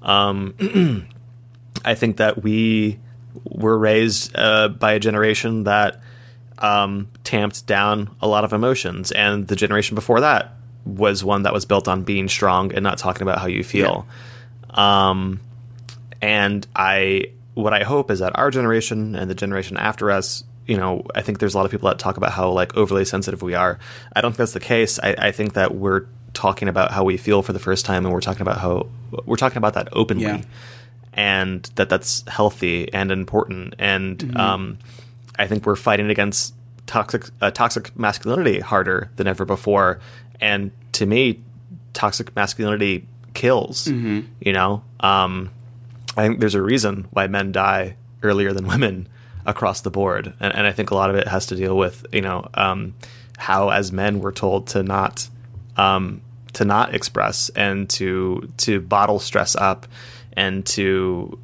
[0.02, 0.08] Mm-hmm.
[0.08, 1.08] Um,
[1.84, 3.00] I think that we
[3.44, 6.00] were raised uh, by a generation that
[6.58, 10.54] um, tamped down a lot of emotions, and the generation before that
[10.84, 14.06] was one that was built on being strong and not talking about how you feel.
[14.70, 15.10] Yeah.
[15.10, 15.40] Um,
[16.22, 20.76] and I, what I hope is that our generation and the generation after us, you
[20.76, 23.42] know, I think there's a lot of people that talk about how like overly sensitive
[23.42, 23.78] we are.
[24.14, 25.00] I don't think that's the case.
[25.00, 28.12] I, I think that we're talking about how we feel for the first time, and
[28.12, 28.88] we're talking about how
[29.24, 30.24] we're talking about that openly.
[30.24, 30.42] Yeah
[31.16, 33.74] and that that's healthy and important.
[33.78, 34.36] And mm-hmm.
[34.36, 34.78] um,
[35.38, 36.54] I think we're fighting against
[36.86, 40.00] toxic uh, toxic masculinity harder than ever before.
[40.40, 41.42] And to me,
[41.92, 43.84] toxic masculinity kills.
[43.86, 44.20] Mm-hmm.
[44.40, 45.50] You know, um,
[46.16, 49.08] I think there's a reason why men die earlier than women
[49.44, 52.04] across the board, and, and I think a lot of it has to deal with
[52.12, 52.94] you know um,
[53.38, 55.28] how as men we're told to not
[55.76, 56.22] um,
[56.54, 59.86] to not express and to to bottle stress up
[60.32, 61.38] and to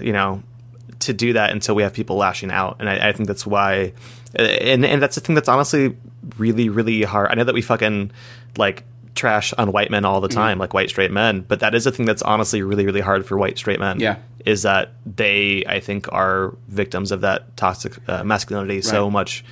[0.00, 0.42] you know
[1.00, 3.92] to do that until we have people lashing out and I, I, think that's why
[4.34, 5.96] and and that's the thing that's honestly
[6.36, 8.10] really really hard i know that we fucking
[8.56, 8.84] like
[9.14, 10.38] trash on white men all the mm-hmm.
[10.38, 10.60] time mm.
[10.60, 13.38] like white straight men but that is a thing that's honestly really really hard for
[13.38, 18.24] white straight men yeah is that they i think are victims of that toxic uh,
[18.24, 18.84] masculinity right.
[18.84, 19.44] so much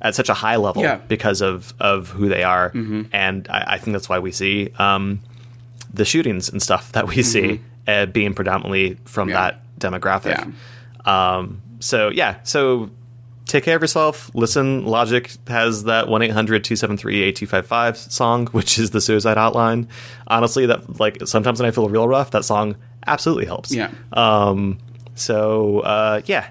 [0.00, 0.96] at such a high level yeah.
[1.08, 3.02] because of of who they are mm-hmm.
[3.12, 5.20] and I, I, think that's why we see um,
[5.92, 7.22] the shootings and stuff that we mm-hmm.
[7.22, 9.34] see uh, being predominantly from yeah.
[9.34, 10.38] that demographic.
[10.38, 10.50] Yeah.
[11.08, 12.90] Um, so yeah, so
[13.46, 14.30] take care of yourself.
[14.34, 19.88] Listen, Logic has that 1-800-273-8255 song, which is the suicide hotline.
[20.26, 22.76] Honestly, that like sometimes when I feel real rough, that song
[23.06, 23.72] absolutely helps.
[23.72, 23.90] Yeah.
[24.12, 24.78] Um,
[25.14, 26.50] so uh, yeah.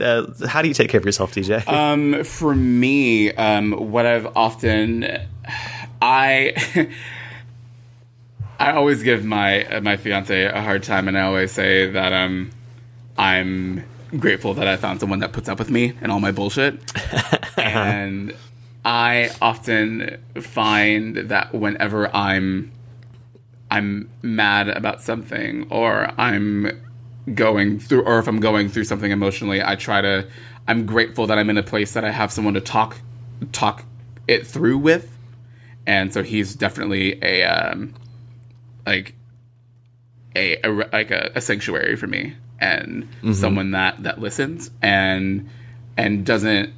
[0.00, 1.66] Uh, how do you take care of yourself, DJ?
[1.68, 5.04] Um, for me, um, what I've often,
[6.00, 6.54] I,
[8.60, 12.50] I always give my my fiance a hard time, and I always say that um,
[13.18, 13.84] I'm
[14.16, 16.80] grateful that I found someone that puts up with me and all my bullshit.
[17.58, 18.34] and
[18.84, 22.72] I often find that whenever I'm
[23.70, 26.80] I'm mad about something or I'm
[27.34, 30.26] going through or if I'm going through something emotionally, I try to
[30.66, 33.00] I'm grateful that I'm in a place that I have someone to talk
[33.52, 33.84] talk
[34.26, 35.16] it through with.
[35.86, 37.94] And so he's definitely a um,
[38.86, 39.14] like
[40.36, 43.32] a, a like a, a, sanctuary for me and mm-hmm.
[43.32, 45.48] someone that that listens and
[45.96, 46.72] and doesn't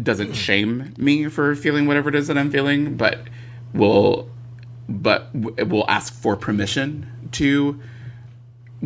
[0.00, 3.18] doesn't shame me for feeling whatever it is that I'm feeling, but
[3.74, 4.28] will
[4.88, 7.80] but will ask for permission to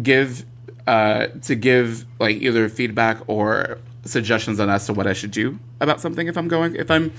[0.01, 0.45] give
[0.87, 5.59] uh, to give like either feedback or suggestions on as to what I should do
[5.81, 7.13] about something if I'm going if I'm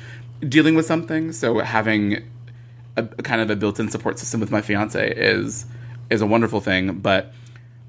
[0.48, 1.32] dealing with something.
[1.32, 2.24] So having
[2.96, 5.66] a, kind of a built-in support system with my fiance is
[6.10, 7.00] is a wonderful thing.
[7.00, 7.34] But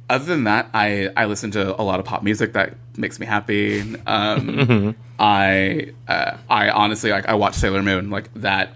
[0.09, 3.26] other than that, I I listen to a lot of pop music that makes me
[3.26, 3.80] happy.
[4.06, 8.74] Um, I uh, I honestly like I watch Sailor Moon like that.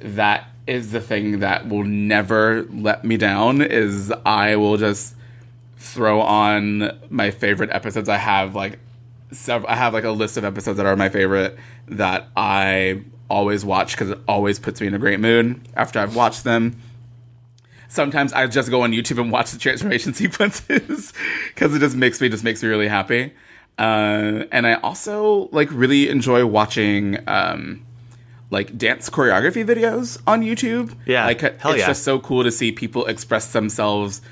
[0.00, 3.62] That is the thing that will never let me down.
[3.62, 5.14] Is I will just
[5.76, 8.08] throw on my favorite episodes.
[8.08, 8.78] I have like
[9.30, 9.70] several.
[9.70, 11.56] I have like a list of episodes that are my favorite
[11.88, 16.14] that I always watch because it always puts me in a great mood after I've
[16.16, 16.76] watched them.
[17.92, 21.12] Sometimes I just go on YouTube and watch the transformation sequences
[21.48, 23.34] because it just makes me just makes me really happy.
[23.78, 27.84] Uh, and I also like really enjoy watching um,
[28.48, 30.96] like dance choreography videos on YouTube.
[31.04, 31.88] Yeah, like hell it's yeah.
[31.88, 34.22] just so cool to see people express themselves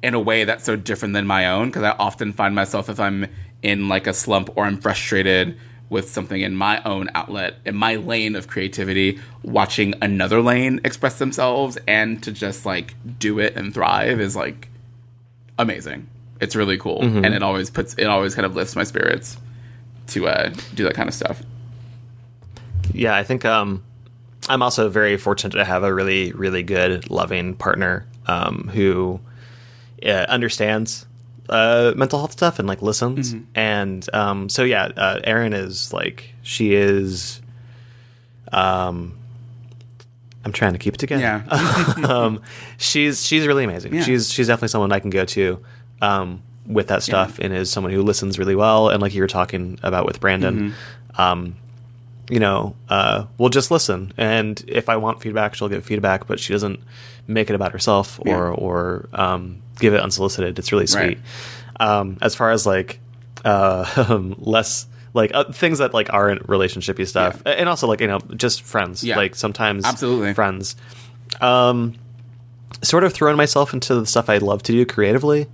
[0.00, 1.70] in a way that's so different than my own.
[1.70, 3.26] Because I often find myself if I'm
[3.64, 5.58] in like a slump or I'm frustrated
[5.90, 11.18] with something in my own outlet, in my lane of creativity, watching another lane express
[11.18, 14.68] themselves and to just like do it and thrive is like
[15.58, 16.06] amazing.
[16.40, 17.24] It's really cool, Mm-hmm.
[17.24, 19.36] and it always puts it always kind of lifts my spirits
[20.08, 21.42] to uh, do that kind of stuff.
[22.92, 23.82] Yeah, I think um,
[24.48, 29.20] I'm also very fortunate to have a really, really good, loving partner um, who
[30.04, 31.06] uh, understands
[31.48, 33.34] uh, mental health stuff and like listens.
[33.54, 37.40] And um, so, yeah, uh, Erin is like she is.
[38.52, 39.14] Um,
[40.44, 41.20] I'm trying to keep it together.
[41.22, 42.40] Yeah, um,
[42.78, 43.94] she's she's really amazing.
[43.94, 44.02] Yeah.
[44.02, 45.62] She's she's definitely someone I can go to
[46.00, 48.88] um, with that stuff, and is someone who listens really well.
[48.88, 51.20] And like you were talking about with Brandon, Mm-hmm.
[51.20, 51.56] um,
[52.30, 54.12] you know, uh, we'll just listen.
[54.16, 56.80] And if I want feedback, she'll give feedback, but she doesn't
[57.26, 58.36] make it about herself or Yeah.
[58.50, 60.58] or um, give it unsolicited.
[60.58, 61.18] It's really Right.
[61.18, 61.18] sweet.
[61.80, 63.00] Um, as far as like
[63.44, 68.18] uh, less like uh, things that like aren't relationshipy stuff, and also like you know
[68.36, 69.02] just friends.
[69.04, 69.16] Yeah.
[69.16, 70.34] Like sometimes Absolutely.
[70.34, 70.76] friends.
[71.40, 71.94] Um,
[72.82, 75.46] sort of throwing myself into the stuff I love to do creatively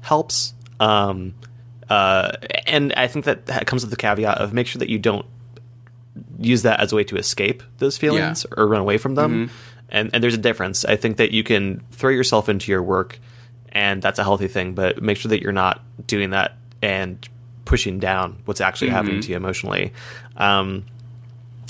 [0.00, 0.54] helps.
[0.80, 1.34] Um,
[1.88, 2.32] uh,
[2.66, 5.26] and I think that, that comes with the caveat of make sure that you don't
[6.38, 9.50] use that as a way to escape those feelings or run away from them.
[9.90, 10.84] And, and there's a difference.
[10.84, 13.18] I think that you can throw yourself into your work,
[13.74, 14.74] and that's a healthy thing.
[14.74, 17.26] But make sure that you're not doing that and
[17.64, 19.92] pushing down what's actually happening to you emotionally.
[20.36, 20.84] Um,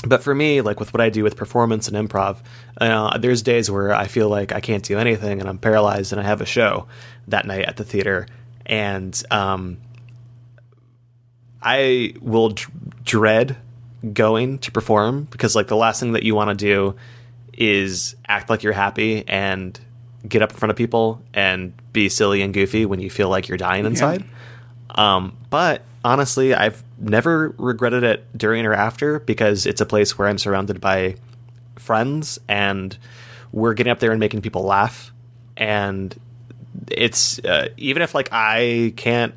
[0.07, 2.39] but for me, like with what I do with performance and improv,
[2.81, 6.21] uh, there's days where I feel like I can't do anything and I'm paralyzed, and
[6.21, 6.87] I have a show
[7.29, 8.27] that night at the theater,
[8.67, 9.79] and um,
[11.63, 12.65] I will d-
[13.05, 13.57] dread
[14.13, 16.95] going to perform because like the last thing that you want to do
[17.57, 19.79] is act like you're happy and
[20.29, 23.49] get up in front of people and be silly and goofy when you feel like
[23.49, 24.25] you're dying inside.
[24.91, 30.29] Um, but honestly, I've never regretted it during or after because it's a place where
[30.29, 31.17] I'm surrounded by
[31.77, 32.97] friends and
[33.53, 35.13] we're getting up there and making people laugh.
[35.57, 36.15] And
[36.91, 39.35] it's uh, even if like I can't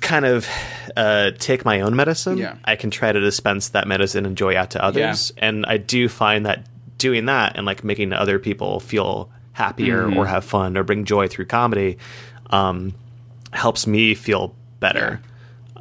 [0.00, 0.48] kind of
[0.96, 2.56] uh, take my own medicine, Yeah.
[2.64, 5.32] I can try to dispense that medicine and joy out to others.
[5.38, 6.66] And I do find that
[6.98, 10.16] doing that and like making other people feel happier Mm-hmm.
[10.16, 11.98] or have fun or bring joy through comedy
[12.50, 12.94] um,
[13.52, 15.20] helps me feel better.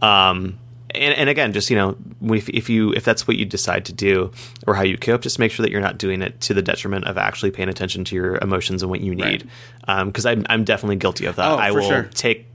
[0.01, 0.57] Um,
[0.93, 1.95] and, and again, just you know,
[2.33, 4.31] if, if you if that's what you decide to do
[4.65, 7.05] or how you cope, just make sure that you're not doing it to the detriment
[7.05, 9.47] of actually paying attention to your emotions and what you need.
[9.85, 11.51] Because I'm I'm definitely guilty of that.
[11.51, 12.09] Oh, I will sure.
[12.13, 12.47] take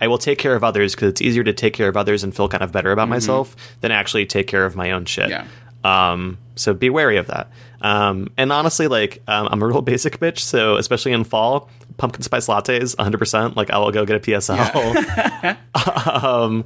[0.00, 2.34] I will take care of others because it's easier to take care of others and
[2.34, 5.30] feel kind of better about myself than actually take care of my own shit.
[5.30, 5.46] Mm-hmm.
[5.84, 6.12] Yeah.
[6.12, 7.50] Um, so be wary of that.
[7.84, 12.22] Um, and honestly, like um, I'm a real basic bitch, so especially in fall, pumpkin
[12.22, 13.18] spice lattes, 100.
[13.18, 16.14] percent Like I will go get a PSL.
[16.24, 16.64] um,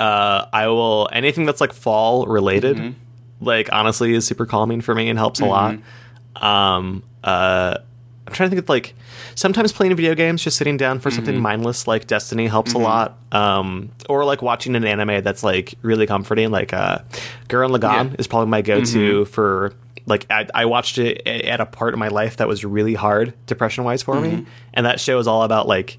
[0.00, 2.76] uh, I will anything that's like fall related.
[2.78, 3.44] Mm-hmm.
[3.44, 5.78] Like honestly, is super calming for me and helps a lot.
[6.36, 7.76] Um, uh,
[8.26, 8.94] I'm trying to think of like
[9.34, 13.18] sometimes playing video games, just sitting down for something mindless like Destiny helps a lot.
[13.32, 16.98] Um, or like watching an anime that's like really comforting, like uh,
[17.48, 18.16] Gurren Lagann Yeah.
[18.18, 19.72] is probably my go-to for
[20.06, 23.34] like I, I watched it at a part of my life that was really hard
[23.46, 25.98] depression wise for me, and that show is all about like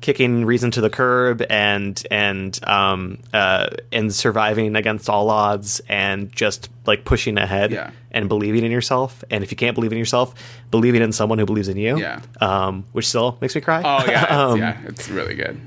[0.00, 6.30] kicking reason to the curb and and um uh and surviving against all odds and
[6.32, 7.90] just like pushing ahead Yeah.
[8.10, 10.34] and believing in yourself and if you can't believe in yourself
[10.70, 12.20] believing in someone who believes in you Yeah.
[12.38, 15.58] um which still makes me cry Oh yeah, it's, Um, yeah, it's really good.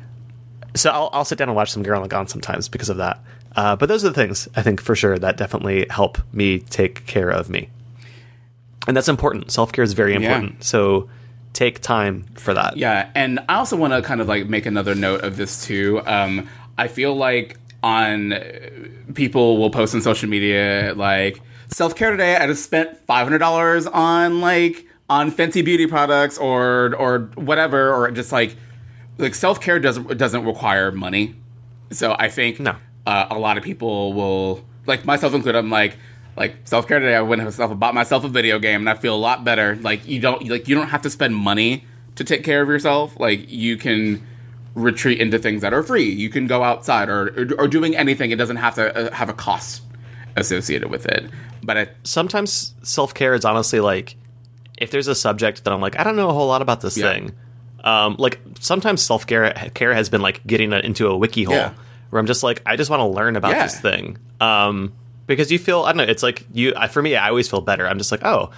[0.75, 3.19] so I'll, I'll sit down and watch some Gurren Lagann sometimes because of that
[3.57, 7.05] uh, but those are the things I think for sure that definitely help me take
[7.05, 7.69] care of me
[8.87, 11.09] and that's important self-care is very important so
[11.53, 14.93] take time for that Yeah, and I also want to kind of like make another
[14.93, 16.01] note of this too.
[16.05, 16.47] Um,
[16.77, 18.33] I feel like on
[19.15, 22.35] people will post on social media like self care today.
[22.35, 27.91] I just spent five hundred dollars on like on fancy beauty products or or whatever,
[27.91, 28.55] or just like
[29.17, 31.35] like self care doesn't doesn't require money.
[31.91, 32.75] So I think No.
[33.07, 35.57] Uh, a lot of people will like myself included.
[35.57, 35.97] I'm like
[36.35, 37.15] like self care today.
[37.15, 39.75] I went myself bought myself a video game and I feel a lot better.
[39.81, 41.85] Like you don't like you don't have to spend money
[42.15, 43.17] to take care of yourself.
[43.19, 44.21] Like you can
[44.75, 46.09] retreat into things that are free.
[46.11, 48.31] You can go outside or or, or doing anything.
[48.31, 49.81] It doesn't have to uh, have a cost
[50.35, 51.29] associated with it.
[51.63, 54.15] But I, sometimes self care is honestly like
[54.77, 56.97] if there's a subject that I'm like, I don't know a whole lot about this
[56.97, 57.11] Yeah.
[57.11, 57.31] thing.
[57.83, 61.73] Um, like sometimes self care care has been like getting into a wiki hole Yeah.
[62.09, 63.63] Where I'm just like I just want to learn about Yeah.
[63.63, 64.17] this thing.
[64.39, 64.93] Um,
[65.25, 66.03] because you feel I don't know.
[66.11, 67.15] It's like you I, for me.
[67.15, 67.87] I always feel better.
[67.87, 68.51] I'm just like oh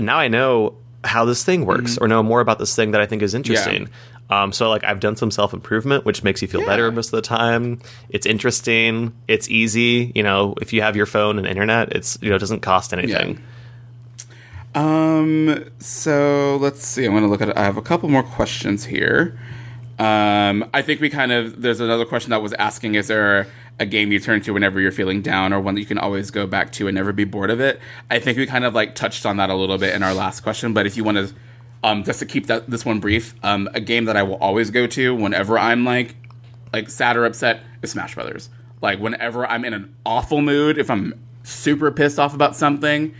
[0.00, 2.04] now I know how this thing works Mm-hmm.
[2.04, 3.88] or know more about this thing that I think is interesting.
[4.28, 6.66] Um, so like I've done some self improvement, which makes you feel Yeah.
[6.66, 7.80] better most of the time.
[8.08, 9.12] It's interesting.
[9.28, 10.10] It's easy.
[10.16, 12.92] You know, if you have your phone and internet, it's you know it doesn't cost
[12.92, 13.40] anything.
[14.74, 15.64] Um.
[15.78, 17.04] So let's see.
[17.04, 17.56] I'm going to look at.
[17.56, 19.38] I have a couple more questions here.
[19.98, 20.68] Um.
[20.74, 21.60] I think we kind of.
[21.62, 23.46] There's another question that was asking: Is there
[23.78, 26.30] a game you turn to whenever you're feeling down, or one that you can always
[26.30, 27.80] go back to and never be bored of it?
[28.10, 30.40] I think we kind of like touched on that a little bit in our last
[30.40, 30.74] question.
[30.74, 31.34] But if you want to,
[31.82, 34.70] um, just to keep that this one brief, um, a game that I will always
[34.70, 36.14] go to whenever I'm like,
[36.72, 38.48] like sad or upset is Smash Brothers.
[38.82, 43.14] Like whenever I'm in an awful mood, if I'm super pissed off about something,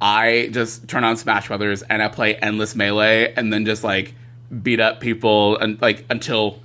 [0.00, 4.14] I just turn on Smash Brothers and I play endless melee and then just like
[4.62, 6.60] beat up people and like until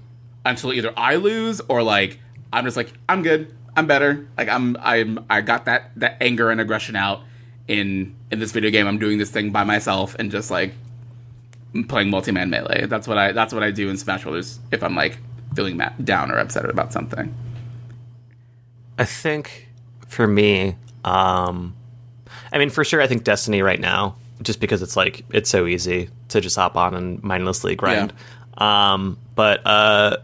[0.45, 2.20] until either I lose or like
[2.52, 4.28] I'm just like I'm good, I'm better.
[4.38, 7.22] Like I'm I'm I got that that anger and aggression out
[7.68, 8.88] in in this video game.
[8.88, 10.74] I'm doing this thing by myself and just like
[11.88, 12.86] playing multi-man melee.
[12.86, 15.18] That's what I that's what I do in Smash Brothers if I'm like
[15.56, 17.34] feeling down or upset about something.
[18.98, 19.70] I think
[20.07, 21.76] for me, um,
[22.52, 25.66] I mean, for sure, I think Destiny right now, just because it's like it's so
[25.66, 28.14] easy to just hop on and mindlessly grind.
[28.57, 30.18] Um, but uh,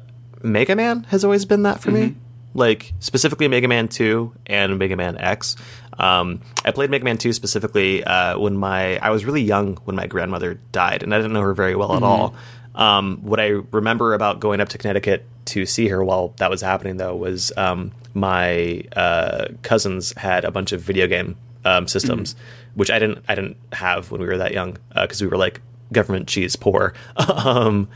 [0.44, 2.16] Mega Man has always been that for me.
[2.54, 5.56] Like specifically Mega Man Two and Mega Man X.
[5.98, 9.96] Um, I played Mega Man Two specifically uh, when my I was really young when
[9.96, 12.36] my grandmother died, and I didn't know her very well at all.
[12.76, 16.62] Um, what I remember about going up to Connecticut to see her while that was
[16.62, 22.36] happening, though, was um, my uh, cousins had a bunch of video game um, systems,
[22.76, 23.24] which I didn't.
[23.28, 25.62] I didn't have when we were that young because we were like
[25.92, 26.94] government cheese poor.
[27.28, 27.88] um,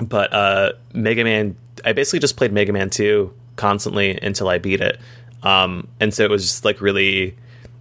[0.00, 4.80] but uh, Mega Man, I basically just played Mega Man Two constantly until I beat
[4.80, 4.98] it,
[5.42, 7.36] um, and so it was just like really.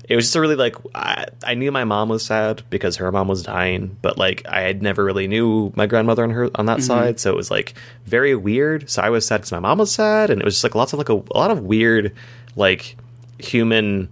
[0.08, 3.12] It was just a really like I, I knew my mom was sad because her
[3.12, 6.66] mom was dying, but like I had never really knew my grandmother on her on
[6.66, 7.76] that side, so it was like
[8.06, 8.90] very weird.
[8.90, 10.94] So I was sad because my mom was sad, and it was just like lots
[10.94, 12.16] of like a, a lot of weird
[12.56, 12.98] like
[13.38, 14.10] human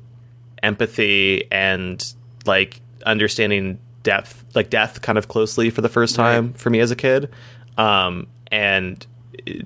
[0.61, 2.13] empathy and
[2.45, 6.91] like understanding death like death kind of closely for the first time for me as
[6.91, 7.29] a kid
[7.77, 9.05] um and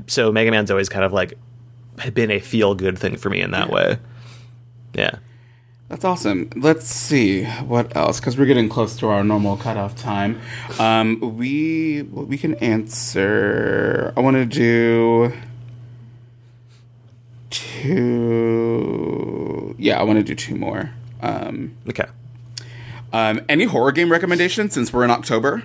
[0.07, 1.35] so mega man's always kind of like
[2.15, 3.99] been a feel good thing for me in that way
[4.95, 5.11] yeah
[5.89, 6.49] That's awesome.
[6.55, 10.39] Let's see what else because we're getting close to our normal cutoff time.
[10.79, 14.13] Um, we we can answer.
[14.15, 15.33] I want to do
[17.49, 19.75] two.
[19.77, 20.91] Yeah, I want to do two more.
[21.21, 22.05] Um, okay
[23.13, 25.63] um, any horror game recommendations since we're in October?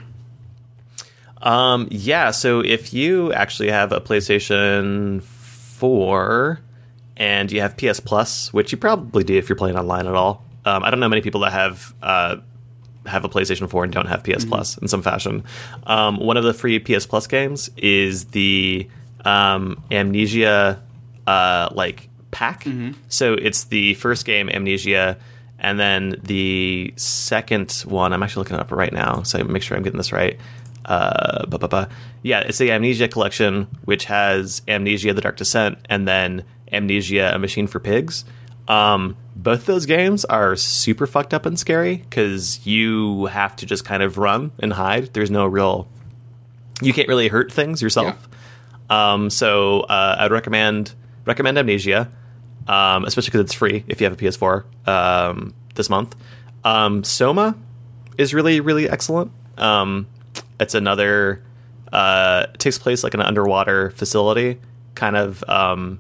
[1.42, 6.58] um yeah so if you actually have a playstation 4
[7.18, 10.42] and you have ps plus which you probably do if you're playing online at all
[10.64, 12.36] um, i don't know many people that have uh,
[13.04, 15.44] have a PlayStation 4 and don't have PS Plus in some fashion.
[15.84, 18.88] Um, one of the free PS Plus games is the
[19.24, 20.82] um, Amnesia
[21.26, 22.64] uh, like pack.
[23.08, 25.18] So it's the first game, Amnesia,
[25.58, 28.12] and then the second one.
[28.12, 30.38] I'm actually looking it up right now, so make sure I'm getting this right.
[30.84, 31.88] Uh, ba, ba, ba.
[32.22, 37.38] Yeah, it's the Amnesia collection, which has Amnesia: The Dark Descent, and then Amnesia: A
[37.38, 38.24] Machine for Pigs.
[38.68, 43.84] Um, both those games are super fucked up and scary because you have to just
[43.84, 45.12] kind of run and hide.
[45.12, 45.86] There's no real,
[46.82, 48.28] you can't really hurt things yourself.
[48.90, 52.10] Um, so uh, I'd recommend recommend Amnesia,
[52.68, 56.16] um, especially because it's free if you have a PS4 um, this month.
[56.64, 57.56] Um, Soma
[58.18, 59.30] is really really excellent.
[59.56, 60.06] Um,
[60.58, 61.42] it's another
[61.92, 64.58] uh, it takes place like an underwater facility,
[64.94, 65.98] kind of um,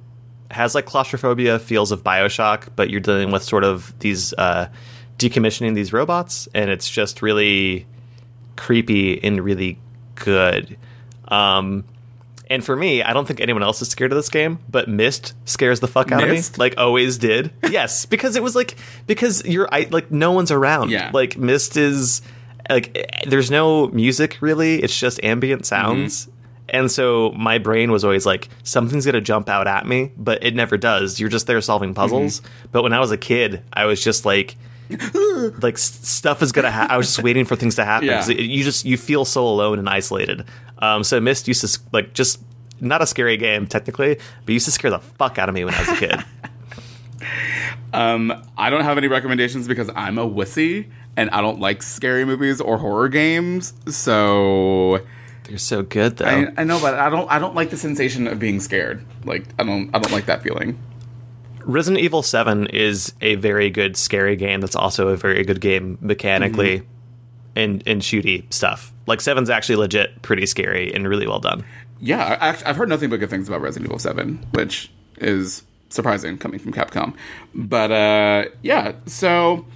[0.50, 4.68] has like claustrophobia, feels of Bioshock, but you're dealing with sort of these uh,
[5.18, 7.86] decommissioning these robots, and it's just really
[8.56, 9.78] creepy and really
[10.14, 10.76] good.
[11.28, 11.84] Um,
[12.48, 15.34] and for me, I don't think anyone else is scared of this game, but Myst
[15.44, 16.52] scares the fuck out Myst?
[16.52, 17.52] of me, like always did.
[17.70, 20.90] yes, because it was like because you're I, like no one's around.
[20.90, 21.10] Yeah.
[21.12, 22.22] like Myst is
[22.70, 25.66] like there's no music really; it's just ambient mm-hmm.
[25.66, 26.28] sounds.
[26.68, 30.54] And so my brain was always like, something's gonna jump out at me, but it
[30.54, 31.20] never does.
[31.20, 32.00] You're just there solving mm-hmm.
[32.00, 32.42] puzzles.
[32.72, 34.56] But when I was a kid, I was just like,
[35.62, 36.70] like stuff is gonna.
[36.70, 38.08] Ha- I was just waiting for things to happen.
[38.08, 38.28] Yeah.
[38.28, 40.44] it- you just you feel so alone and isolated.
[40.78, 42.42] Um, so Myst used to like just
[42.80, 45.74] not a scary game technically, but used to scare the fuck out of me when
[45.74, 46.24] I was a kid.
[47.92, 52.24] Um, I don't have any recommendations because I'm a wussy and I don't like scary
[52.24, 53.72] movies or horror games.
[53.88, 55.00] So
[55.44, 56.26] They're so good though.
[56.26, 57.30] I, I know, but I don't.
[57.30, 59.04] I don't like the sensation of being scared.
[59.24, 59.88] Like I don't.
[59.94, 60.78] I don't like that feeling.
[61.64, 65.98] Resident Evil 7 is a very good scary game that's also a very good game
[66.00, 66.86] mechanically Mm-hmm.
[67.58, 68.92] and and shooty stuff.
[69.06, 71.64] Like seven's actually legit pretty scary and really well done.
[72.00, 76.36] Yeah, I, I've heard nothing but good things about Resident Evil Seven, which is surprising
[76.38, 77.14] coming from Capcom.
[77.54, 79.66] But uh, yeah, so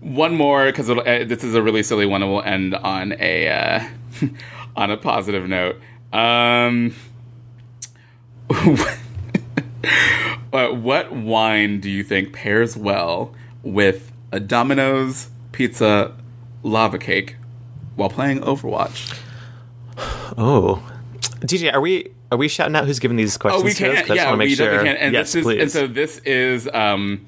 [0.00, 3.48] one more because uh, this is a really silly one, and we'll end on a
[3.48, 3.84] uh,
[4.76, 5.80] on a positive note.
[6.12, 6.94] Um,
[10.52, 16.16] uh, what wine do you think pairs well with a Domino's pizza
[16.62, 17.36] lava cake
[18.00, 19.16] while playing Overwatch?
[20.38, 20.82] Oh.
[21.40, 23.94] DJ, are we are we shouting out who's giving these questions Oh, we to us?
[23.98, 24.02] can.
[24.06, 24.66] 'Cause I just Yeah, wanna make we sure.
[24.70, 24.96] definitely can.
[24.98, 25.60] And yes, this is, please.
[25.62, 27.26] and so this is um,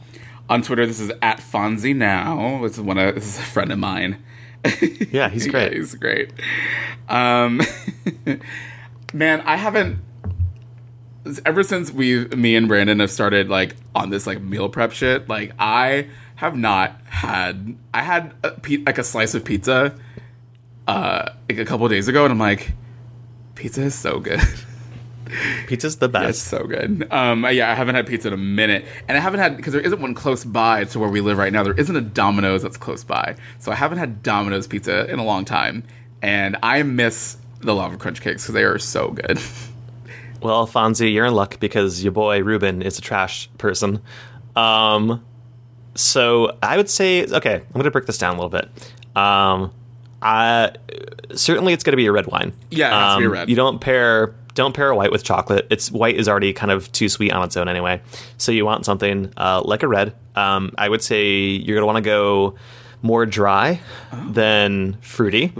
[0.49, 0.86] on Twitter.
[0.86, 2.61] This is at Fonzie now.
[2.62, 4.16] This is one of this is a friend of mine.
[5.11, 5.73] Yeah, he's great.
[5.74, 6.31] he's great.
[7.09, 7.61] Um,
[9.12, 9.99] man, I haven't
[11.44, 15.28] ever since we, me and Brandon have started like on this like meal prep shit.
[15.28, 17.77] Like I have not had.
[17.93, 18.53] I had a,
[18.86, 19.94] like a slice of pizza,
[20.87, 22.73] uh, like a couple days ago, and I'm like,
[23.55, 24.41] pizza is so good.
[25.67, 26.29] Pizza's the best.
[26.29, 27.09] It's so good.
[27.11, 29.81] Um, yeah, I haven't had pizza in a minute, and I haven't had because there
[29.81, 31.63] isn't one close by to where we live right now.
[31.63, 35.25] There isn't a Domino's that's close by, so I haven't had Domino's pizza in a
[35.25, 35.85] long time,
[36.21, 39.39] and I miss the lava crunch cakes because they are so good.
[40.43, 44.03] Well, Fonzie, you're in luck because your boy Ruben is a trash person.
[44.57, 45.25] Um,
[45.95, 48.69] so I would say, okay, I'm going to break this down a little bit.
[49.17, 49.73] Um,
[50.23, 50.73] I
[51.35, 52.53] certainly it's going to be a red wine.
[52.70, 53.51] Yeah, it has to be Um, red.
[53.51, 55.66] You don't pair don't pair a white with chocolate.
[55.70, 58.03] It's white is already kind of too sweet on its own anyway.
[58.36, 60.15] So you want something uh, like a red.
[60.36, 62.55] Um, I would say you're going to want to go
[63.01, 63.81] more dry
[64.12, 64.28] Oh.
[64.31, 65.53] than fruity.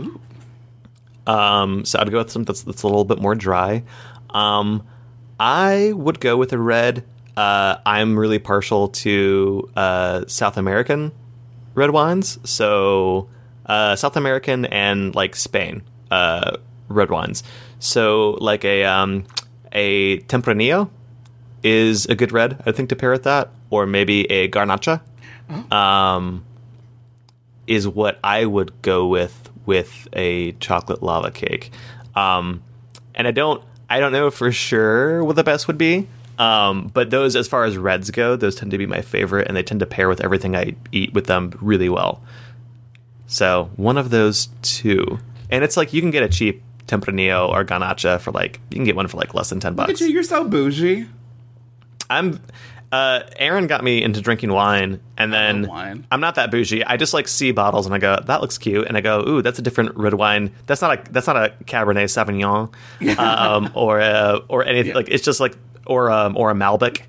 [1.27, 3.83] Um, so I'd go with something that's, that's a little bit more dry.
[4.31, 4.87] Um,
[5.41, 7.05] I would go with a red.
[7.37, 11.13] Uh, I'm really partial to uh, South American
[11.75, 12.39] red wines.
[12.45, 13.29] So
[13.67, 16.57] uh, South American and like Spain uh,
[16.89, 17.43] red wines.
[17.79, 19.25] So like a um,
[19.73, 20.91] a Tempranillo
[21.63, 22.63] is a good red.
[22.67, 25.01] I think to pair with that, or maybe a Garnacha.
[25.71, 26.45] Um,
[27.67, 31.71] is what I would go with with a chocolate lava cake.
[32.15, 32.63] Um,
[33.15, 36.09] and I don't I don't know for sure what the best would be.
[36.39, 39.57] Um, but those as far as reds go, those tend to be my favorite and
[39.57, 42.23] they tend to pair with everything I eat with them really well.
[43.33, 45.19] So one of those two.
[45.51, 48.85] And it's like you can get a cheap Tempranillo or Garnacha for like you can
[48.85, 50.03] get one for like less than ten Look bucks.
[50.03, 51.07] at you, you're so bougie.
[52.11, 52.41] I'm
[52.91, 56.07] uh Aaron got me into drinking wine and then wine.
[56.13, 56.85] I'm not that bougie.
[56.85, 59.41] I just like see bottles and I go, that looks cute and I go, ooh,
[59.41, 60.53] that's a different red wine.
[60.67, 63.19] That's not a that's not a Cabernet Sauvignon.
[63.19, 64.97] um or a, or anything Yeah.
[64.97, 65.57] like it's just like
[65.87, 67.01] or um or a Malbec.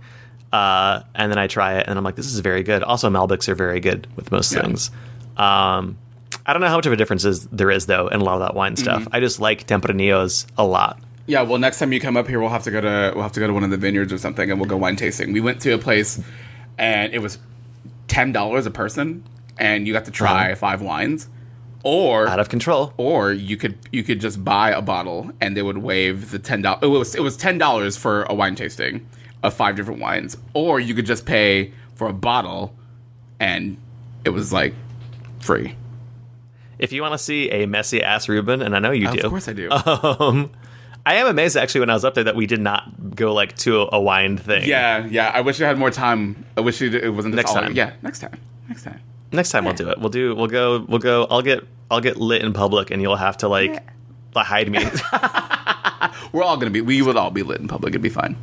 [0.54, 2.82] Uh and then I try it and I'm like, this is very good.
[2.84, 4.62] Also Malbecs are very good with most Yeah.
[4.62, 4.90] things.
[5.36, 5.98] Um
[6.46, 8.36] I don't know how much of a difference is there is though in a lot
[8.36, 9.02] of that wine stuff.
[9.04, 9.16] Mm-hmm.
[9.16, 11.00] I just like Tempranillos a lot.
[11.26, 13.32] Yeah, well, next time you come up here, we'll have to go to we'll have
[13.34, 15.32] to go to one of the vineyards or something, and we'll go wine tasting.
[15.32, 16.20] We went to a place,
[16.78, 17.38] and it was
[18.08, 19.24] ten dollars a person,
[19.58, 20.56] and you got to try Uh-huh.
[20.56, 21.30] five wines,
[21.84, 22.94] or Out of control.
[22.98, 26.62] or you could you could just buy a bottle, and they would waive the ten
[26.62, 26.80] dollars.
[26.84, 29.08] It was it was ten dollars for a wine tasting
[29.44, 32.76] of five different wines, or you could just pay for a bottle,
[33.40, 33.78] and
[34.26, 34.74] it was like
[35.40, 35.76] free.
[36.80, 39.30] If you want to see a messy ass Ruben, and I know you do, Of
[39.30, 39.70] course, I do.
[39.72, 40.52] Um,
[41.06, 43.56] I am amazed actually when I was up there that we did not go like
[43.58, 44.66] to a, wine thing.
[44.68, 45.30] yeah, yeah.
[45.34, 46.46] I wish I had more time.
[46.56, 47.74] I wish it, it wasn't Next all- time.
[47.74, 48.40] Yeah, next time.
[48.70, 49.02] Next time.
[49.34, 50.00] Next time we'll do it.
[50.00, 50.34] We'll do.
[50.36, 50.86] We'll go.
[50.88, 51.28] We'll go.
[51.30, 51.64] I'll get.
[51.92, 53.84] I'll get lit in public, and you'll have to like
[54.36, 54.80] hide me.
[56.32, 56.82] We're all gonna be.
[56.82, 57.92] We would all be lit in public.
[57.92, 58.36] It'd be fine.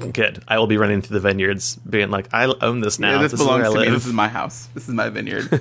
[0.00, 0.42] Good.
[0.48, 3.16] I will be running through the vineyards, being like, I own this now.
[3.16, 3.96] Yeah, this, is belongs where I to me.
[3.96, 4.68] This is my house.
[4.74, 5.60] This is my vineyard.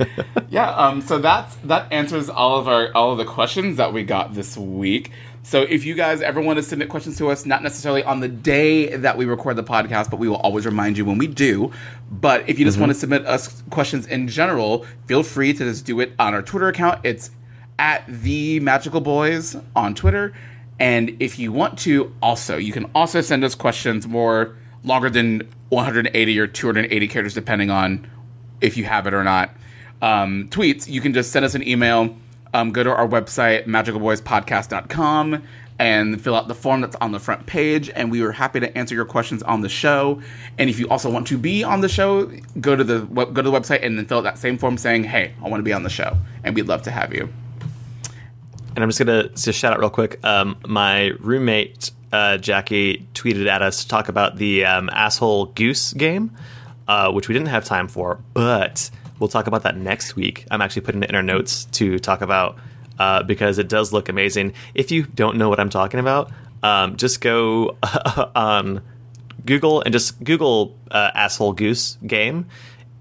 [0.48, 0.70] yeah.
[0.70, 1.00] Um.
[1.00, 4.56] So that's that answers all of our all of the questions that we got this
[4.56, 5.10] week.
[5.42, 8.28] So if you guys ever want to submit questions to us, not necessarily on the
[8.28, 11.72] day that we record the podcast, but we will always remind you when we do.
[12.10, 15.86] But if you just want to submit us questions in general, feel free to just
[15.86, 17.00] do it on our Twitter account.
[17.04, 17.30] It's
[17.78, 20.34] at the Magical Boys on Twitter.
[20.80, 25.46] And if you want to, also, you can also send us questions more longer than
[25.68, 28.10] 180 or 280 characters, depending on
[28.62, 29.50] if you have it or not.
[30.00, 32.16] Um, tweets, you can just send us an email.
[32.54, 35.42] Um, go to our website, magicalboyspodcast.com,
[35.78, 37.90] and fill out the form that's on the front page.
[37.90, 40.20] And we are happy to answer your questions on the show.
[40.58, 43.42] And if you also want to be on the show, go to the go to
[43.42, 45.72] the website and then fill out that same form saying, "Hey, I want to be
[45.72, 47.28] on the show," and we'd love to have you.
[48.80, 50.24] And I'm just gonna just shout out real quick.
[50.24, 55.92] Um, my roommate uh, Jackie tweeted at us to talk about the um, asshole goose
[55.92, 56.34] game,
[56.88, 60.46] uh, which we didn't have time for, but we'll talk about that next week.
[60.50, 62.56] I'm actually putting it in our notes to talk about
[62.98, 64.54] uh, because it does look amazing.
[64.72, 66.32] If you don't know what I'm talking about,
[66.62, 67.76] um, just go
[68.34, 68.80] on
[69.44, 72.46] Google and just Google uh, asshole goose game.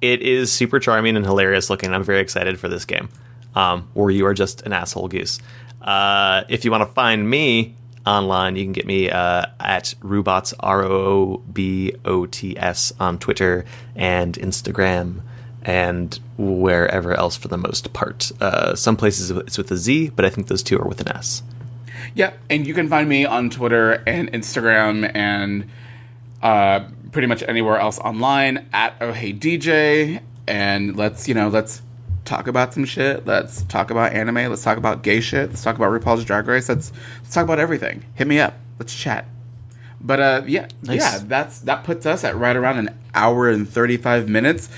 [0.02, 1.94] It is super charming and hilarious looking.
[1.94, 3.08] I'm very excited for this game.
[3.56, 5.40] Um, or you are just an asshole goose.
[5.82, 7.76] Uh, if you want to find me
[8.06, 12.94] online, you can get me uh, at Roobots R O O B O T S
[13.00, 13.66] on Twitter
[13.96, 15.22] and Instagram
[15.62, 18.32] and wherever else for the most part.
[18.42, 21.10] Uh, some places it's with a Z, but I think those two are with an
[21.10, 21.44] S.
[22.16, 25.70] Yeah, and you can find me on Twitter and Instagram and
[26.42, 30.22] uh, pretty much anywhere else online at Oh Hey DJ.
[30.48, 31.82] And let's you know let's
[32.30, 33.26] talk about some shit.
[33.26, 34.36] Let's talk about anime.
[34.50, 35.50] Let's talk about gay shit.
[35.50, 36.70] Let's talk about RuPaul's Drag Race.
[36.70, 36.92] Let's
[37.22, 38.06] let's talk about everything.
[38.16, 38.54] Hit me up.
[38.78, 39.26] Let's chat.
[40.02, 41.00] But uh, yeah, Nice.
[41.02, 44.70] yeah, that's that puts us at right around an hour and thirty five minutes.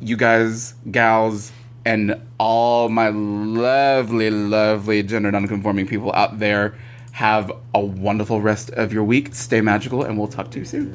[0.00, 1.52] You guys, gals,
[1.86, 6.74] and all my lovely, lovely gender nonconforming people out there
[7.12, 9.34] have a wonderful rest of your week.
[9.34, 10.94] Stay magical, and we'll talk to you soon.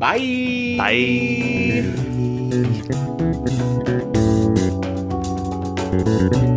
[0.00, 0.74] Bye.
[0.76, 1.84] Bye.
[6.06, 6.55] Thank you.